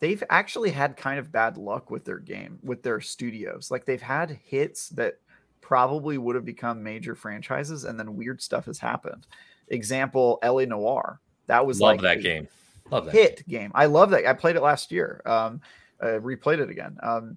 [0.01, 3.71] they've actually had kind of bad luck with their game, with their studios.
[3.71, 5.19] Like they've had hits that
[5.61, 9.27] probably would have become major franchises, and then weird stuff has happened.
[9.69, 11.21] Example: LA Noire.
[11.47, 12.49] That was love like that game.
[12.91, 13.61] Love that hit game.
[13.61, 13.73] game.
[13.75, 14.27] I love that.
[14.27, 15.23] I played it last year.
[15.27, 15.61] Um,
[16.01, 16.97] uh, replayed it again.
[17.03, 17.37] Um,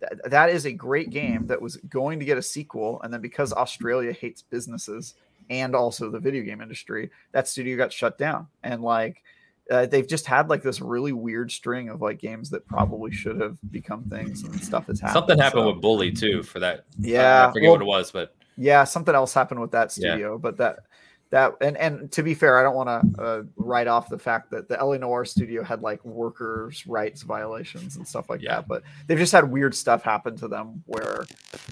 [0.00, 3.20] th- that is a great game that was going to get a sequel, and then
[3.20, 5.14] because Australia hates businesses
[5.50, 8.46] and also the video game industry, that studio got shut down.
[8.62, 9.22] And like
[9.70, 13.40] uh, they've just had like this really weird string of like games that probably should
[13.40, 15.14] have become things and stuff has happened.
[15.14, 15.72] Something happened so.
[15.72, 16.84] with Bully too for that.
[16.98, 20.32] Yeah, I forget well, what it was, but yeah, something else happened with that studio.
[20.32, 20.38] Yeah.
[20.38, 20.80] But that
[21.30, 24.50] that and and to be fair, I don't want to uh, write off the fact
[24.50, 28.56] that the LA Noire studio had like workers' rights violations and stuff like yeah.
[28.56, 28.68] that.
[28.68, 31.24] But they've just had weird stuff happen to them where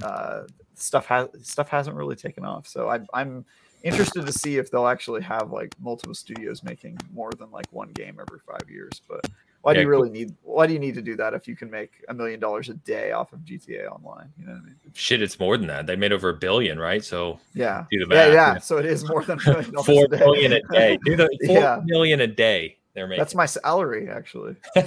[0.02, 0.42] uh,
[0.74, 2.66] stuff has stuff hasn't really taken off.
[2.66, 3.46] So I, I'm
[3.82, 7.90] interested to see if they'll actually have like multiple studios making more than like one
[7.92, 9.00] game every five years.
[9.08, 9.26] But
[9.62, 10.14] why yeah, do you really cool.
[10.14, 12.68] need why do you need to do that if you can make a million dollars
[12.68, 14.32] a day off of GTA Online?
[14.38, 14.76] You know what I mean?
[14.94, 15.86] Shit, it's more than that.
[15.86, 17.04] They made over a billion, right?
[17.04, 18.28] So yeah, do the math.
[18.28, 18.58] Yeah, yeah.
[18.58, 19.38] So it is more than
[19.84, 20.98] four a million a day.
[21.04, 21.80] Do the four yeah.
[21.84, 22.76] million a day.
[22.94, 23.20] They're making.
[23.20, 24.56] That's my salary, actually.
[24.76, 24.82] All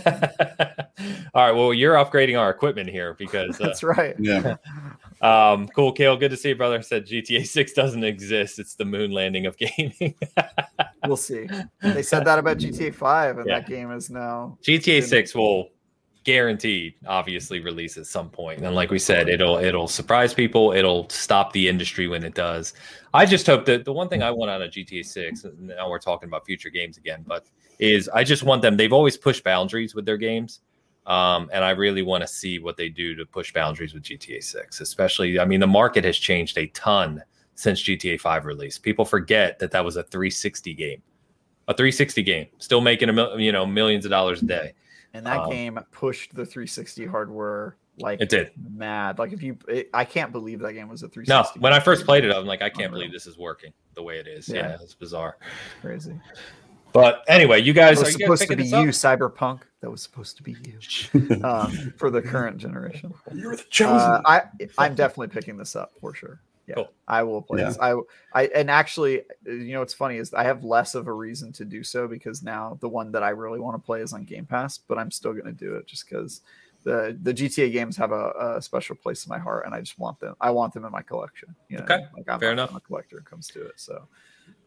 [1.35, 1.51] right.
[1.51, 4.15] Well, you're upgrading our equipment here because uh, that's right.
[4.17, 4.55] Yeah.
[5.21, 6.15] Um, cool, Kale.
[6.17, 6.81] Good to see you, brother.
[6.81, 8.59] Said GTA 6 doesn't exist.
[8.59, 10.15] It's the moon landing of gaming.
[11.07, 11.47] we'll see.
[11.81, 13.59] They said that about GTA 5, and yeah.
[13.59, 15.69] that game is now GTA 6 will
[16.25, 18.61] guaranteed obviously release at some point.
[18.61, 22.73] and like we said it'll it'll surprise people it'll stop the industry when it does
[23.13, 25.97] i just hope that the one thing i want out of gta 6 now we're
[25.97, 27.47] talking about future games again but
[27.79, 30.59] is i just want them they've always pushed boundaries with their games
[31.05, 34.43] um, and I really want to see what they do to push boundaries with GTA
[34.43, 35.39] 6, especially.
[35.39, 37.23] I mean, the market has changed a ton
[37.55, 38.77] since GTA 5 release.
[38.77, 41.01] People forget that that was a 360 game,
[41.67, 44.73] a 360 game, still making a you know millions of dollars a day.
[45.13, 49.19] And that um, game pushed the 360 hardware like it did mad.
[49.19, 51.59] Like if you, it, I can't believe that game was a 360.
[51.59, 54.03] No, when I first played it, I'm like, I can't believe this is working the
[54.03, 54.47] way it is.
[54.47, 55.37] Yeah, yeah it's bizarre,
[55.81, 56.13] crazy.
[56.91, 59.61] But anyway, you guys it was supposed to be you, Cyberpunk.
[59.81, 63.13] That was supposed to be you um, for the current generation.
[63.33, 63.95] You're the chosen.
[63.95, 64.41] Uh, I
[64.77, 66.41] I'm definitely picking this up for sure.
[66.67, 66.91] Yeah, cool.
[67.07, 67.69] I will play yeah.
[67.69, 67.77] this.
[67.79, 67.95] I
[68.33, 71.65] I and actually, you know, what's funny is I have less of a reason to
[71.65, 74.45] do so because now the one that I really want to play is on Game
[74.45, 76.41] Pass, but I'm still going to do it just because
[76.83, 79.99] the the GTA games have a, a, special place in my heart, and I just
[79.99, 80.35] want them.
[80.39, 81.55] I want them in my collection.
[81.69, 82.73] You know, okay, like I'm fair enough.
[82.75, 84.07] A collector comes to it, so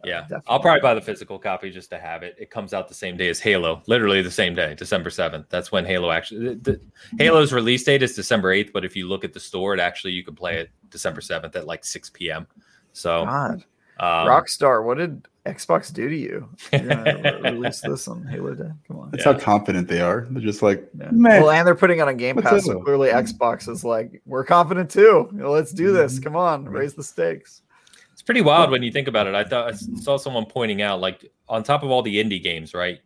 [0.04, 2.34] yeah, I'll probably buy the physical copy just to have it.
[2.38, 5.46] It comes out the same day as Halo, literally the same day, December seventh.
[5.48, 6.54] That's when Halo actually.
[6.56, 6.80] The, the,
[7.18, 10.12] Halo's release date is December eighth, but if you look at the store, it actually
[10.12, 12.46] you can play it December seventh at like six p.m.
[12.92, 13.64] So, God,
[14.00, 16.48] um, Rockstar, what did Xbox do to you?
[16.72, 18.70] You're gonna release this on Halo Day.
[18.88, 19.32] Come on, that's yeah.
[19.32, 20.26] how confident they are.
[20.30, 21.10] They're just like, yeah.
[21.12, 22.64] well, and they're putting it on Game Pass.
[22.64, 25.30] So clearly, Xbox is like, we're confident too.
[25.32, 26.14] let's do this.
[26.14, 26.24] Mm-hmm.
[26.24, 27.62] Come on, raise the stakes.
[28.22, 29.34] It's pretty wild when you think about it.
[29.34, 32.72] I thought I saw someone pointing out, like on top of all the indie games,
[32.72, 33.00] right?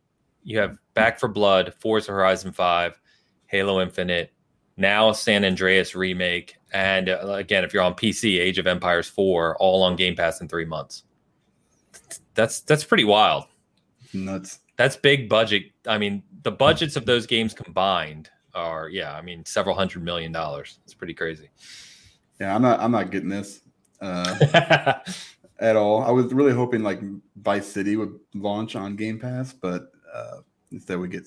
[0.45, 3.01] You have Back 4 Blood, Forza Horizon 5,
[3.47, 4.31] Halo Infinite,
[4.77, 9.57] now San Andreas remake, and uh, again, if you're on PC, Age of Empires 4,
[9.57, 11.05] all on Game Pass in three months.
[12.35, 13.45] That's that's pretty wild.
[14.13, 14.59] Nuts.
[14.77, 15.63] That's big budget.
[15.89, 19.15] I mean, the budgets of those games combined are yeah.
[19.15, 20.79] I mean, several hundred million dollars.
[20.85, 21.49] It's pretty crazy.
[22.39, 22.81] Yeah, I'm not.
[22.81, 23.63] I'm not getting this
[24.01, 24.95] uh,
[25.59, 26.03] at all.
[26.03, 27.01] I was really hoping like
[27.37, 30.39] Vice City would launch on Game Pass, but uh,
[30.73, 31.27] Instead, we get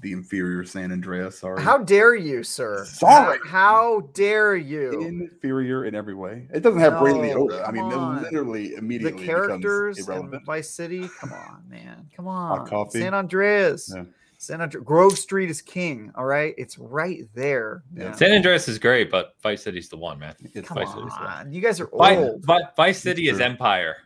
[0.00, 1.38] the inferior San Andreas.
[1.38, 1.62] Sorry.
[1.62, 2.84] How dare you, sir?
[2.86, 3.38] Sorry.
[3.44, 5.00] How, how dare you?
[5.02, 6.48] Inferior in every way.
[6.52, 7.68] It doesn't have no, Ray Liotta.
[7.68, 11.08] I mean, literally immediately the characters in Vice City.
[11.20, 12.08] Come on, man.
[12.16, 12.58] Come on.
[12.58, 13.00] Hot coffee.
[13.00, 13.92] San Andreas.
[13.94, 14.04] Yeah.
[14.40, 14.82] San Andreas.
[14.86, 16.10] Grove Street is king.
[16.16, 17.82] All right, it's right there.
[17.94, 18.12] Yeah.
[18.12, 20.34] San Andreas is great, but Vice City's the one, man.
[20.54, 20.96] It's Come Vice on.
[20.96, 21.52] City's the one.
[21.52, 22.42] You guys are old.
[22.46, 23.96] Vice, Vice City is Empire.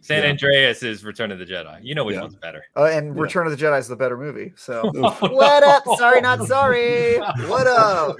[0.00, 0.30] San yeah.
[0.30, 1.80] Andreas is Return of the Jedi.
[1.82, 2.22] You know which yeah.
[2.22, 2.64] one's better.
[2.76, 3.22] Uh, and yeah.
[3.22, 4.52] Return of the Jedi is the better movie.
[4.54, 4.88] So
[5.20, 5.82] what up?
[5.98, 7.18] Sorry, not sorry.
[7.18, 8.16] What up?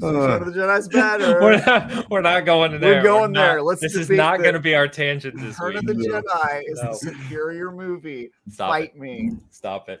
[0.00, 1.40] Uh, Return of the Jedi's better.
[1.42, 2.96] We're not, we're not going there.
[2.98, 3.62] We're going we're there.
[3.62, 3.80] Let's.
[3.80, 5.96] This is not going to be our tangent this Return week.
[5.96, 6.90] Return of the Jedi is no.
[6.90, 8.30] the superior movie.
[8.48, 9.00] Stop Fight it.
[9.00, 9.32] me.
[9.50, 10.00] Stop it.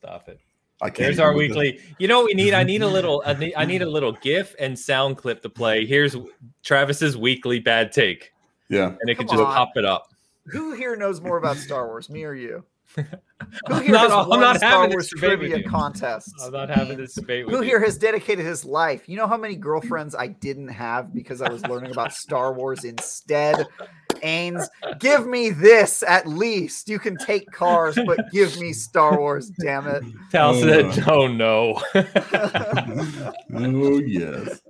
[0.00, 0.40] Stop it.
[0.80, 1.70] I can't There's our weekly.
[1.70, 1.80] It.
[1.98, 2.54] You know what we need?
[2.54, 3.22] I need a little.
[3.26, 5.84] I need, I need a little GIF and sound clip to play.
[5.84, 6.16] Here's
[6.62, 8.32] Travis's weekly bad take.
[8.68, 8.94] Yeah.
[9.00, 9.54] And it Come could just on.
[9.54, 10.12] pop it up.
[10.46, 12.64] Who here knows more about Star Wars, me or you?
[13.68, 16.32] Who here I'm not, I'm not Star having Wars this trivia contests?
[16.42, 17.44] I'm not having this debate.
[17.48, 17.62] Who you.
[17.62, 19.08] here has dedicated his life?
[19.08, 22.84] You know how many girlfriends I didn't have because I was learning about Star Wars
[22.84, 23.66] instead?
[24.22, 26.88] Ains, give me this at least.
[26.88, 30.02] You can take cars, but give me Star Wars, damn it.
[30.32, 31.80] Tal said, oh no.
[31.94, 34.60] oh, oh yes.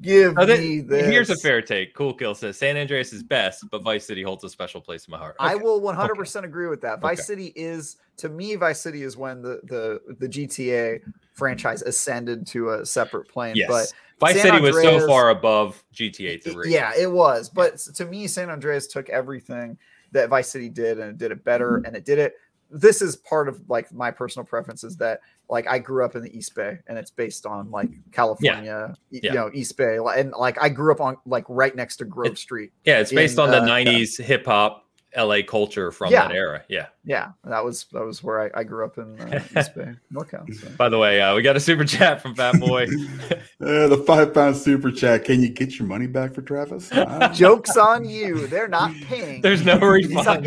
[0.00, 1.06] Give oh, me this.
[1.06, 1.94] Here's a fair take.
[1.94, 5.12] Cool Kill says San Andreas is best, but Vice City holds a special place in
[5.12, 5.36] my heart.
[5.40, 5.52] Okay.
[5.52, 6.46] I will 100% okay.
[6.46, 7.00] agree with that.
[7.00, 7.26] Vice okay.
[7.26, 11.00] City is to me Vice City is when the the the GTA
[11.32, 13.56] franchise ascended to a separate plane.
[13.56, 13.68] Yes.
[13.68, 16.72] But Vice San City Andreas, was so far above GTA 3.
[16.72, 17.48] Yeah, it was.
[17.48, 19.76] But to me, San Andreas took everything
[20.12, 21.86] that Vice City did and it did it better mm-hmm.
[21.86, 22.34] and it did it.
[22.70, 26.36] This is part of like my personal preferences that like I grew up in the
[26.36, 29.20] East Bay and it's based on like California, yeah.
[29.22, 29.98] you know, East Bay.
[30.16, 32.72] And like I grew up on like right next to Grove Street.
[32.84, 34.83] Yeah, it's based in, on the uh, 90s hip hop
[35.16, 36.28] LA culture from yeah.
[36.28, 36.62] that era.
[36.68, 36.86] Yeah.
[37.04, 37.32] Yeah.
[37.44, 40.52] That was that was where I, I grew up in uh, East Bay, NorCal.
[40.54, 40.68] So.
[40.76, 42.84] By the way, uh, we got a super chat from Fat Boy.
[43.60, 45.24] uh, the five pound super chat.
[45.24, 46.90] Can you get your money back for Travis?
[47.32, 48.46] Jokes on you.
[48.46, 49.40] They're not paying.
[49.40, 50.46] There's no refund.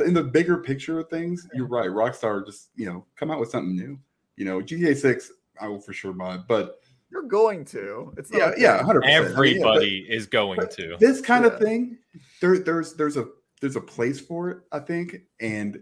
[0.00, 1.88] in the bigger picture of things, you're right.
[1.88, 3.98] Rockstar just, you know, come out with something new.
[4.36, 5.30] You know, GTA 6,
[5.60, 6.80] I will for sure buy, but
[7.14, 8.12] you're going to.
[8.18, 9.04] It's yeah, yeah, 100%.
[9.04, 10.96] Everybody yeah, but, is going to.
[10.98, 11.52] This kind yeah.
[11.52, 11.96] of thing,
[12.40, 13.28] there, there's there's a
[13.60, 15.80] there's a place for it, I think, and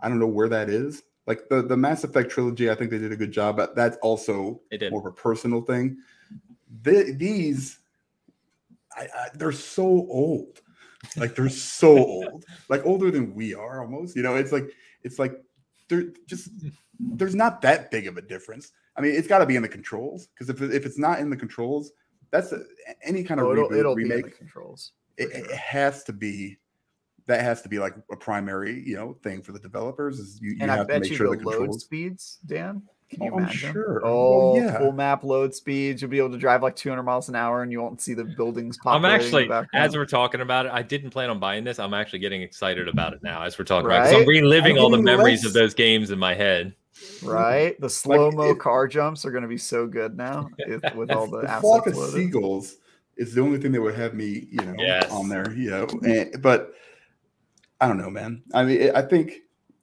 [0.00, 1.02] I don't know where that is.
[1.26, 3.56] Like the the Mass Effect trilogy, I think they did a good job.
[3.56, 4.60] But that's also
[4.90, 5.98] more of a personal thing.
[6.82, 7.78] The, these,
[8.96, 10.60] I, I, they're so old.
[11.16, 14.16] Like they're so old, like older than we are almost.
[14.16, 14.70] You know, it's like
[15.02, 15.40] it's like
[15.88, 16.48] they're just
[16.98, 18.72] there's not that big of a difference.
[18.96, 21.30] I mean, it's got to be in the controls because if, if it's not in
[21.30, 21.92] the controls,
[22.30, 22.62] that's a,
[23.02, 24.36] any kind of oh, it'll, reboot, it'll remake.
[24.36, 24.92] controls.
[25.16, 25.44] It, sure.
[25.44, 26.58] it, has to be.
[27.26, 30.18] That has to be like a primary, you know, thing for the developers.
[30.18, 32.38] Is you, and you I have bet to make you sure the, the load speeds,
[32.44, 32.82] Dan.
[33.08, 33.68] Can you oh, imagine?
[33.68, 34.02] I'm sure.
[34.04, 34.78] Oh, well, yeah.
[34.78, 36.02] full map load speeds.
[36.02, 38.24] You'll be able to drive like 200 miles an hour, and you won't see the
[38.24, 38.94] buildings pop.
[38.94, 41.78] I'm actually, as we're talking about it, I didn't plan on buying this.
[41.78, 44.00] I'm actually getting excited about it now as we're talking right?
[44.00, 44.22] about it.
[44.22, 45.46] I'm reliving all the memories less...
[45.46, 46.74] of those games in my head
[47.22, 47.80] right?
[47.80, 51.10] The slow mo like car jumps are going to be so good now if, with
[51.10, 52.12] all the, the flock of loaded.
[52.12, 52.76] seagulls
[53.16, 55.10] is the only thing that would have me, you know, yes.
[55.10, 55.52] on there.
[55.52, 56.74] You know, and, but
[57.80, 58.42] I don't know, man.
[58.52, 59.40] I mean, I think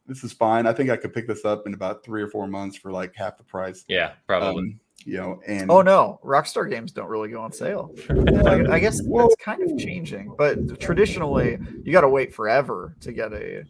[0.07, 0.67] this is fine.
[0.67, 3.15] I think I could pick this up in about three or four months for like
[3.15, 3.85] half the price.
[3.88, 4.63] Yeah, probably.
[4.63, 7.93] Um, you know, and oh no, Rockstar games don't really go on sale.
[8.09, 13.11] I, I guess that's kind of changing, but traditionally, you got to wait forever to
[13.11, 13.63] get a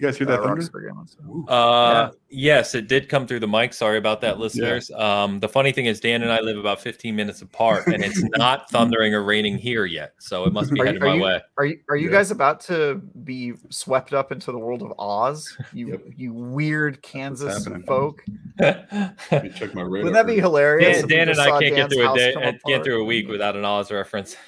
[0.00, 0.64] you guys hear that uh, thunder?
[1.48, 2.10] Uh, yeah.
[2.32, 3.74] Yes, it did come through the mic.
[3.74, 4.90] Sorry about that, listeners.
[4.90, 5.22] Yeah.
[5.24, 8.22] Um, the funny thing is, Dan and I live about 15 minutes apart, and it's
[8.36, 10.14] not thundering or raining here yet.
[10.18, 11.40] So it must be headed my you, way.
[11.58, 12.16] Are you Are you yeah.
[12.16, 15.56] guys about to be swept up into the world of Oz?
[15.72, 16.04] You yep.
[16.16, 18.24] you weird Kansas folk.
[18.60, 20.04] Let me check my radar.
[20.04, 20.98] Wouldn't that be hilarious?
[21.00, 23.64] Dan, Dan and I can't get through a day, can't through a week without an
[23.64, 24.36] Oz reference.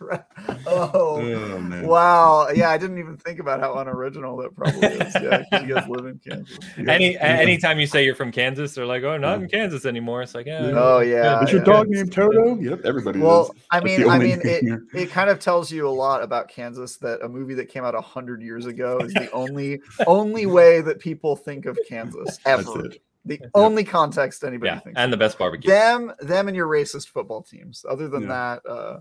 [0.00, 0.22] right.
[0.66, 2.48] Oh, oh wow.
[2.54, 5.14] Yeah, I didn't even think about how unoriginal that probably is.
[5.22, 6.58] Yeah, you guys live in Kansas.
[6.76, 10.34] Any anytime you say you're from Kansas, they're like, "Oh, not in Kansas anymore." It's
[10.34, 10.72] like, yeah.
[10.74, 11.72] "Oh yeah." Is your yeah.
[11.72, 12.56] dog named Toto?
[12.56, 13.20] Yep, everybody.
[13.20, 13.62] Well, does.
[13.70, 17.22] I mean, I mean, it, it kind of tells you a lot about Kansas that
[17.22, 20.98] a movie that came out a hundred years ago is the only only way that
[20.98, 22.90] people think of Kansas ever.
[23.24, 24.98] The only context anybody yeah, thinks.
[24.98, 25.70] And the best barbecue.
[25.70, 27.84] Them, them, and your racist football teams.
[27.88, 28.58] Other than yeah.
[28.64, 29.00] that, uh,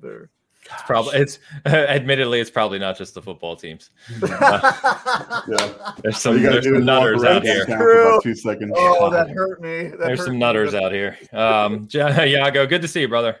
[0.00, 0.30] they're.
[0.64, 3.90] It's probably it's uh, admittedly it's probably not just the football teams.
[4.22, 5.92] Uh, yeah.
[6.02, 7.64] There's some, there's some nutters out here.
[7.64, 8.72] For two seconds.
[8.74, 9.88] Oh, that hurt me.
[9.88, 10.84] That there's hurt some nutters me.
[10.84, 11.16] out here.
[11.32, 13.36] Um, Yago, good to see you, brother.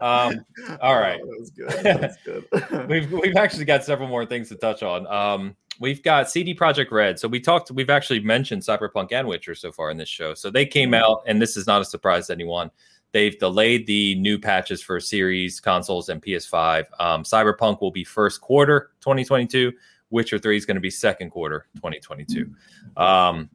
[0.00, 0.44] Um,
[0.80, 1.20] all right.
[1.22, 1.68] Oh, that was good.
[1.84, 2.88] That was good.
[2.88, 5.06] we've we've actually got several more things to touch on.
[5.06, 7.18] Um, we've got CD Projekt Red.
[7.18, 7.70] So we talked.
[7.70, 10.34] We've actually mentioned Cyberpunk and Witcher so far in this show.
[10.34, 11.02] So they came Mm-hmm.
[11.02, 12.70] out, and this is not a surprise to anyone.
[13.12, 16.84] They've delayed the new patches for series consoles and PS5.
[17.00, 19.72] Um, Cyberpunk will be first quarter 2022.
[20.10, 22.50] Witcher 3 is going to be second quarter 2022.
[22.96, 23.50] Um,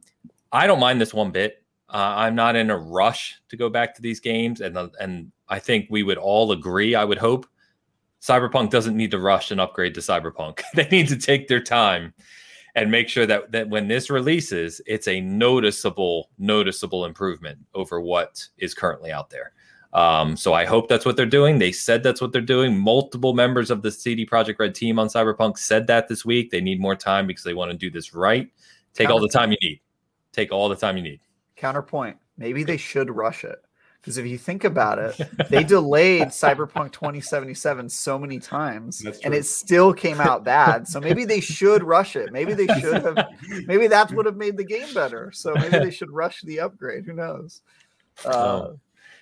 [0.52, 1.63] I don't mind this one bit.
[1.88, 5.30] Uh, I'm not in a rush to go back to these games, and uh, and
[5.48, 6.94] I think we would all agree.
[6.94, 7.46] I would hope
[8.20, 10.62] Cyberpunk doesn't need to rush and upgrade to Cyberpunk.
[10.74, 12.14] they need to take their time
[12.74, 18.46] and make sure that that when this releases, it's a noticeable noticeable improvement over what
[18.58, 19.52] is currently out there.
[19.92, 21.58] Um, so I hope that's what they're doing.
[21.58, 22.76] They said that's what they're doing.
[22.76, 26.50] Multiple members of the CD Projekt Red team on Cyberpunk said that this week.
[26.50, 28.50] They need more time because they want to do this right.
[28.92, 29.80] Take all the time you need.
[30.32, 31.20] Take all the time you need.
[31.56, 32.16] Counterpoint.
[32.36, 33.64] Maybe they should rush it.
[34.00, 35.18] Because if you think about it,
[35.50, 40.86] they delayed Cyberpunk 2077 so many times and it still came out bad.
[40.86, 42.30] So maybe they should rush it.
[42.30, 43.28] Maybe they should have,
[43.66, 45.32] maybe that would have made the game better.
[45.32, 47.06] So maybe they should rush the upgrade.
[47.06, 47.62] Who knows?
[48.26, 48.72] Uh,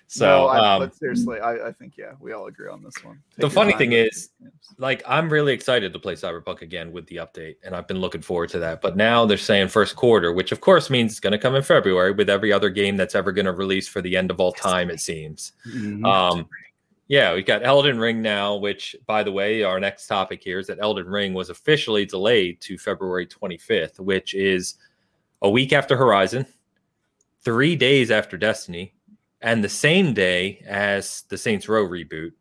[0.07, 3.03] So, no, I, um, but seriously, I, I think, yeah, we all agree on this
[3.03, 3.19] one.
[3.31, 4.29] Take The funny thing is,
[4.77, 8.21] like I'm really excited to play Cyberpunk again with the update, and I've been looking
[8.21, 8.81] forward to that.
[8.81, 11.63] But now they're saying first quarter, which of course means it's going to come in
[11.63, 14.51] February with every other game that's ever going to release for the end of all
[14.51, 14.91] time.
[14.91, 15.53] It seems.
[15.67, 16.05] Mhm.
[16.05, 16.47] Um,
[17.07, 20.67] yeah, we got Elden Ring now, which, by the way, our next topic here is
[20.67, 24.75] that Elden Ring was officially delayed to February 25th, which is
[25.41, 26.45] a week after Horizon,
[27.41, 28.93] three days after Destiny,
[29.43, 32.31] and the same day as the Saints Row reboot.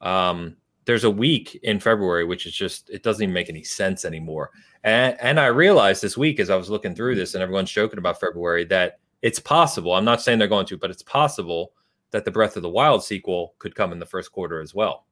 [0.00, 4.04] Um, there's a week in February, which is just, it doesn't even make any sense
[4.04, 4.50] anymore.
[4.84, 7.98] And, and I realized this week as I was looking through this and everyone's joking
[7.98, 9.92] about February that it's possible.
[9.94, 11.72] I'm not saying they're going to, but it's possible
[12.12, 15.06] that the Breath of the Wild sequel could come in the first quarter as well.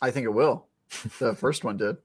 [0.00, 0.66] I think it will.
[1.18, 1.96] The first one did.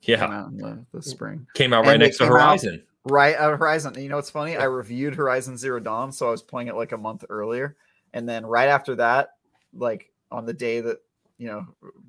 [0.00, 1.46] Came Yeah, out in the, the spring.
[1.54, 2.82] came out right And next to came out- Horizon.
[3.04, 3.94] Right of Horizon.
[4.00, 4.56] You know what's funny?
[4.56, 7.76] I reviewed Horizon Zero Dawn, so I was playing it like a month earlier.
[8.12, 9.36] And then right after that,
[9.72, 10.98] like on the day that
[11.38, 11.66] you know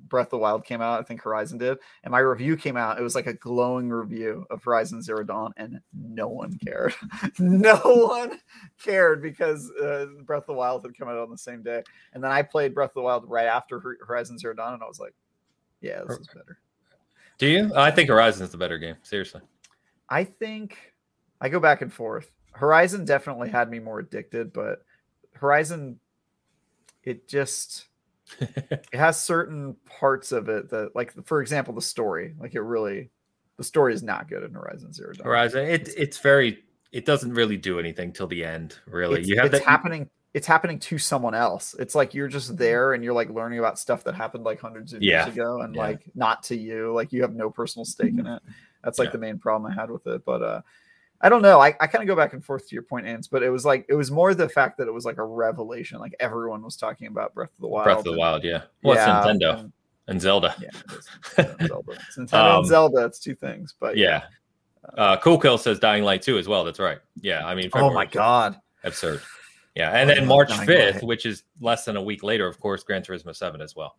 [0.08, 2.98] Breath of the Wild came out, I think Horizon did, and my review came out.
[2.98, 6.94] It was like a glowing review of Horizon Zero Dawn, and no one cared.
[7.38, 8.40] no one
[8.82, 11.82] cared because uh, Breath of the Wild had come out on the same day.
[12.12, 14.86] And then I played Breath of the Wild right after Horizon Zero Dawn, and I
[14.86, 15.14] was like,
[15.80, 16.58] yeah, this is better.
[17.38, 17.72] Do you?
[17.74, 18.96] I think Horizon is the better game.
[19.02, 19.40] Seriously.
[20.10, 20.76] I think
[21.40, 22.30] I go back and forth.
[22.52, 24.82] Horizon definitely had me more addicted, but
[25.32, 26.00] Horizon,
[27.04, 27.86] it just
[28.40, 32.34] it has certain parts of it that, like for example, the story.
[32.38, 33.10] Like it really,
[33.56, 35.26] the story is not good in Horizon Zero Dawn.
[35.26, 36.58] Horizon, it, it's very,
[36.92, 39.20] it doesn't really do anything till the end, really.
[39.20, 40.10] It's, you have it's that, happening.
[40.32, 41.74] It's happening to someone else.
[41.78, 42.56] It's like you're just mm-hmm.
[42.56, 45.24] there and you're like learning about stuff that happened like hundreds of Yeah.
[45.24, 45.82] years ago, and Yeah.
[45.82, 46.92] like not to you.
[46.94, 48.42] Like you have no personal stake in it.
[48.82, 49.12] That's like Yeah.
[49.12, 50.24] the main problem I had with it.
[50.24, 50.60] But uh
[51.22, 51.60] I don't know.
[51.60, 53.64] I, I kind of go back and forth to your point, Ans, but it was
[53.66, 55.98] like it was more the fact that it was like a revelation.
[55.98, 57.84] Like everyone was talking about Breath of the Wild.
[57.84, 58.62] Breath of the and- Wild, yeah.
[58.82, 59.72] Well, it's Nintendo and-
[60.08, 60.54] and Zelda.
[60.60, 61.08] yeah, it is.
[61.36, 61.92] Nintendo and Zelda.
[61.92, 63.04] It's Nintendo Um, and Zelda.
[63.04, 64.22] It's two things, but Yeah.
[64.96, 66.64] Uh, cool Kill says Dying Light 2 as well.
[66.64, 66.98] That's right.
[67.20, 67.46] Yeah.
[67.46, 68.56] I mean, Oh my god.
[68.82, 69.20] absurd.
[69.76, 69.90] Yeah.
[69.90, 71.02] And I then March 5th, Light.
[71.04, 73.96] which is less than a week later, of course, Gran Turismo 7 as well.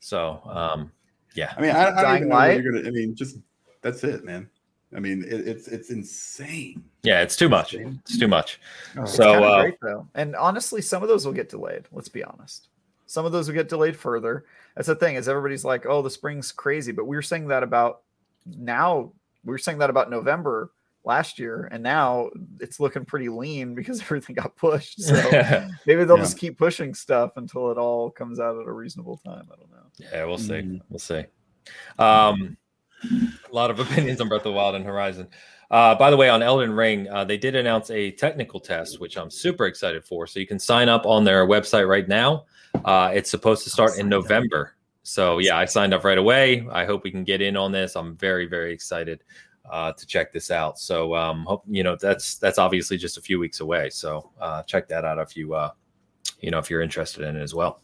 [0.00, 0.90] So, um,
[1.34, 1.52] yeah.
[1.56, 2.62] I mean, I, I don't Dying even know Light?
[2.62, 2.88] you're gonna.
[2.88, 3.36] I mean, just
[3.82, 4.48] that's it, man.
[4.94, 6.84] I mean, it, it's it's insane.
[7.02, 7.22] Yeah.
[7.22, 7.74] It's too much.
[7.74, 8.60] It's too much.
[8.96, 10.06] Oh, So, kinda uh, great though.
[10.14, 11.84] And honestly, some of those will get delayed.
[11.92, 12.68] Let's be honest.
[13.06, 14.44] Some of those will get delayed further.
[14.74, 17.62] That's the thing is everybody's like, "Oh, the spring's crazy," but we were saying that
[17.62, 18.02] about
[18.46, 19.12] now.
[19.44, 20.70] We were saying that about November
[21.04, 22.30] last year, and now
[22.60, 25.00] it's looking pretty lean because everything got pushed.
[25.02, 25.14] So
[25.86, 26.22] maybe they'll Yeah.
[26.22, 29.48] just keep pushing stuff until it all comes out at a reasonable time.
[29.52, 29.86] I don't know.
[30.12, 30.52] Yeah, we'll see.
[30.54, 30.80] Mhm.
[30.88, 31.24] We'll see.
[31.98, 32.56] Um,
[33.04, 35.28] a lot of opinions on Breath of the Wild and Horizon.
[35.70, 39.16] Uh, by the way, on Elden Ring, uh, they did announce a technical test, which
[39.16, 40.26] I'm super excited for.
[40.26, 42.44] So you can sign up on their website right now.
[42.84, 44.22] Uh, it's supposed to start in signed up.
[44.22, 44.74] November.
[45.02, 46.66] So yeah, I signed up right away.
[46.70, 47.96] I hope we can get in on this.
[47.96, 49.24] I'm very, very excited
[49.70, 50.78] uh, to check this out.
[50.78, 53.90] So um, hope you know that's that's obviously just a few weeks away.
[53.90, 55.70] So uh, check that out if you uh,
[56.40, 57.80] you know if you're interested in it as well.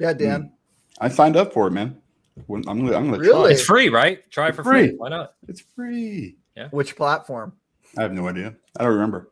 [0.00, 0.52] Yeah, Dan.
[1.00, 2.00] I signed up for it, man.
[2.46, 3.42] When- I'm gonna, I'm gonna Really?
[3.48, 3.50] try.
[3.52, 4.30] It's free, right?
[4.30, 4.88] Try it for Free.
[4.88, 4.96] free.
[4.96, 5.34] Why not?
[5.48, 6.36] It's free.
[6.56, 6.68] Yeah.
[6.70, 7.52] Which platform?
[7.96, 8.54] I have no idea.
[8.78, 9.30] I don't remember.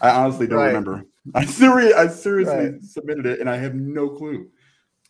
[0.00, 0.66] I honestly don't Right.
[0.68, 1.04] remember.
[1.34, 2.82] I seriously, I seriously Right.
[2.82, 4.48] submitted it, and I have no clue.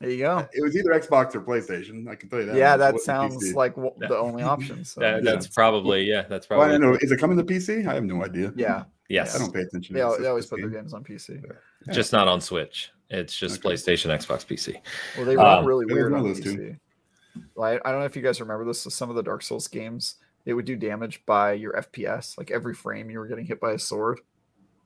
[0.00, 0.46] There you go.
[0.52, 2.06] It was either Xbox or PlayStation.
[2.08, 2.56] I can tell you that.
[2.56, 3.54] Yeah, that sounds PC.
[3.54, 4.84] like w- the only option.
[4.84, 5.30] So That, Yeah.
[5.32, 6.22] That's probably yeah.
[6.28, 6.96] That's Well, I don't know.
[7.00, 7.86] Is it coming to PC?
[7.86, 8.52] I have no idea.
[8.56, 9.34] yeah, yes.
[9.34, 9.94] I don't pay attention.
[9.94, 11.42] they, to they always put their games on PC.
[11.90, 12.90] Just not on Switch.
[13.08, 13.74] It's just okay.
[13.74, 14.76] PlayStation, Xbox, PC.
[15.16, 16.42] Well, they run um, really weird on PC.
[16.42, 16.76] Two.
[17.54, 18.80] Well, I, don't know if you guys remember this.
[18.80, 22.36] So some of the Dark Souls games, it would do damage by your FPS.
[22.38, 24.20] Like every frame you were getting hit by a sword,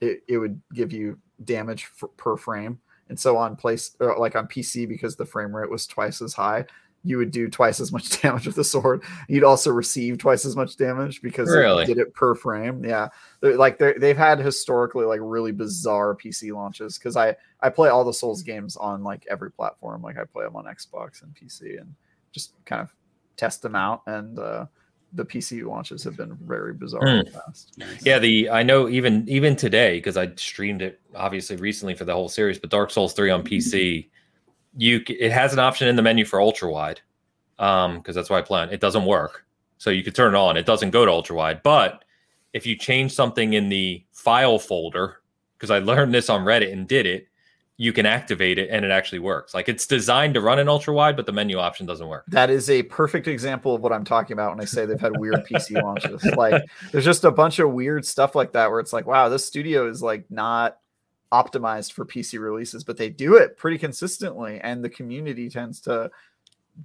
[0.00, 2.78] it, it would give you damage for, per frame.
[3.08, 6.32] And so on place, uh, like on PC, because the frame rate was twice as
[6.32, 6.64] high,
[7.02, 9.02] you would do twice as much damage with the sword.
[9.28, 11.86] You'd also receive twice as much damage because really?
[11.86, 12.84] did it per frame.
[12.84, 13.08] Yeah,
[13.40, 17.88] they're, like they they've had historically like really bizarre PC launches because I I play
[17.88, 20.02] all the Souls games on like every platform.
[20.02, 21.94] Like I play them on Xbox and PC and
[22.32, 22.94] just kind of
[23.36, 24.02] test them out.
[24.06, 24.66] And uh,
[25.12, 27.32] the PC launches have been very bizarre mm.
[27.32, 27.78] fast.
[28.02, 32.14] Yeah, the I know even even today because I streamed it obviously recently for the
[32.14, 34.08] whole series, but Dark Souls three on PC
[34.76, 37.00] you it has an option in the menu for ultra wide
[37.58, 38.70] um because that's why I plan.
[38.70, 39.44] It doesn't work.
[39.78, 40.56] So you could turn it on.
[40.56, 42.04] It doesn't go to ultra wide, but
[42.52, 45.22] if you change something in the file folder,
[45.56, 47.28] because I learned this on Reddit and did it,
[47.80, 49.54] you can activate it and it actually works.
[49.54, 52.26] Like it's designed to run in ultra wide, but the menu option doesn't work.
[52.28, 55.18] That is a perfect example of what I'm talking about when I say they've had
[55.18, 56.22] weird PC launches.
[56.36, 56.62] Like
[56.92, 59.88] there's just a bunch of weird stuff like that where it's like, wow, this studio
[59.88, 60.76] is like not
[61.32, 66.10] optimized for PC releases, but they do it pretty consistently, and the community tends to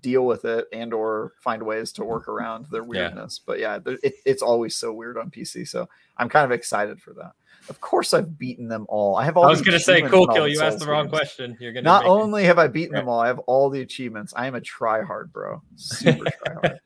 [0.01, 3.41] deal with it and or find ways to work around their weirdness.
[3.41, 3.43] Yeah.
[3.45, 7.13] But yeah, it, it's always so weird on PC, so I'm kind of excited for
[7.15, 7.33] that.
[7.69, 9.15] Of course, I've beaten them all.
[9.15, 9.45] I have all.
[9.45, 10.47] I was going to say, cool kill.
[10.47, 11.17] You asked the wrong games.
[11.17, 11.57] question.
[11.59, 13.01] You're going to not only have I beaten right.
[13.01, 14.33] them all, I have all the achievements.
[14.35, 15.61] I am a try hard, bro.
[15.75, 16.25] Super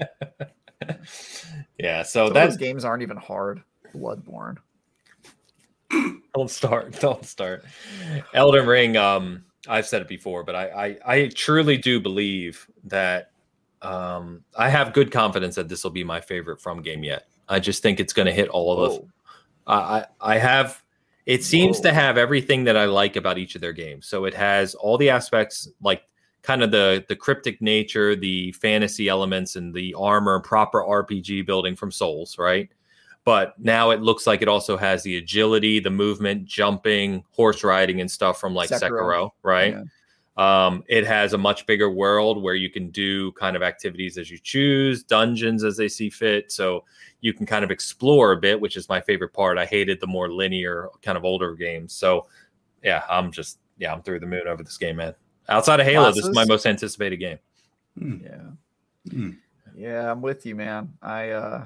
[0.81, 0.97] tryhard.
[1.77, 3.61] yeah, so those games aren't even hard.
[3.93, 4.57] Bloodborne.
[6.33, 6.91] don't start.
[6.99, 7.65] Don't start.
[8.33, 8.97] Elden Ring.
[8.97, 13.31] Um, I've said it before, but I, I, I truly do believe that
[13.81, 17.27] um, I have good confidence that this will be my favorite from game yet.
[17.47, 19.13] I just think it's going to hit all of them.
[19.73, 20.83] I, I have.
[21.25, 21.83] It seems Whoa.
[21.83, 21.93] to oh.
[21.93, 24.07] have everything that I like about each of their games.
[24.07, 26.03] So it has all the aspects, like
[26.41, 31.75] kind of the the cryptic nature, the fantasy elements, and the armor, proper RPG building
[31.75, 32.69] from Souls, right?
[33.29, 38.01] but now it looks like it also has the agility, the movement, jumping, horse riding,
[38.01, 39.73] and stuff from like Sekiro, Sekiro right?
[39.73, 39.83] Yeah.
[40.39, 44.31] Um, it has a much bigger world where you can do kind of activities as
[44.31, 46.49] you choose, dungeons as they see fit.
[46.49, 46.85] So
[47.19, 49.57] you can kind of explore a bit, which is my favorite part.
[49.57, 51.91] I hated the more linear, kind of older games.
[51.91, 52.27] So
[52.81, 55.13] yeah, I'm just yeah, I'm through the moon over this game, man.
[55.49, 56.21] Outside of Halo, Classes?
[56.21, 57.39] this is my most anticipated game.
[57.97, 58.17] Hmm.
[58.23, 59.11] Yeah.
[59.11, 59.31] Hmm.
[59.75, 60.93] Yeah, I'm with you, man.
[61.01, 61.65] I uh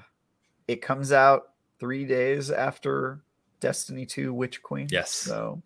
[0.67, 3.21] it comes out three days after
[3.59, 4.87] Destiny 2 Witch Queen.
[4.89, 5.11] Yes.
[5.11, 5.61] So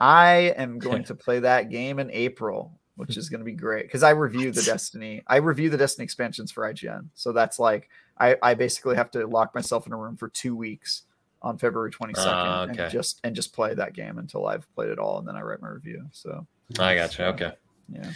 [0.00, 3.84] I am going to play that game in April, which is going to be great
[3.84, 5.22] because I review the Destiny.
[5.26, 7.08] I review the Destiny expansions for IGN.
[7.14, 10.56] So that's like I, I basically have to lock myself in a room for two
[10.56, 11.02] weeks
[11.42, 12.82] on February 22nd uh, okay.
[12.82, 15.42] and just and just play that game until I've played it all and then I
[15.42, 16.06] write my review.
[16.12, 16.46] So
[16.78, 17.24] I got you.
[17.26, 17.52] Okay.
[17.88, 18.12] Yeah.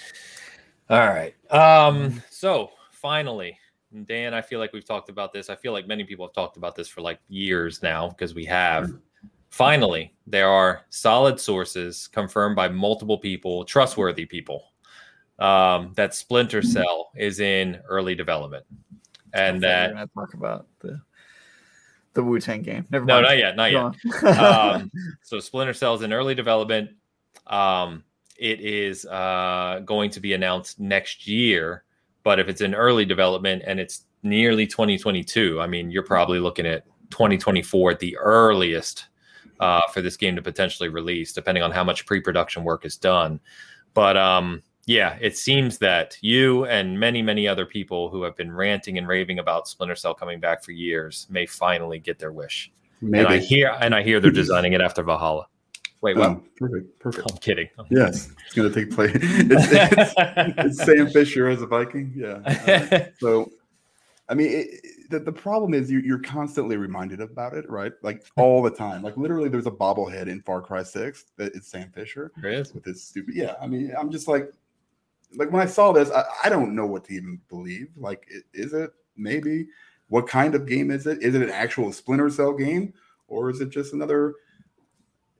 [0.90, 1.34] All right.
[1.50, 3.58] Um so finally
[4.06, 5.48] Dan, I feel like we've talked about this.
[5.48, 8.44] I feel like many people have talked about this for like years now because we
[8.46, 8.92] have.
[9.54, 14.72] Finally, there are solid sources confirmed by multiple people, trustworthy people,
[15.38, 18.64] um, that Splinter Cell is in early development,
[19.32, 21.00] and that we're talk about the
[22.14, 22.84] the Wu Tang game.
[22.90, 24.24] Never no, not yet, not yet.
[24.38, 24.90] um,
[25.22, 26.90] so Splinter Cell is in early development.
[27.46, 28.02] Um,
[28.36, 31.84] it is uh, going to be announced next year
[32.24, 36.66] but if it's in early development and it's nearly 2022, I mean, you're probably looking
[36.66, 39.04] at 2024 at the earliest
[39.60, 43.40] uh, for this game to potentially release, depending on how much pre-production work is done.
[43.94, 48.52] But um, yeah, it seems that you and many, many other people who have been
[48.52, 52.70] ranting and raving about Splinter Cell coming back for years may finally get their wish.
[53.00, 53.24] Maybe.
[53.24, 55.46] And I hear and I hear they're designing it after Valhalla.
[56.00, 56.30] Wait, what?
[56.30, 57.30] Oh, perfect, perfect.
[57.30, 57.68] I'm kidding.
[57.78, 58.36] I'm yes, kidding.
[58.44, 59.12] it's going to take place.
[59.22, 60.14] It's, it's,
[60.58, 62.12] it's, Sam Fisher as a Viking.
[62.14, 62.40] Yeah.
[62.92, 63.50] Uh, so,
[64.28, 64.68] I mean, it,
[65.10, 67.92] the, the problem is you, you're constantly reminded about it, right?
[68.02, 69.02] Like all the time.
[69.02, 72.32] Like literally, there's a bobblehead in Far Cry Six that is Sam Fisher.
[72.40, 73.34] There is with his stupid.
[73.34, 74.50] Yeah, I mean, I'm just like,
[75.36, 77.88] like when I saw this, I, I don't know what to even believe.
[77.96, 79.66] Like, is it maybe?
[80.08, 81.22] What kind of game is it?
[81.22, 82.92] Is it an actual Splinter Cell game,
[83.26, 84.34] or is it just another?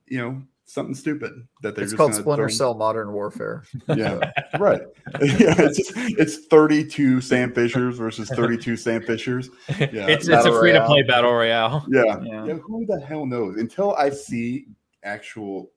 [0.07, 2.55] you know something stupid that they're it's called Splinter throw...
[2.55, 3.63] Cell Modern Warfare.
[3.95, 4.81] Yeah, right.
[5.21, 9.49] yeah, it's just, it's 32 Sam Fishers versus 32 Sam Fishers.
[9.69, 11.85] Yeah, it's it's a free to play battle royale.
[11.87, 12.19] Yeah.
[12.21, 12.45] yeah.
[12.45, 13.57] yeah, Who the hell knows?
[13.57, 14.65] Until I see
[15.03, 15.71] actual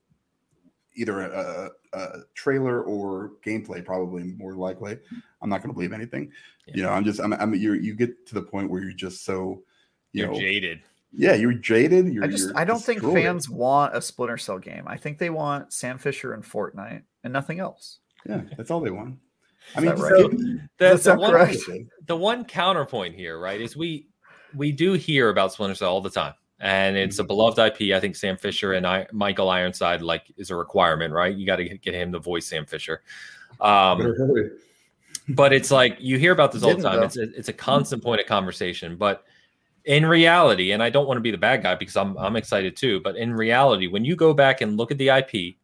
[0.96, 4.98] either a, a, a trailer or gameplay, probably more likely,
[5.42, 6.32] I'm not going to believe anything.
[6.66, 6.74] Yeah.
[6.76, 9.24] You know, I'm just I'm, I'm you you get to the point where you're just
[9.24, 9.62] so
[10.12, 10.80] you you're know jaded
[11.12, 12.12] Yeah, you're jaded.
[12.12, 13.02] You're, I just I don't destroyed.
[13.02, 14.84] think fans want a Splinter Cell game.
[14.86, 17.98] I think they want Sam Fisher and Fortnite and nothing else.
[18.28, 19.18] Yeah, that's all they want.
[19.74, 20.30] I mean, right?
[20.78, 24.08] the, the, one, the one counterpoint here, right, is we
[24.54, 27.24] we do hear about Splinter Cell all the time, and it's mm-hmm.
[27.24, 27.94] a beloved IP.
[27.94, 31.34] I think Sam Fisher and I, Michael Ironside like is a requirement, right?
[31.34, 33.02] You got to get him to voice Sam Fisher.
[33.60, 34.14] Um,
[35.30, 37.02] but it's like you hear about this all the time.
[37.02, 39.24] It's a, it's a constant point of conversation, but
[39.88, 42.76] in reality, and I don't want to be the bad guy because I'm I'm excited
[42.76, 45.56] too, but in reality, when you go back and look at the IP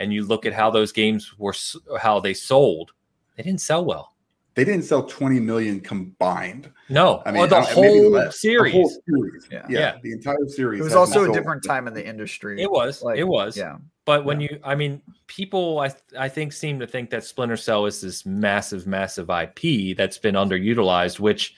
[0.00, 1.54] and you look at how those games were
[1.98, 2.90] how they sold,
[3.36, 4.14] they didn't sell well.
[4.56, 6.72] They didn't sell 20 million combined.
[6.88, 8.72] No, I mean the, whole series.
[8.72, 9.48] the whole series.
[9.48, 9.66] Yeah.
[9.68, 9.78] yeah.
[9.78, 10.80] yeah, the entire series.
[10.80, 12.60] It was also a different time in the industry.
[12.60, 13.00] It was.
[13.00, 13.56] Like, it was.
[13.56, 13.76] Yeah.
[14.04, 14.48] But when yeah.
[14.50, 18.26] you, I mean, people, I I think seem to think that Splinter Cell is this
[18.26, 21.54] massive, massive IP that's been underutilized, which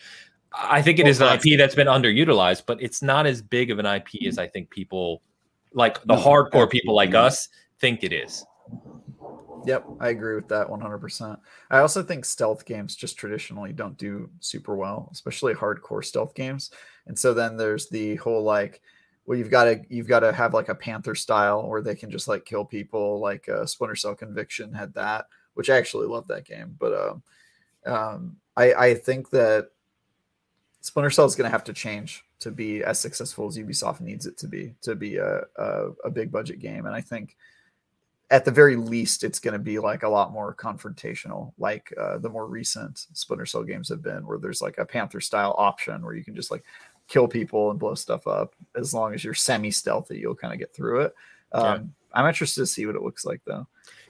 [0.53, 3.79] I think it is an IP that's been underutilized, but it's not as big of
[3.79, 5.23] an IP as I think people
[5.73, 7.49] like the hardcore people like us
[7.79, 8.45] think it is.
[9.67, 11.39] Yep, I agree with that 100%.
[11.71, 16.71] I also think stealth games just traditionally don't do super well, especially hardcore stealth games.
[17.07, 18.81] And so then there's the whole like
[19.27, 22.11] well you've got to you've got to have like a panther style where they can
[22.11, 26.27] just like kill people like uh, Splinter Cell Conviction had that, which I actually love
[26.29, 27.23] that game, but um,
[27.87, 29.71] um I I think that
[30.81, 34.27] Splinter Cell is going to have to change to be as successful as Ubisoft needs
[34.27, 36.87] it to be to be a, a, a big budget game.
[36.87, 37.37] And I think
[38.31, 42.19] at the very least, it's going to be like a lot more confrontational, like uh,
[42.19, 46.05] the more recent Splinter Cell games have been, where there's like a Panther style option
[46.05, 46.65] where you can just like
[47.09, 48.55] kill people and blow stuff up.
[48.77, 51.15] As long as you're semi stealthy, you'll kind of get through it.
[51.53, 51.81] Um, yeah.
[52.15, 53.67] I'm interested to see what it looks like though.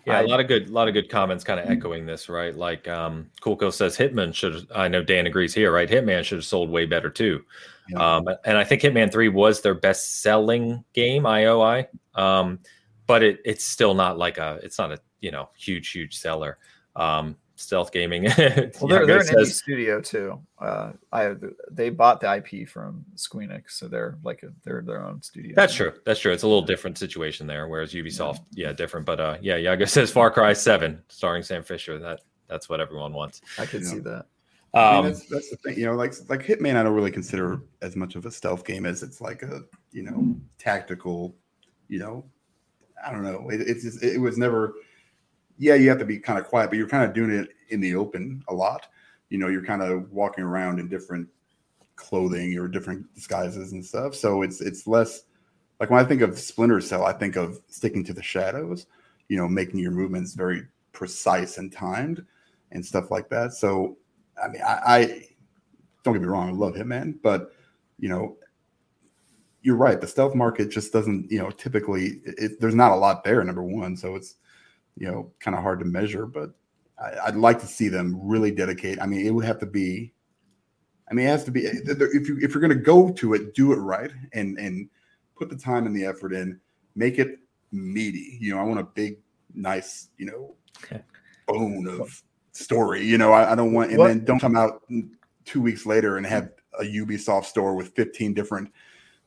[0.06, 2.28] Yeah, I, a lot of good, a lot of good comments, kind of echoing this,
[2.28, 2.54] right?
[2.54, 4.66] Like, um, Coolco says, Hitman should.
[4.74, 5.88] I know Dan agrees here, right?
[5.88, 7.44] Hitman should have sold way better too.
[7.88, 8.16] Yeah.
[8.16, 11.86] Um, and I think Hitman Three was their best-selling game, IOI.
[12.14, 12.60] Um,
[13.06, 16.58] but it it's still not like a, it's not a you know huge, huge seller.
[16.96, 18.24] Um, stealth gaming.
[18.38, 20.40] well, they're, they're an says, indie studio too.
[20.58, 21.34] Uh, I
[21.70, 25.52] they bought the IP from Squeenix, so they're like a, they're their own studio.
[25.54, 25.92] That's true.
[26.04, 26.32] That's true.
[26.32, 29.06] It's a little different situation there, whereas Ubisoft, yeah, yeah different.
[29.06, 31.98] But uh, yeah, Yaga says Far Cry Seven, starring Sam Fisher.
[31.98, 33.42] That that's what everyone wants.
[33.58, 34.26] I could see that.
[34.72, 37.10] Um, I mean, that's, that's the thing, you know, like like Hitman, I don't really
[37.10, 41.34] consider as much of a stealth game as it's like a you know tactical,
[41.88, 42.24] you know,
[43.04, 43.48] I don't know.
[43.50, 44.74] It, it's just, it was never
[45.60, 47.80] yeah, you have to be kind of quiet, but you're kind of doing it in
[47.80, 48.86] the open a lot.
[49.28, 51.28] You know, you're kind of walking around in different
[51.96, 54.14] clothing or different disguises and stuff.
[54.14, 55.24] So it's it's less
[55.78, 58.86] like when I think of Splinter Cell, I think of sticking to the shadows.
[59.28, 60.62] You know, making your movements very
[60.92, 62.24] precise and timed
[62.72, 63.52] and stuff like that.
[63.52, 63.98] So,
[64.42, 65.28] I mean, I, I
[66.02, 67.52] don't get me wrong, I love Hitman, but
[67.98, 68.36] you know,
[69.62, 70.00] you're right.
[70.00, 73.44] The stealth market just doesn't, you know, typically it, there's not a lot there.
[73.44, 74.36] Number one, so it's
[74.96, 76.50] you know, kind of hard to measure, but
[77.00, 79.00] I, would like to see them really dedicate.
[79.00, 80.12] I mean, it would have to be.
[81.10, 83.34] I mean, it has to be eh, if you if you're going to go to
[83.34, 84.88] it, do it right and and
[85.36, 86.60] put the time and the effort in.
[86.94, 87.38] Make it
[87.72, 88.38] meaty.
[88.40, 89.18] You know, I want a big,
[89.54, 90.54] nice, you know,
[91.48, 92.22] bone of
[92.52, 93.04] story.
[93.04, 94.08] You know, I, I don't want and what?
[94.08, 94.82] then don't come out
[95.44, 98.72] two weeks later and have a Ubisoft store with 15 different,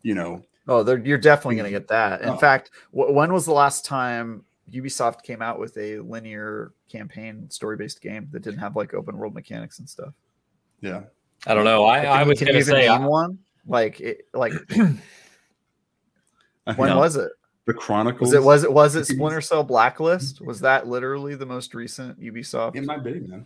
[0.02, 0.41] you know.
[0.68, 1.84] Oh, you're definitely going to mm-hmm.
[1.84, 2.22] get that.
[2.22, 2.38] In oh.
[2.38, 7.77] fact, w- when was the last time Ubisoft came out with a linear campaign story
[7.77, 10.14] based game that didn't have like open world mechanics and stuff.
[10.81, 11.03] Yeah.
[11.45, 11.85] I don't know.
[11.85, 14.99] I, I was going to say name one like it, like when
[16.95, 17.31] was it?
[17.65, 18.27] The Chronicles.
[18.27, 20.41] Was it was it was it Splinter Cell Blacklist?
[20.41, 22.76] Was that literally the most recent Ubisoft?
[22.76, 23.45] It might be, man.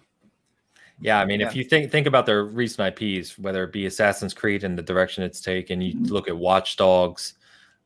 [1.00, 1.48] Yeah, I mean, yeah.
[1.48, 4.82] if you think think about their recent IPs, whether it be Assassin's Creed and the
[4.82, 6.06] direction it's taken, you mm-hmm.
[6.06, 7.36] look at Watch Dogs,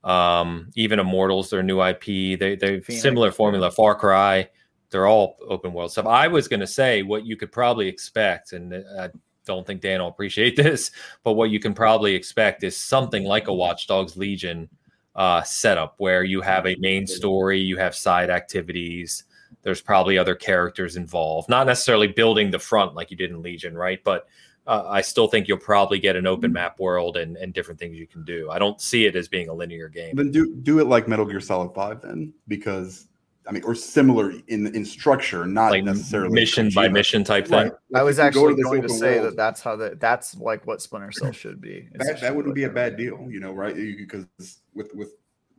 [0.04, 3.72] um, even Immortals, their new IP, they they similar formula.
[3.72, 4.50] Far Cry,
[4.90, 6.08] they're all open world stuff.
[6.08, 9.10] I was going to say what you could probably expect, and I
[9.46, 10.92] don't think Dan will appreciate this,
[11.24, 14.70] but what you can probably expect is something like a Watch Dogs Legion
[15.16, 19.26] uh, setup where you have a main story, you have side activities.
[19.64, 23.76] There's probably other characters involved, not necessarily building the front like you did in Legion,
[23.76, 24.04] right?
[24.04, 24.26] But
[24.68, 27.98] uh, I still think you'll probably get an open map world and, and different things
[27.98, 28.50] you can do.
[28.52, 30.16] I don't see it as being a linear game.
[30.16, 33.08] Then do do it like Metal Gear Solid Five, then, because
[33.48, 37.70] I mean, or similar in in structure, not like necessarily mission by mission type thing.
[37.70, 37.72] Right.
[37.96, 40.82] I was actually go going to say world, that that's how that that's like what
[40.82, 41.90] Splinter Cell should be.
[41.94, 43.76] That, that wouldn't be a bad deal, you know, right?
[43.76, 44.28] Because
[44.76, 45.16] with with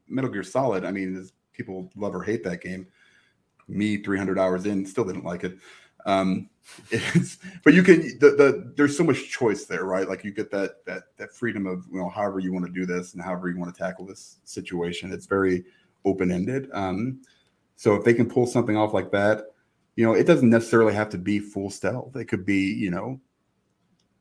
[0.07, 2.87] Metal Gear Solid, I mean, people love or hate that game.
[3.69, 5.57] Me, 300 hours in, still didn't like it.
[6.07, 6.49] Um,
[6.91, 10.09] it's, but you can the, the there's so much choice there, right?
[10.09, 12.87] Like you get that that that freedom of you know however you want to do
[12.87, 15.13] this and however you want to tackle this situation.
[15.13, 15.65] It's very
[16.05, 16.69] open ended.
[16.73, 17.23] Um,
[17.77, 19.47] so if they can pull something off like that,
[19.97, 22.17] you know, it doesn't necessarily have to be full stealth.
[22.17, 23.21] It could be you know,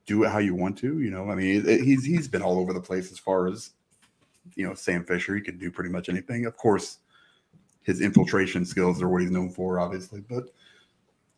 [0.06, 0.99] do it how you want to.
[0.99, 3.72] You know, I mean, it, he's he's been all over the place as far as
[4.56, 5.36] you know Sam Fisher.
[5.36, 6.45] He can do pretty much anything.
[6.45, 6.99] Of course,
[7.84, 10.49] his infiltration skills are what he's known for, obviously, but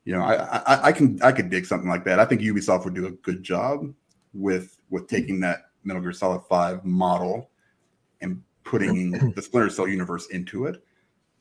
[0.06, 2.20] you know, I, I, I can I could dig something like that.
[2.20, 3.94] I think Ubisoft would do a good job
[4.34, 7.50] with with taking that Metal Gear Solid Five model
[8.22, 10.84] and putting the Splinter Cell universe into it.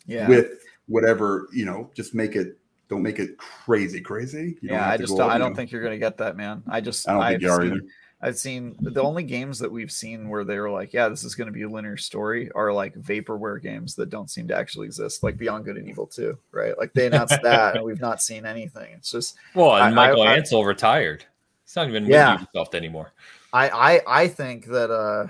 [0.07, 0.29] Yeah.
[0.29, 2.59] With whatever you know, just make it.
[2.89, 4.59] Don't make it crazy, crazy.
[4.61, 5.57] You yeah, I just don't, I don't know.
[5.57, 6.63] think you're gonna get that, man.
[6.69, 7.81] I just I don't think I've you are either.
[8.25, 11.35] I've seen the only games that we've seen where they were like, yeah, this is
[11.35, 14.87] going to be a linear story are like vaporware games that don't seem to actually
[14.87, 16.79] exist, like Beyond Good and Evil 2, right?
[16.79, 18.93] Like they announced that and we've not seen anything.
[18.95, 21.25] It's just well, and I, Michael I, Ancel I, retired.
[21.65, 23.13] It's not even yeah, with Ubisoft anymore.
[23.53, 25.27] I, I I think that uh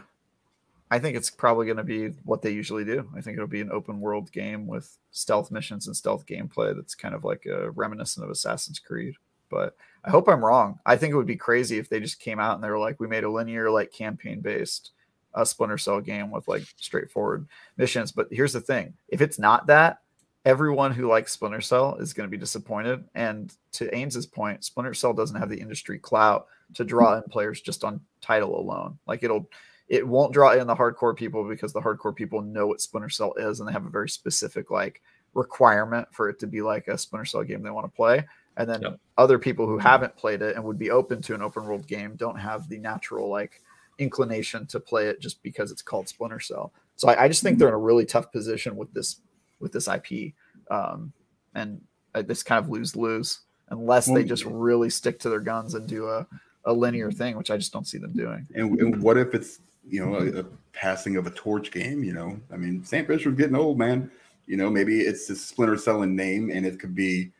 [0.90, 3.08] I think it's probably going to be what they usually do.
[3.16, 6.94] I think it'll be an open world game with stealth missions and stealth gameplay that's
[6.94, 9.14] kind of like a reminiscent of Assassin's Creed.
[9.48, 9.74] But
[10.04, 10.78] I hope I'm wrong.
[10.84, 12.98] I think it would be crazy if they just came out and they were like,
[12.98, 14.90] we made a linear, like campaign based
[15.34, 17.46] uh, Splinter Cell game with like straightforward
[17.76, 18.10] missions.
[18.12, 19.98] But here's the thing if it's not that,
[20.44, 23.04] everyone who likes Splinter Cell is going to be disappointed.
[23.14, 27.60] And to Ames's point, Splinter Cell doesn't have the industry clout to draw in players
[27.60, 28.98] just on title alone.
[29.06, 29.48] Like it'll,
[29.88, 33.34] it won't draw in the hardcore people because the hardcore people know what Splinter Cell
[33.34, 35.00] is and they have a very specific like
[35.34, 38.26] requirement for it to be like a Splinter Cell game they want to play
[38.56, 38.98] and then yep.
[39.18, 42.14] other people who haven't played it and would be open to an open world game
[42.16, 43.62] don't have the natural like
[43.98, 46.72] inclination to play it just because it's called Splinter Cell.
[46.96, 49.20] So I, I just think they're in a really tough position with this
[49.60, 50.32] with this IP,
[50.70, 51.12] um,
[51.54, 51.80] and
[52.14, 53.40] uh, this kind of lose lose
[53.72, 56.26] unless they just really stick to their guns and do a,
[56.66, 58.46] a linear thing, which I just don't see them doing.
[58.54, 62.04] And, and what if it's you know a, a, passing of a torch game?
[62.04, 64.10] You know, I mean, Sam Fisher's getting old, man.
[64.46, 67.30] You know, maybe it's a Splinter Cell in name, and it could be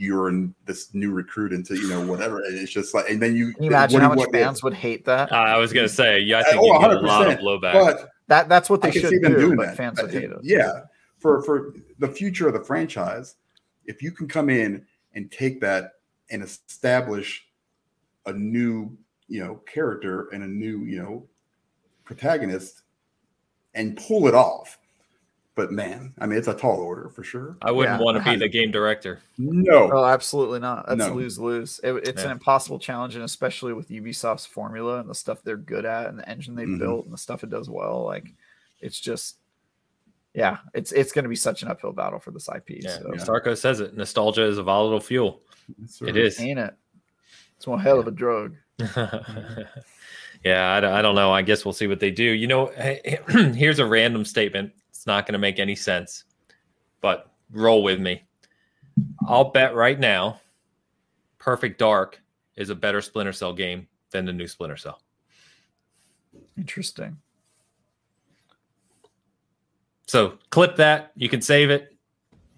[0.00, 2.42] you're in this new recruit into you know whatever.
[2.42, 5.04] And It's just like, and then you, Can you imagine how much fans would hate
[5.04, 5.30] that.
[5.30, 7.72] Uh, I was gonna say, yeah, I think oh, you get a lot of blowback.
[7.74, 9.20] But that that's what they should do.
[9.20, 9.76] Doing but that.
[9.76, 10.38] fans would hate it.
[10.42, 10.84] Yeah,
[11.18, 13.36] for for the future of the franchise,
[13.84, 15.92] if you can come in and take that
[16.30, 17.46] and establish
[18.24, 18.96] a new
[19.28, 21.28] you know character and a new you know
[22.04, 22.82] protagonist
[23.74, 24.78] and pull it off
[25.60, 27.58] but man, I mean, it's a tall order for sure.
[27.60, 28.02] I wouldn't yeah.
[28.02, 29.20] want to be the game director.
[29.36, 30.86] No, oh, absolutely not.
[30.88, 31.12] That's no.
[31.12, 31.80] lose lose.
[31.84, 32.28] It, it's yeah.
[32.28, 36.18] an impossible challenge, and especially with Ubisoft's formula and the stuff they're good at, and
[36.18, 36.78] the engine they've mm-hmm.
[36.78, 38.06] built, and the stuff it does well.
[38.06, 38.32] Like,
[38.80, 39.36] it's just,
[40.32, 42.82] yeah, it's it's going to be such an uphill battle for this IP.
[42.82, 43.10] Yeah, so.
[43.16, 43.94] Sarko says it.
[43.94, 45.42] Nostalgia is a volatile fuel.
[46.00, 46.74] It is, ain't it?
[47.58, 48.56] It's one hell of a drug.
[50.42, 51.30] yeah, I, I don't know.
[51.30, 52.24] I guess we'll see what they do.
[52.24, 52.66] You know,
[53.54, 56.24] here's a random statement it's not going to make any sense,
[57.00, 58.22] but roll with me.
[59.26, 60.42] I'll bet right now
[61.38, 62.20] Perfect Dark
[62.56, 65.00] is a better Splinter Cell game than the new Splinter Cell.
[66.58, 67.16] Interesting.
[70.06, 71.12] So clip that.
[71.16, 71.96] You can save it.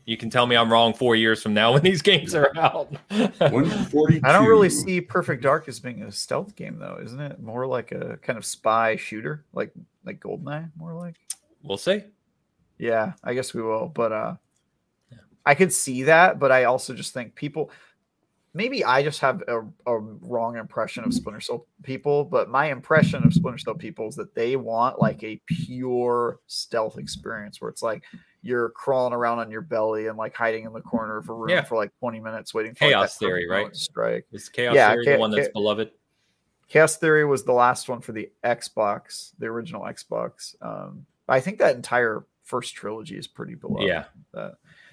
[0.05, 2.93] You can tell me I'm wrong four years from now when these games are out.
[3.09, 7.41] I don't really see Perfect Dark as being a stealth game, though, isn't it?
[7.41, 9.71] More like a kind of spy shooter, like
[10.05, 11.15] like Goldeneye, more like.
[11.63, 12.03] We'll see.
[12.83, 13.87] Yeah, I guess we will.
[13.87, 14.35] But uh
[15.11, 15.19] yeah.
[15.47, 17.71] I could see that, but I also just think people
[18.55, 23.25] maybe I just have a, a, wrong impression of Splinter Cell people, but my impression
[23.25, 27.83] of Splinter Cell people is that they want like a pure stealth experience where it's
[27.83, 28.03] like
[28.43, 31.51] you're crawling around on your belly and like hiding in the corner of a room
[31.51, 31.63] yeah.
[31.63, 33.75] for like 20 minutes waiting for Chaos like, Theory, right?
[33.75, 34.27] Strike.
[34.33, 35.93] Is Chaos yeah, Theory the one that's beloved?
[36.69, 40.57] Chaos Theory was the last one for the Xbox, the original Xbox.
[40.61, 43.87] Um, I think that entire first trilogy is pretty beloved.
[43.87, 44.05] Yeah.
[44.35, 44.51] Uh,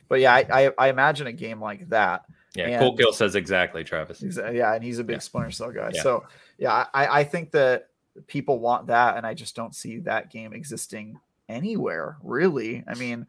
[0.08, 2.26] but yeah, I, I, I imagine a game like that.
[2.56, 4.24] Yeah, and, Cool Kill says exactly, Travis.
[4.24, 4.58] Exactly.
[4.58, 5.20] Yeah, and he's a big yeah.
[5.20, 5.92] Splinter Cell guy.
[5.94, 6.02] Yeah.
[6.02, 6.26] So
[6.58, 7.90] yeah, I, I think that
[8.28, 12.84] people want that, and I just don't see that game existing anywhere, really.
[12.88, 13.28] I mean,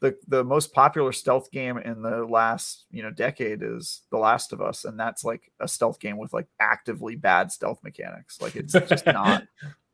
[0.00, 4.52] the the most popular stealth game in the last you know decade is The Last
[4.52, 8.40] of Us, and that's like a stealth game with like actively bad stealth mechanics.
[8.40, 9.44] Like it's just not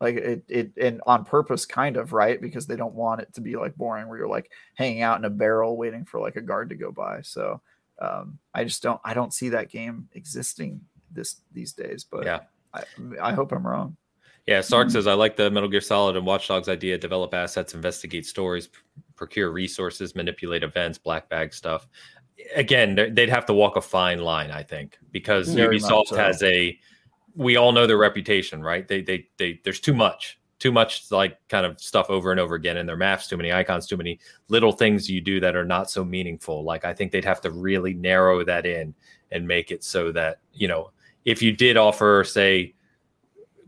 [0.00, 3.40] like it it and on purpose, kind of right because they don't want it to
[3.40, 6.42] be like boring where you're like hanging out in a barrel waiting for like a
[6.42, 7.22] guard to go by.
[7.22, 7.62] So
[7.98, 12.04] um, I just don't I don't see that game existing this these days.
[12.04, 12.40] But yeah,
[12.74, 12.82] I
[13.22, 13.96] I hope I'm wrong.
[14.46, 16.98] Yeah, Sark says I like the Metal Gear Solid and Watch Dogs idea.
[16.98, 18.68] Develop assets, investigate stories,
[19.16, 21.86] procure resources, manipulate events, black bag stuff.
[22.56, 26.16] again, they'd have to walk a fine line, I think, because Very Ubisoft so.
[26.16, 26.78] has a.
[27.36, 28.86] We all know their reputation, right?
[28.86, 29.60] They, they, they.
[29.64, 32.96] There's too much, too much like kind of stuff over and over again in their
[32.96, 33.26] maps.
[33.26, 36.64] Too many icons, too many little things you do that are not so meaningful.
[36.64, 38.94] Like I think they'd have to really narrow that in
[39.32, 40.90] and make it so that you know
[41.24, 42.74] if you did offer, say,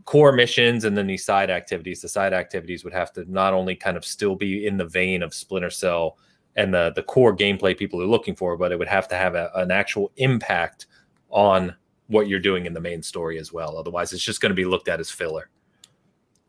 [0.07, 3.75] core missions and then these side activities, the side activities would have to not only
[3.75, 6.17] kind of still be in the vein of Splinter Cell
[6.55, 9.35] and the the core gameplay people are looking for, but it would have to have
[9.35, 10.87] a, an actual impact
[11.29, 11.75] on
[12.07, 13.77] what you're doing in the main story as well.
[13.77, 15.49] Otherwise, it's just going to be looked at as filler.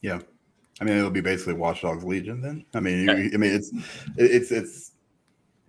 [0.02, 0.20] Yeah,
[0.80, 2.64] I mean, it'll be basically Watch Dogs Legion then.
[2.74, 3.10] I mean.
[3.10, 3.72] I mean, it's
[4.16, 4.92] it's it's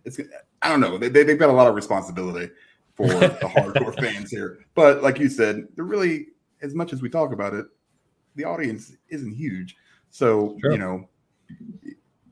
[0.05, 0.19] it's.
[0.61, 0.99] I don't know.
[0.99, 2.53] They they've got a lot of responsibility
[2.93, 6.27] for the hardcore fans here, but like you said, they're really
[6.61, 7.65] as much as we talk about it,
[8.35, 9.75] the audience isn't huge.
[10.11, 11.07] So you know,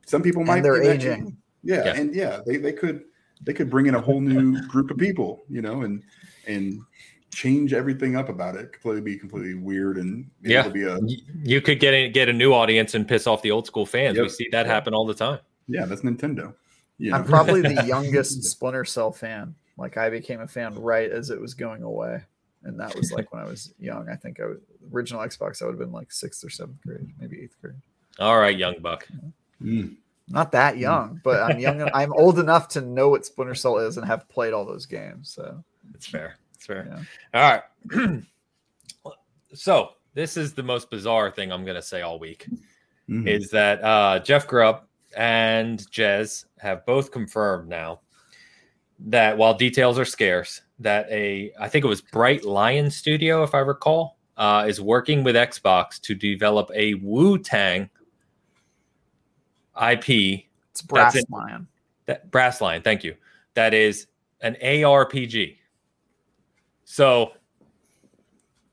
[0.06, 0.56] some people might.
[0.56, 1.36] And they're aging.
[1.62, 3.04] Yeah, yeah, and yeah, they, they could
[3.42, 6.02] they could bring in a whole new group of people, you know, and
[6.46, 6.80] and
[7.30, 8.72] change everything up about it.
[8.72, 10.98] Completely be completely weird and yeah, be a,
[11.42, 14.16] you could get a, get a new audience and piss off the old school fans.
[14.16, 14.22] Yep.
[14.22, 15.40] We see that happen all the time.
[15.66, 16.54] Yeah, that's Nintendo.
[16.98, 17.18] You know?
[17.18, 19.54] I'm probably the youngest Splinter Cell fan.
[19.76, 22.22] Like I became a fan right as it was going away,
[22.64, 24.08] and that was like when I was young.
[24.08, 24.58] I think I was
[24.92, 25.62] original Xbox.
[25.62, 27.76] I would have been like sixth or seventh grade, maybe eighth grade.
[28.18, 29.06] All right, young buck.
[29.62, 29.96] Mm
[30.30, 30.80] not that hmm.
[30.80, 31.88] young, but I'm young.
[31.94, 35.30] I'm old enough to know what Splinter Cell is and have played all those games.
[35.30, 35.62] So
[35.94, 36.36] it's fair.
[36.54, 36.86] It's fair.
[37.32, 37.40] Yeah.
[37.40, 37.60] All
[37.96, 38.22] right.
[39.54, 42.46] so this is the most bizarre thing I'm going to say all week
[43.08, 43.26] mm-hmm.
[43.26, 44.82] is that uh, Jeff Grubb
[45.16, 48.00] and Jez have both confirmed now
[49.00, 53.54] that while details are scarce, that a I think it was Bright Lion Studio, if
[53.54, 57.90] I recall, uh, is working with Xbox to develop a Wu Tang
[59.76, 60.44] IP.
[60.70, 61.66] It's Brass in, Lion.
[62.06, 63.16] That Brass Lion, thank you.
[63.54, 64.06] That is
[64.40, 65.56] an ARPG.
[66.84, 67.32] So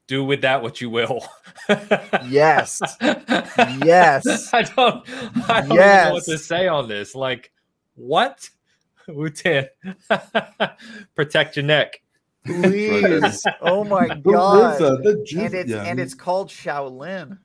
[0.07, 1.25] do with that what you will.
[2.27, 2.79] yes.
[3.01, 4.49] Yes.
[4.53, 5.03] I don't
[5.49, 6.07] I don't yes.
[6.07, 7.15] know what to say on this.
[7.15, 7.51] Like,
[7.95, 8.49] what?
[9.07, 9.65] Wu Tang.
[11.15, 12.01] Protect your neck.
[12.45, 13.43] Please.
[13.61, 14.81] oh my god.
[14.81, 15.83] and it's yeah.
[15.83, 17.39] and it's called Shaolin.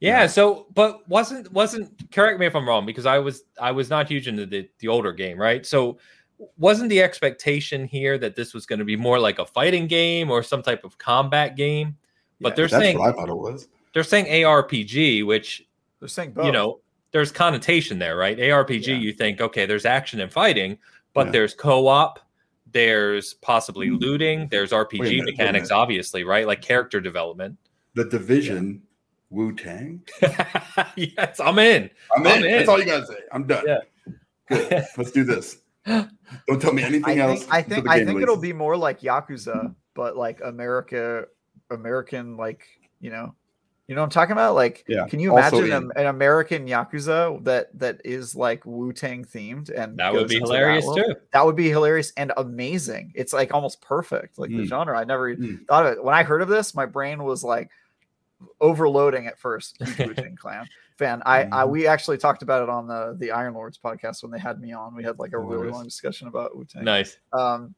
[0.00, 3.90] Yeah, so but wasn't wasn't correct me if I'm wrong because I was I was
[3.90, 5.64] not huge into the the older game, right?
[5.64, 5.98] So
[6.56, 10.30] wasn't the expectation here that this was going to be more like a fighting game
[10.30, 11.96] or some type of combat game?
[12.40, 13.68] But yeah, they're saying I thought it was.
[13.92, 15.66] They're saying ARPG, which
[15.98, 16.46] they're saying both.
[16.46, 16.80] You know,
[17.12, 18.38] there's connotation there, right?
[18.38, 18.94] ARPG, yeah.
[18.94, 20.78] you think okay, there's action and fighting,
[21.12, 21.32] but yeah.
[21.32, 22.20] there's co-op,
[22.72, 23.96] there's possibly hmm.
[23.96, 26.46] looting, there's RPG minute, mechanics, obviously, right?
[26.46, 27.58] Like character development.
[27.94, 28.82] The division
[29.30, 30.02] Wu Tang?
[30.96, 31.90] yes, I'm in.
[32.16, 32.44] I'm, I'm in.
[32.44, 32.50] in.
[32.50, 33.18] That's all you gotta say.
[33.32, 33.64] I'm done.
[33.66, 33.78] Yeah.
[34.48, 34.86] Good.
[34.96, 35.58] Let's do this.
[35.86, 37.40] Don't tell me anything I else.
[37.40, 41.26] Think, I think I think it'll be more like Yakuza, but like America,
[41.70, 42.66] American, like
[43.00, 43.34] you know,
[43.90, 44.54] you know what I'm talking about?
[44.54, 45.08] Like, yeah.
[45.08, 49.68] can you imagine an, an, American Yakuza that that is like Wu Tang themed?
[49.68, 51.14] And that would be hilarious that too.
[51.32, 53.10] That would be hilarious and amazing.
[53.16, 54.58] It's like almost perfect, like mm.
[54.58, 54.96] the genre.
[54.96, 55.66] I never mm.
[55.66, 56.04] thought of it.
[56.04, 57.68] When I heard of this, my brain was like,
[58.60, 59.76] overloading at first.
[59.80, 61.20] Wu Tang Clan fan.
[61.26, 61.70] I, I mm-hmm.
[61.72, 64.72] we actually talked about it on the the Iron Lords podcast when they had me
[64.72, 64.94] on.
[64.94, 66.84] We had like a really long discussion about Wu Tang.
[66.84, 67.18] Nice.
[67.32, 67.74] Um,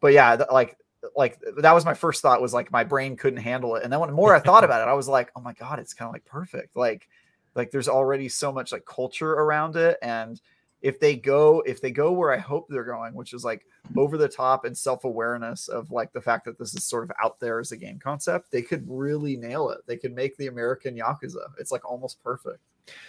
[0.00, 0.76] but yeah, th- like
[1.16, 4.00] like that was my first thought was like my brain couldn't handle it, and then
[4.00, 6.12] when more I thought about it, I was like, oh my god, it's kind of
[6.12, 6.76] like perfect.
[6.76, 7.08] Like
[7.54, 10.40] like there's already so much like culture around it and
[10.84, 13.64] if they go if they go where I hope they're going, which is like
[13.96, 17.12] over the top and self awareness of like the fact that this is sort of
[17.24, 19.78] out there as a game concept, they could really nail it.
[19.86, 21.46] They could make the American Yakuza.
[21.58, 22.58] It's like almost perfect.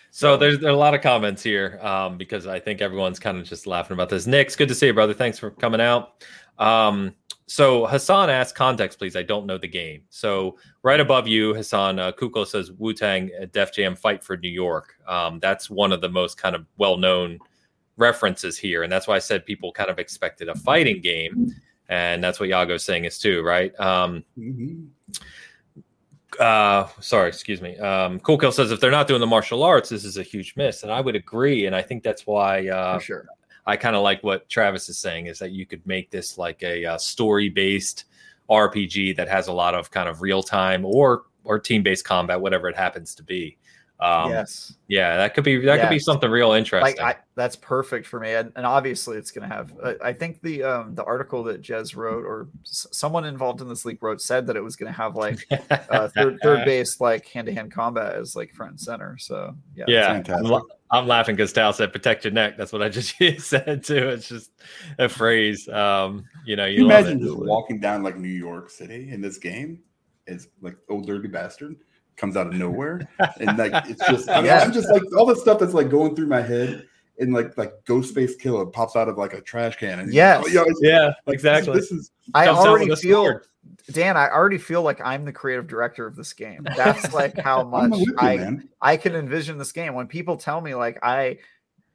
[0.09, 3.43] So there's, there's a lot of comments here um, because I think everyone's kind of
[3.43, 4.25] just laughing about this.
[4.25, 5.13] Nick's good to see you, brother.
[5.13, 6.23] Thanks for coming out.
[6.57, 7.13] Um,
[7.47, 9.15] so Hassan asked context, please.
[9.15, 10.01] I don't know the game.
[10.09, 14.49] So right above you, Hassan uh, Kuko says Wu Tang Def Jam Fight for New
[14.49, 14.95] York.
[15.07, 17.39] Um, that's one of the most kind of well known
[17.97, 21.53] references here, and that's why I said people kind of expected a fighting game,
[21.87, 23.79] and that's what Yago's saying is too, right?
[23.79, 24.85] Um, mm-hmm.
[26.39, 27.77] uh, sorry, excuse me.
[27.77, 30.55] Um, Cool Kill says if they're not doing the martial arts, this is a huge
[30.55, 32.67] miss, and I would agree, and I think that's why.
[32.67, 33.25] Uh, For sure.
[33.65, 36.61] I kind of like what Travis is saying is that you could make this like
[36.63, 38.05] a, a uh, story based
[38.49, 42.39] RPG that has a lot of kind of real time or or team based combat,
[42.41, 43.57] whatever it happens to be.
[43.99, 44.75] Um, yes.
[44.87, 46.97] Yeah, that could be that could be something real interesting.
[46.97, 49.73] Like I, that's perfect for me, and, and obviously it's going to have.
[49.81, 53.69] Uh, I think the um, the article that Jez wrote or s- someone involved in
[53.69, 55.47] this leak wrote said that it was going to have like
[55.89, 59.17] uh, third third base like hand to hand combat as like front and center.
[59.17, 62.81] So yeah, yeah, a lot, I'm laughing because Tal said "protect your neck." That's what
[62.81, 64.09] I just said too.
[64.09, 64.51] It's just
[64.99, 65.67] a phrase.
[65.67, 69.37] Um, you know, you, you imagine just walking down like New York City in this
[69.37, 69.79] game.
[70.27, 71.77] It's like Ol' Dirty Bastard
[72.17, 73.01] comes out of nowhere,
[73.39, 74.59] and like it's just yeah.
[74.63, 76.87] I'm just like all the stuff that's like going through my head.
[77.19, 79.99] And like like Ghostface Killah pops out of like a trash can.
[79.99, 80.43] And yes.
[80.45, 81.73] oh, yeah, like, exactly.
[81.73, 83.39] This, this is I already feel
[83.91, 86.65] Dan, I already feel like I'm the creative director of this game.
[86.75, 89.93] That's like how much I I can envision this game.
[89.93, 91.37] When people tell me like I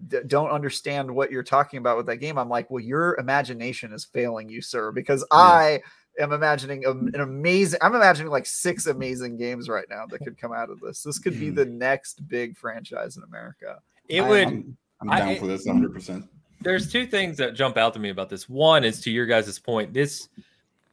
[0.06, 3.92] d- don't understand what you're talking about with that game, I'm like, well, your imagination
[3.92, 5.38] is failing you, sir, because yeah.
[5.38, 5.80] I
[6.18, 7.80] am imagining a, an amazing.
[7.82, 11.02] I'm imagining like six amazing games right now that could come out of this.
[11.02, 11.56] This could be hmm.
[11.56, 13.80] the next big franchise in America.
[14.08, 14.48] It would.
[14.48, 15.92] I'm, I'm down I, for this 100.
[15.92, 16.24] percent
[16.60, 18.48] There's two things that jump out to me about this.
[18.48, 19.92] One is to your guys' point.
[19.92, 20.28] This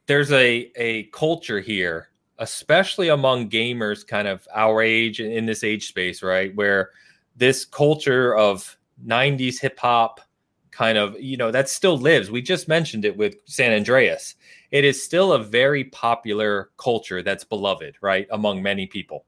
[0.06, 2.08] there's a a culture here,
[2.38, 6.90] especially among gamers, kind of our age in this age space, right, where
[7.36, 8.76] this culture of
[9.06, 10.20] 90s hip hop
[10.70, 14.36] kind of you know that still lives we just mentioned it with san andreas
[14.70, 19.24] it is still a very popular culture that's beloved right among many people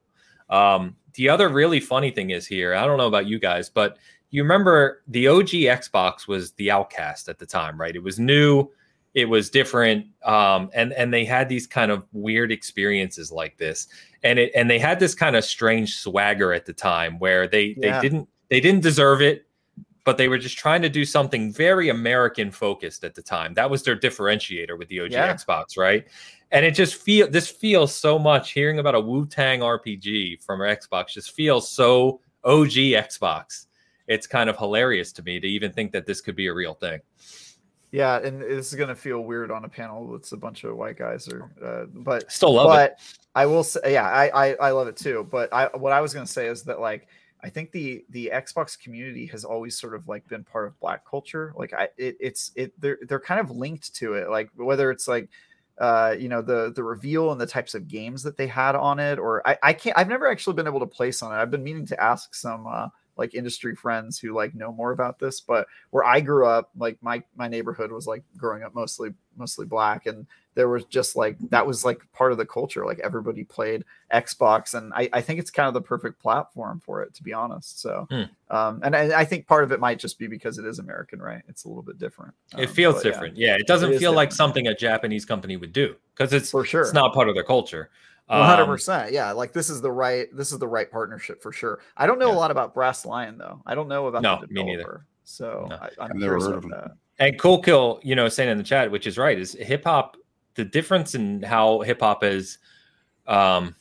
[0.49, 3.99] um, the other really funny thing is here i don't know about you guys but
[4.31, 7.97] you remember the og xbox was the outcast at the time right?
[7.97, 8.69] It was new
[9.15, 13.89] it was different um, and and they had these kind of weird experiences like this.
[14.23, 17.75] And it and they had this kind of strange swagger at the time where they
[17.77, 18.01] yeah.
[18.01, 19.47] they didn't they didn't deserve it
[20.05, 23.55] but they were just trying to do something very american focused at the time.
[23.55, 25.35] That was their differentiator with the og yeah.
[25.35, 26.07] xbox right?
[26.53, 31.09] And it just feel this feels so much hearing about a wu-tang rpg from xbox
[31.09, 33.67] just feels so og xbox
[34.11, 36.75] it's kind of hilarious to me to even think that this could be a real
[36.75, 37.01] thing
[37.93, 40.97] yeah, and this is gonna feel weird on a panel with a bunch of white
[40.97, 43.19] guys, or uh, but still love but it.
[43.35, 45.27] I will say, yeah, I, I I love it too.
[45.31, 47.09] But I what I was gonna say is that like
[47.43, 51.05] I think the the Xbox community has always sort of like been part of Black
[51.05, 51.53] culture.
[51.57, 54.31] Like I it, it's it they're they're kind of linked to it.
[54.31, 55.29] Like whether it's like
[55.79, 59.01] uh, you know the the reveal and the types of games that they had on
[59.01, 61.43] it, or I, I can't I've never actually been able to place on it.
[61.43, 65.19] I've been meaning to ask some uh, like industry friends who like know more about
[65.19, 69.13] this but where i grew up like my my neighborhood was like growing up mostly
[69.37, 72.99] mostly black and there was just like that was like part of the culture like
[73.01, 77.15] everybody played xbox and i, I think it's kind of the perfect platform for it
[77.15, 78.23] to be honest so hmm.
[78.55, 81.21] um and, and, i think part of it might just be because it is american
[81.21, 83.49] right it's a little bit different um, it feels different yeah.
[83.49, 83.57] yeah.
[83.57, 86.83] it doesn't it feel like something a japanese company would do because it's for sure
[86.83, 87.91] it's not part of their culture
[88.39, 89.13] one hundred um, percent.
[89.13, 91.81] Yeah, like this is the right this is the right partnership for sure.
[91.97, 92.37] I don't know yeah.
[92.37, 93.61] a lot about Brass Lion though.
[93.67, 95.05] I don't know about no, me neither.
[95.25, 95.77] So no.
[95.99, 96.93] I, am curious about that.
[97.19, 100.17] And Cool Kill, you know, saying in the chat, which is right, is hip hop.
[100.55, 102.59] The difference in how hip hop is,
[103.27, 103.77] um,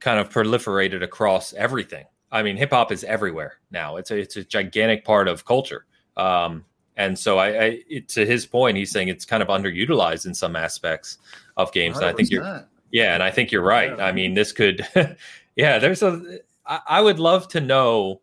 [0.00, 2.04] kind of proliferated across everything.
[2.30, 3.96] I mean, hip hop is everywhere now.
[3.96, 5.84] It's a it's a gigantic part of culture.
[6.16, 6.64] Um,
[6.96, 10.34] and so I, I it, to his point, he's saying it's kind of underutilized in
[10.34, 11.18] some aspects
[11.56, 11.96] of games.
[11.96, 13.98] And I think you're yeah, and I think you're right.
[13.98, 14.86] I mean, this could,
[15.56, 16.40] yeah, there's a.
[16.66, 18.20] I, I would love to know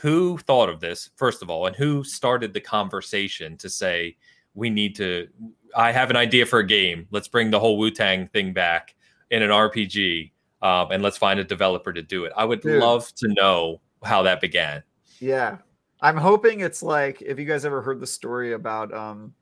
[0.00, 4.16] who thought of this first of all, and who started the conversation to say
[4.54, 5.28] we need to.
[5.76, 7.08] I have an idea for a game.
[7.10, 8.94] Let's bring the whole Wu Tang thing back
[9.30, 10.30] in an RPG,
[10.62, 12.32] um, and let's find a developer to do it.
[12.36, 12.80] I would Dude.
[12.80, 14.82] love to know how that began.
[15.18, 15.58] Yeah,
[16.00, 19.34] I'm hoping it's like if you guys ever heard the story about um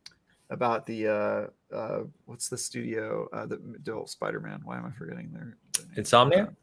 [0.51, 4.61] about the uh uh, what's the studio uh, that built Spider Man?
[4.65, 5.57] Why am I forgetting their,
[5.95, 6.55] their Insomniac?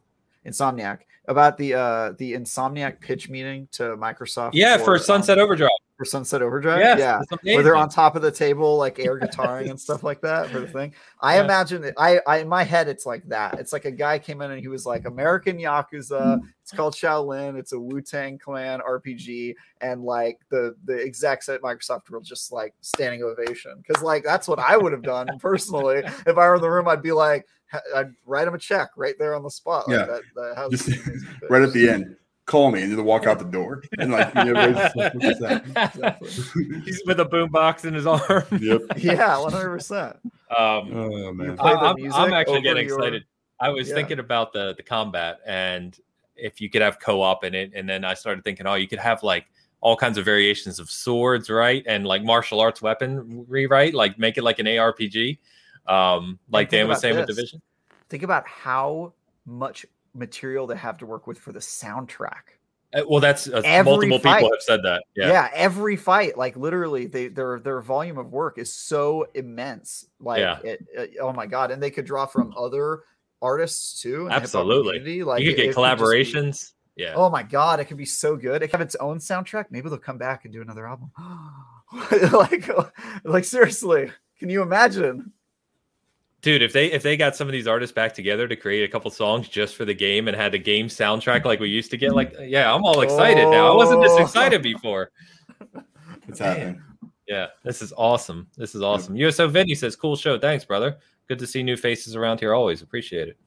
[0.45, 4.51] Insomniac about the uh the Insomniac pitch meeting to Microsoft.
[4.53, 5.69] Yeah, for, for Sunset um, Overdrive.
[5.97, 9.69] For Sunset Overdrive, yes, yeah, where they're on top of the table, like air guitaring
[9.69, 10.93] and stuff like that for the thing.
[11.21, 11.45] I yeah.
[11.45, 11.93] imagine it.
[11.97, 13.59] I, I in my head, it's like that.
[13.59, 16.41] It's like a guy came in and he was like American Yakuza.
[16.61, 17.57] It's called Shaolin.
[17.57, 22.51] It's a Wu Tang Clan RPG, and like the the execs at Microsoft were just
[22.51, 26.55] like standing ovation because like that's what I would have done personally if I were
[26.55, 26.89] in the room.
[26.89, 27.45] I'd be like,
[27.95, 29.87] I'd write him a check right there on the spot.
[29.87, 30.89] Like yeah, that, that Just,
[31.49, 32.17] right at the end.
[32.45, 35.31] Call me and then walk out the door and like, you know, exactly.
[36.85, 38.43] he's with a boombox in his arm.
[38.61, 38.81] Yep.
[38.97, 40.17] Yeah, one hundred percent.
[40.55, 42.99] Um, oh man, I, am actually getting your...
[42.99, 43.25] excited.
[43.59, 43.95] I was yeah.
[43.95, 45.97] thinking about the the combat and
[46.35, 48.99] if you could have co-op in it, and then I started thinking, oh, you could
[48.99, 49.45] have like
[49.79, 51.83] all kinds of variations of swords, right?
[51.87, 55.39] And like martial arts weapon rewrite, like make it like an ARPG
[55.87, 57.27] um, like Dan was saying this.
[57.27, 57.61] with Division.
[58.09, 59.13] Think about how
[59.45, 59.85] much
[60.15, 62.55] material to have to work with for the soundtrack.
[62.93, 64.37] Uh, well, that's uh, multiple fight.
[64.37, 65.03] people have said that.
[65.15, 65.27] Yeah.
[65.27, 70.05] yeah, every fight, like literally, they their their volume of work is so immense.
[70.19, 70.59] Like, yeah.
[70.63, 73.03] it, it, oh my god, and they could draw from other
[73.41, 74.29] artists too.
[74.31, 76.71] Absolutely, like you could get collaborations.
[76.95, 77.13] Yeah.
[77.15, 78.63] Oh my god, it could be so good.
[78.63, 79.65] It could have its own soundtrack.
[79.69, 81.11] Maybe they'll come back and do another album.
[82.31, 82.69] like,
[83.25, 85.33] like seriously, can you imagine?
[86.45, 88.87] Dude, if they if they got some of these artists back together to create a
[88.87, 91.97] couple songs just for the game and had a game soundtrack like we used to
[91.97, 93.49] get, like yeah, I'm all excited oh.
[93.49, 93.73] now.
[93.73, 95.09] I wasn't this excited before.
[96.27, 96.81] It's happening.
[97.27, 98.47] Yeah, this is awesome.
[98.57, 99.15] This is awesome.
[99.15, 100.97] USO Vinny says, "Cool show, thanks, brother.
[101.27, 102.53] Good to see new faces around here.
[102.53, 103.37] Always appreciate it."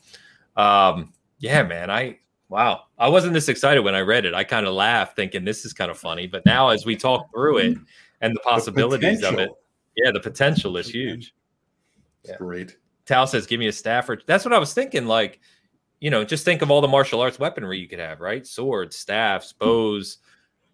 [0.61, 2.19] Um, yeah, man, I
[2.49, 2.85] Wow.
[2.99, 4.35] I wasn't this excited when I read it.
[4.35, 6.27] I kind of laughed thinking this is kind of funny.
[6.27, 7.79] But now as we talk through it
[8.21, 9.51] and the possibilities the of it,
[9.97, 11.35] yeah, the potential is huge.
[12.25, 12.37] Yeah.
[12.39, 12.77] Great.
[13.09, 14.23] Tal says, give me a Stafford.
[14.27, 15.07] That's what I was thinking.
[15.07, 15.41] Like,
[15.99, 18.47] you know, just think of all the martial arts weaponry you could have, right?
[18.47, 20.19] Swords, staffs, bows,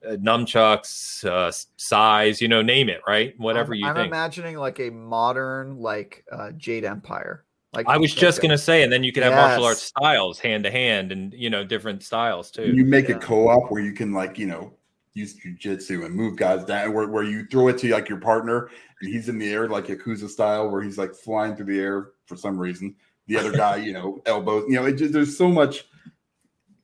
[0.07, 3.35] uh, nunchucks, uh, size, you know, name it, right?
[3.39, 4.09] Whatever I'm, you I'm think.
[4.09, 7.45] imagining like a modern, like uh, Jade Empire
[7.75, 9.49] like I was just gonna say, and then you could have yes.
[9.49, 12.73] martial arts styles hand to hand, and you know different styles too.
[12.73, 13.17] You make yeah.
[13.17, 14.73] a co-op where you can like you know
[15.15, 18.71] use jujitsu and move guys down, where, where you throw it to like your partner,
[18.94, 22.11] and he's in the air like Yakuza style, where he's like flying through the air
[22.27, 22.95] for some reason.
[23.27, 24.65] The other guy, you know, elbows.
[24.69, 25.85] You know, it just, there's so much.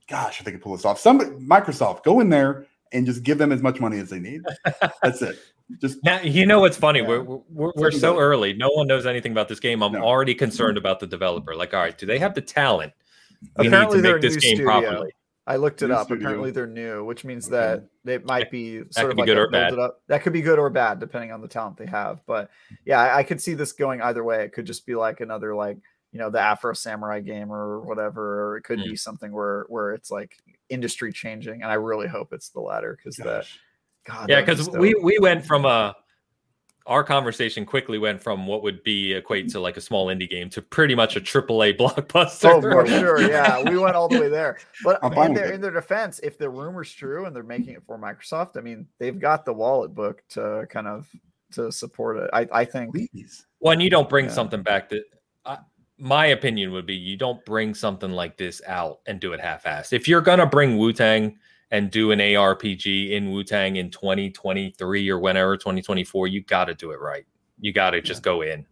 [0.09, 3.39] Gosh, if they could pull this off, some Microsoft go in there and just give
[3.39, 4.43] them as much money as they need.
[5.03, 5.39] That's it.
[5.81, 7.01] Just now, you know what's funny?
[7.01, 7.07] Yeah.
[7.07, 8.53] We're we're, we're so early.
[8.53, 9.85] No one knows anything about this game.
[9.85, 10.03] I'm no.
[10.03, 11.55] already concerned about the developer.
[11.55, 12.93] Like, all right, do they have the talent
[13.57, 14.65] we Apparently need to make this game studio.
[14.65, 15.13] properly?
[15.51, 16.07] I looked it new up.
[16.07, 16.29] Studio.
[16.29, 17.83] Apparently, they're new, which means okay.
[18.05, 19.75] that it might be sort of like good or bad.
[20.07, 22.21] That could be good or bad, depending on the talent they have.
[22.25, 22.51] But
[22.85, 24.45] yeah, I, I could see this going either way.
[24.45, 25.79] It could just be like another like
[26.13, 28.91] you know the Afro Samurai game or whatever, or it could mm.
[28.91, 30.37] be something where where it's like
[30.69, 31.63] industry changing.
[31.63, 33.47] And I really hope it's the latter because that
[34.07, 35.97] God, yeah, because we we went from a
[36.87, 40.49] our conversation quickly went from what would be equate to like a small indie game
[40.51, 42.51] to pretty much a triple A blockbuster.
[42.55, 43.21] Oh, for sure.
[43.21, 44.59] Yeah, we went all the way there.
[44.83, 47.99] But in their, in their defense, if the rumor's true and they're making it for
[47.99, 51.09] Microsoft, I mean, they've got the wallet book to kind of
[51.53, 52.31] to support it.
[52.33, 52.95] I, I think.
[53.59, 54.33] When you don't bring yeah.
[54.33, 55.05] something back that.
[56.03, 59.93] My opinion would be you don't bring something like this out and do it half-assed.
[59.93, 61.37] If you're gonna bring Wu Tang
[61.71, 66.75] and do an ARPG in Wu Tang in 2023 or whenever 2024, you got to
[66.75, 67.25] do it right.
[67.61, 68.67] You got to just go in.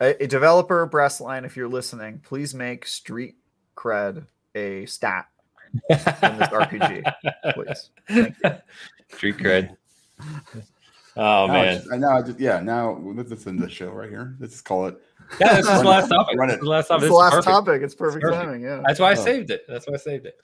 [0.00, 3.36] A, a developer, Brass Lion, if you're listening, please make Street
[3.76, 5.26] Cred a stat
[5.88, 7.12] in this RPG,
[7.54, 7.90] please.
[9.14, 9.76] Street Cred.
[11.14, 11.82] Oh now man!
[11.92, 12.60] I, now I just yeah.
[12.60, 14.34] Now let's end the show right here.
[14.40, 14.98] Let's just call it.
[15.38, 16.38] Yeah, this is the last topic.
[16.38, 16.60] Run it.
[16.60, 17.02] the last topic.
[17.02, 17.46] It's the last perfect.
[17.46, 17.82] topic.
[17.82, 18.62] It's perfect, it's perfect, timing.
[18.62, 18.82] Yeah.
[18.86, 19.22] That's why I oh.
[19.22, 19.64] saved it.
[19.68, 20.36] That's why I saved it.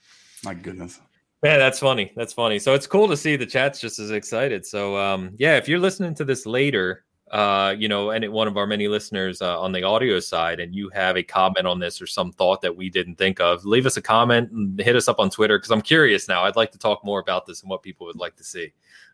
[0.43, 0.99] My goodness.
[1.41, 2.11] Man, that's funny.
[2.15, 2.59] That's funny.
[2.59, 4.65] So it's cool to see the chat's just as excited.
[4.65, 8.57] So um, yeah, if you're listening to this later, uh, you know, and one of
[8.57, 12.01] our many listeners uh, on the audio side, and you have a comment on this
[12.01, 15.07] or some thought that we didn't think of, leave us a comment and hit us
[15.07, 16.43] up on Twitter because I'm curious now.
[16.43, 18.73] I'd like to talk more about this and what people would like to see.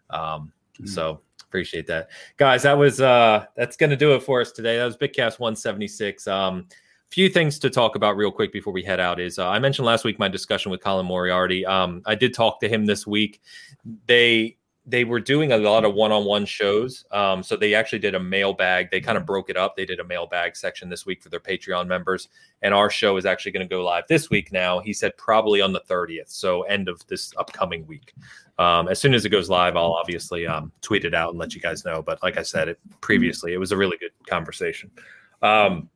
[0.09, 0.85] Um, mm-hmm.
[0.87, 2.63] So appreciate that, guys.
[2.63, 4.77] That was uh, that's going to do it for us today.
[4.77, 6.27] That was Bitcast 176.
[6.27, 6.67] Um,
[7.15, 9.85] few things to talk about real quick before we head out is uh, I mentioned
[9.85, 11.65] last week my discussion with Colin Moriarty.
[11.65, 13.41] Um, I did talk to him this week.
[14.05, 17.05] They they were doing a lot of one-on-one shows.
[17.11, 18.91] Um, so they actually did a mailbag.
[18.91, 19.77] They kind of broke it up.
[19.77, 22.27] They did a mailbag section this week for their Patreon members,
[22.61, 24.51] and our show is actually going to go live this week.
[24.51, 28.13] Now he said probably on the 30th, so end of this upcoming week.
[28.59, 31.55] Um, as soon as it goes live, I'll obviously um, tweet it out and let
[31.55, 32.01] you guys know.
[32.01, 34.91] But like I said it previously, it was a really good conversation.
[35.41, 35.89] Um,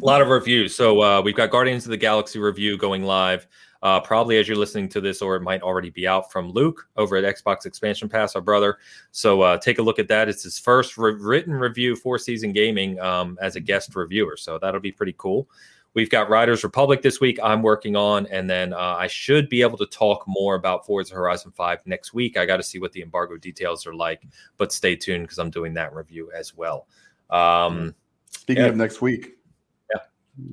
[0.00, 0.74] a lot of reviews.
[0.74, 3.46] So uh, we've got Guardians of the Galaxy review going live.
[3.82, 6.88] Uh, probably as you're listening to this, or it might already be out from Luke
[6.96, 8.78] over at Xbox Expansion Pass, our brother.
[9.10, 10.26] So uh, take a look at that.
[10.26, 14.38] It's his first re- written review for Season Gaming um, as a guest reviewer.
[14.38, 15.48] So that'll be pretty cool.
[15.92, 17.38] We've got Riders Republic this week.
[17.42, 21.14] I'm working on, and then uh, I should be able to talk more about Forza
[21.14, 22.38] Horizon 5 next week.
[22.38, 25.50] I got to see what the embargo details are like, but stay tuned because I'm
[25.50, 26.88] doing that review as well.
[27.28, 27.94] Um,
[28.30, 28.70] Speaking yeah.
[28.70, 29.33] of next week,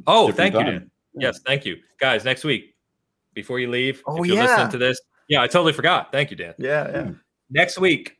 [0.07, 0.65] Oh, thank time.
[0.65, 0.91] you, Dan.
[1.13, 1.27] Yeah.
[1.27, 2.23] Yes, thank you, guys.
[2.23, 2.75] Next week,
[3.33, 4.45] before you leave, oh, if you're yeah.
[4.45, 6.11] listening to this, yeah, I totally forgot.
[6.11, 6.53] Thank you, Dan.
[6.57, 7.11] Yeah, yeah.
[7.49, 8.17] Next week,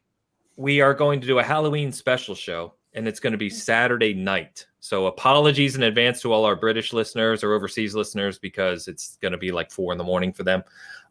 [0.58, 4.14] we are going to do a Halloween special show, and it's going to be Saturday
[4.14, 4.66] night.
[4.80, 9.32] So apologies in advance to all our British listeners or overseas listeners because it's going
[9.32, 10.64] to be like four in the morning for them.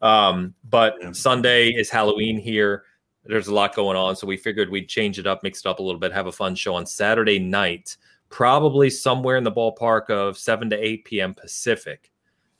[0.02, 1.12] Um, but yeah.
[1.12, 2.84] Sunday is Halloween here.
[3.24, 5.78] There's a lot going on, so we figured we'd change it up, mix it up
[5.78, 7.96] a little bit, have a fun show on Saturday night
[8.30, 11.34] probably somewhere in the ballpark of 7 to 8 p.m.
[11.34, 12.10] Pacific.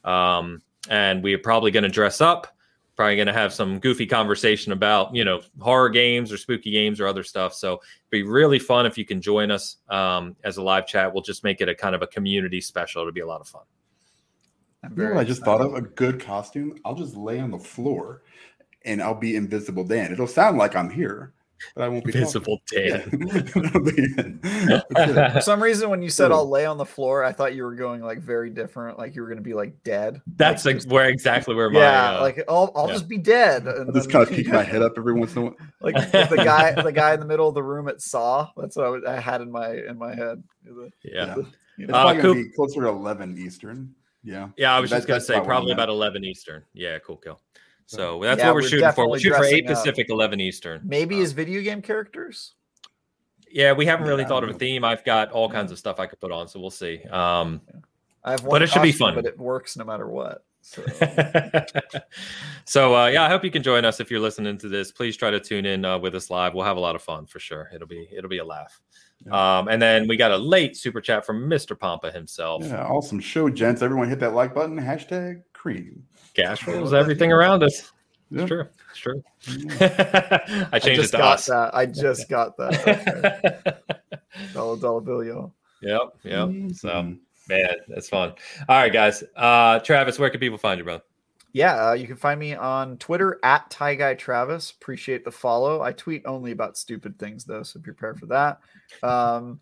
[0.05, 2.49] Um, and we are probably going to dress up,
[2.97, 7.01] probably going to have some goofy conversation about, you know, horror games or spooky games
[7.01, 7.55] or other stuff.
[7.55, 11.13] So it'd be really fun if you can join us um, as a live chat.
[11.13, 13.03] We'll just make it a kind of a community special.
[13.03, 13.63] It'll be a lot of fun.
[14.83, 15.75] I'm you know what I just thought of?
[15.75, 16.79] A good costume.
[16.85, 18.23] I'll just lay on the floor
[18.85, 20.13] and I'll be invisible Dan.
[20.13, 21.35] It'll sound like I'm here,
[21.75, 23.11] but I won't be visible Dan.
[25.33, 27.75] For some reason, when you said I'll lay on the floor, I thought you were
[27.75, 30.21] going like very different, like you were going to be like dead.
[30.37, 32.95] That's like, where exactly where my yeah, uh, like I'll I'll yeah.
[32.95, 33.67] just be dead.
[33.67, 35.57] And I'll just kind of peek my head up every once in a while.
[35.81, 38.51] Like the guy, the guy in the middle of the room at Saw.
[38.57, 40.43] That's what I, was, I had in my in my head.
[41.03, 41.47] yeah, the,
[41.77, 43.95] you know, it's uh, probably be closer to eleven Eastern.
[44.23, 44.75] Yeah, yeah.
[44.75, 46.65] I was just gonna say probably about eleven Eastern.
[46.75, 47.41] Yeah, cool, kill.
[47.91, 49.11] So that's yeah, what we're, we're shooting for.
[49.11, 50.11] We're shooting for eight Pacific, up.
[50.15, 50.81] eleven Eastern.
[50.85, 52.55] Maybe as video game characters.
[53.51, 54.85] Yeah, we haven't really yeah, thought of a theme.
[54.85, 57.03] I've got all kinds of stuff I could put on, so we'll see.
[57.11, 57.61] Um,
[58.23, 59.17] I have but it should be fun.
[59.17, 60.45] But it works no matter what.
[60.61, 60.85] So,
[62.65, 64.93] so uh, yeah, I hope you can join us if you're listening to this.
[64.93, 66.55] Please try to tune in uh, with us live.
[66.55, 67.69] We'll have a lot of fun for sure.
[67.75, 68.81] It'll be it'll be a laugh.
[69.27, 69.59] Yeah.
[69.59, 71.77] Um, and then we got a late super chat from Mr.
[71.77, 72.63] Pampa himself.
[72.65, 73.83] Yeah, awesome show, gents.
[73.83, 74.79] Everyone hit that like button.
[74.79, 76.05] Hashtag cream.
[76.35, 77.93] Cash rules everything around us.
[78.33, 78.67] It's true.
[78.91, 79.23] It's true.
[80.73, 81.47] I changed I it to got us.
[81.47, 81.75] That.
[81.75, 83.83] I just got that.
[84.55, 85.53] dollar dollar bill, y'all.
[85.83, 86.01] Yep.
[86.25, 86.49] Yep.
[86.49, 86.71] Mm-hmm.
[86.71, 87.15] So
[87.49, 88.35] man, that's fun.
[88.69, 89.25] All right, guys.
[89.37, 91.03] Uh Travis, where can people find you, brother?
[91.53, 94.71] Yeah, uh, you can find me on Twitter at Ty Guy Travis.
[94.71, 95.83] Appreciate the follow.
[95.83, 98.61] I tweet only about stupid things though, so prepare for that.
[99.03, 99.61] Um,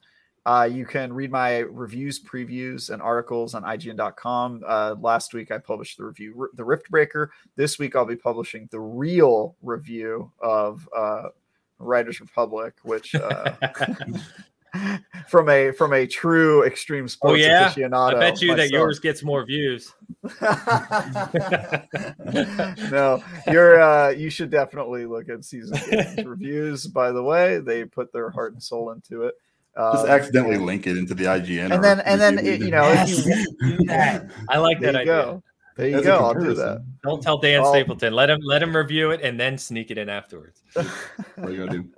[0.49, 4.65] uh, you can read my reviews, previews, and articles on IGN.com.
[4.67, 7.29] Uh, last week I published the review, The Riftbreaker.
[7.57, 11.25] This week I'll be publishing the real review of uh,
[11.79, 13.53] Riders Republic, which uh,
[15.29, 17.69] from a from a true extreme oh, sports oh, yeah?
[17.69, 18.15] aficionado.
[18.15, 18.71] I bet you myself.
[18.71, 19.93] that yours gets more views.
[22.91, 25.79] no, you're uh, you should definitely look at season
[26.27, 26.87] reviews.
[26.87, 29.35] By the way, they put their heart and soul into it.
[29.79, 31.73] Just um, accidentally and, link it into the IGN.
[31.73, 33.87] And then, and then, it, you know, yes, you,
[34.49, 35.05] I like that idea.
[35.05, 35.43] Go.
[35.77, 36.19] There you go.
[36.19, 36.85] I'll do that.
[37.05, 38.13] Don't tell Dan I'll, Stapleton.
[38.13, 40.63] Let him let him review it and then sneak it in afterwards.
[40.75, 40.89] what
[41.39, 41.89] are you gonna do?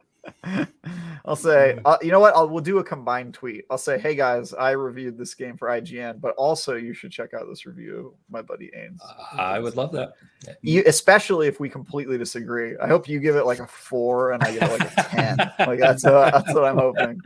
[1.24, 2.34] I'll say, uh, you know what?
[2.34, 3.64] I'll, we'll do a combined tweet.
[3.70, 7.34] I'll say, hey guys, I reviewed this game for IGN, but also you should check
[7.34, 8.98] out this review, my buddy Ains.
[9.02, 10.14] Uh, I would love that.
[10.62, 12.76] You, especially if we completely disagree.
[12.78, 15.36] I hope you give it like a four and I give it like a ten.
[15.68, 17.20] like that's uh, that's what I'm hoping.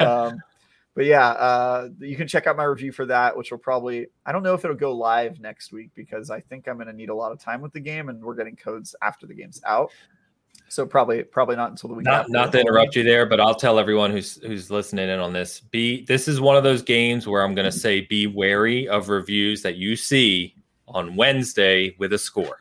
[0.00, 0.40] Um,
[0.94, 4.32] but yeah, uh, you can check out my review for that, which will probably I
[4.32, 7.08] don't know if it'll go live next week because I think I'm going to need
[7.08, 9.90] a lot of time with the game, and we're getting codes after the game's out.
[10.72, 12.06] So probably probably not until the week.
[12.06, 15.34] Not not to interrupt you there, but I'll tell everyone who's who's listening in on
[15.34, 15.60] this.
[15.60, 19.10] Be this is one of those games where I'm going to say be wary of
[19.10, 20.56] reviews that you see
[20.88, 22.60] on Wednesday with a score.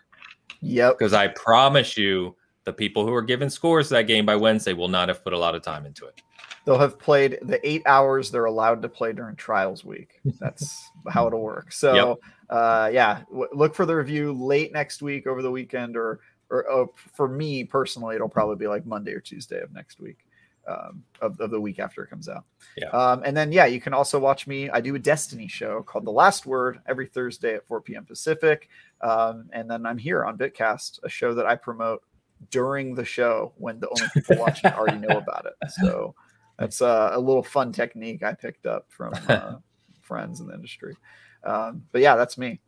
[0.59, 0.97] Yep.
[0.97, 2.35] Because I promise you,
[2.65, 5.39] the people who are giving scores that game by Wednesday will not have put a
[5.39, 6.21] lot of time into it.
[6.65, 10.19] They'll have played the eight hours they're allowed to play during trials week.
[10.41, 11.71] That's how it'll work.
[11.71, 12.17] So, yep.
[12.49, 16.19] uh, yeah, w- look for the review late next week over the weekend or
[16.51, 20.25] or uh, for me personally, it'll probably be like Monday or Tuesday of next week.
[20.67, 22.45] Um, of, of the week after it comes out.
[22.77, 22.89] Yeah.
[22.89, 24.69] Um, and then, yeah, you can also watch me.
[24.69, 28.05] I do a Destiny show called The Last Word every Thursday at 4 p.m.
[28.05, 28.69] Pacific.
[29.01, 32.03] Um, and then I'm here on Bitcast, a show that I promote
[32.51, 35.53] during the show when the only people watching already know about it.
[35.81, 36.13] So
[36.59, 39.55] that's uh, a little fun technique I picked up from uh,
[40.01, 40.95] friends in the industry.
[41.43, 42.59] Um, but yeah, that's me.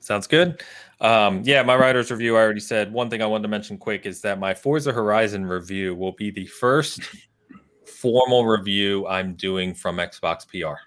[0.00, 0.62] Sounds good.
[1.00, 2.92] Um, yeah, my Riders review, I already said.
[2.92, 6.30] One thing I wanted to mention quick is that my Forza Horizon review will be
[6.30, 7.00] the first
[7.84, 10.80] formal review I'm doing from Xbox PR.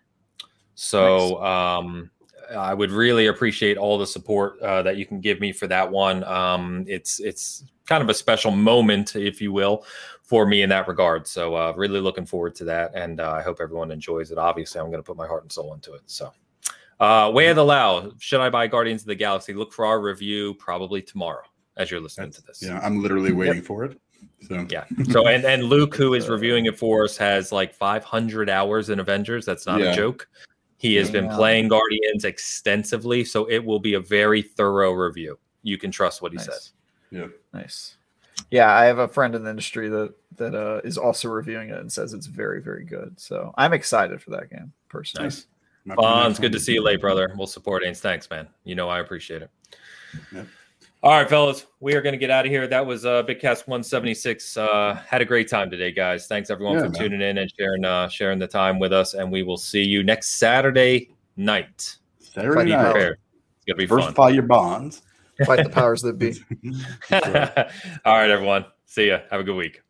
[0.75, 1.79] So nice.
[1.83, 2.11] um,
[2.55, 5.89] I would really appreciate all the support uh, that you can give me for that
[5.89, 6.23] one.
[6.23, 9.85] Um, it's it's kind of a special moment, if you will,
[10.23, 11.27] for me in that regard.
[11.27, 14.37] So uh, really looking forward to that, and uh, I hope everyone enjoys it.
[14.37, 16.01] Obviously, I'm going to put my heart and soul into it.
[16.07, 16.31] So.
[17.01, 18.11] Uh, Way of the Lao.
[18.19, 19.53] Should I buy Guardians of the Galaxy?
[19.53, 21.41] Look for our review probably tomorrow
[21.75, 22.63] as you're listening That's, to this.
[22.63, 23.65] Yeah, I'm literally waiting yep.
[23.65, 23.99] for it.
[24.47, 24.85] So yeah.
[25.09, 28.99] So and and Luke, who is reviewing it for us, has like 500 hours in
[28.99, 29.45] Avengers.
[29.45, 29.91] That's not yeah.
[29.91, 30.29] a joke.
[30.77, 31.21] He has yeah.
[31.21, 35.39] been playing Guardians extensively, so it will be a very thorough review.
[35.63, 36.45] You can trust what he nice.
[36.45, 36.71] says.
[37.09, 37.27] Yeah.
[37.51, 37.95] Nice.
[38.51, 41.79] Yeah, I have a friend in the industry that that uh, is also reviewing it
[41.79, 43.19] and says it's very, very good.
[43.19, 45.25] So I'm excited for that game personally.
[45.25, 45.47] Nice.
[45.85, 47.33] Bonds, good to see you late, brother.
[47.35, 47.99] We'll support Ains.
[47.99, 48.47] Thanks, man.
[48.63, 49.49] You know I appreciate it.
[50.33, 50.47] Yep.
[51.03, 52.67] All right, fellas, we are going to get out of here.
[52.67, 54.55] That was uh, Bitcast 176.
[54.55, 56.27] Uh, had a great time today, guys.
[56.27, 57.01] Thanks everyone yeah, for man.
[57.01, 59.15] tuning in and sharing uh, sharing the time with us.
[59.15, 61.97] And we will see you next Saturday night.
[62.19, 62.91] Saturday night.
[62.91, 63.17] Prepared.
[63.57, 64.33] It's gonna be Diversify fun.
[64.35, 65.01] your bonds.
[65.45, 66.35] Fight the powers that be.
[68.05, 68.65] All right, everyone.
[68.85, 69.21] See ya.
[69.31, 69.81] Have a good week.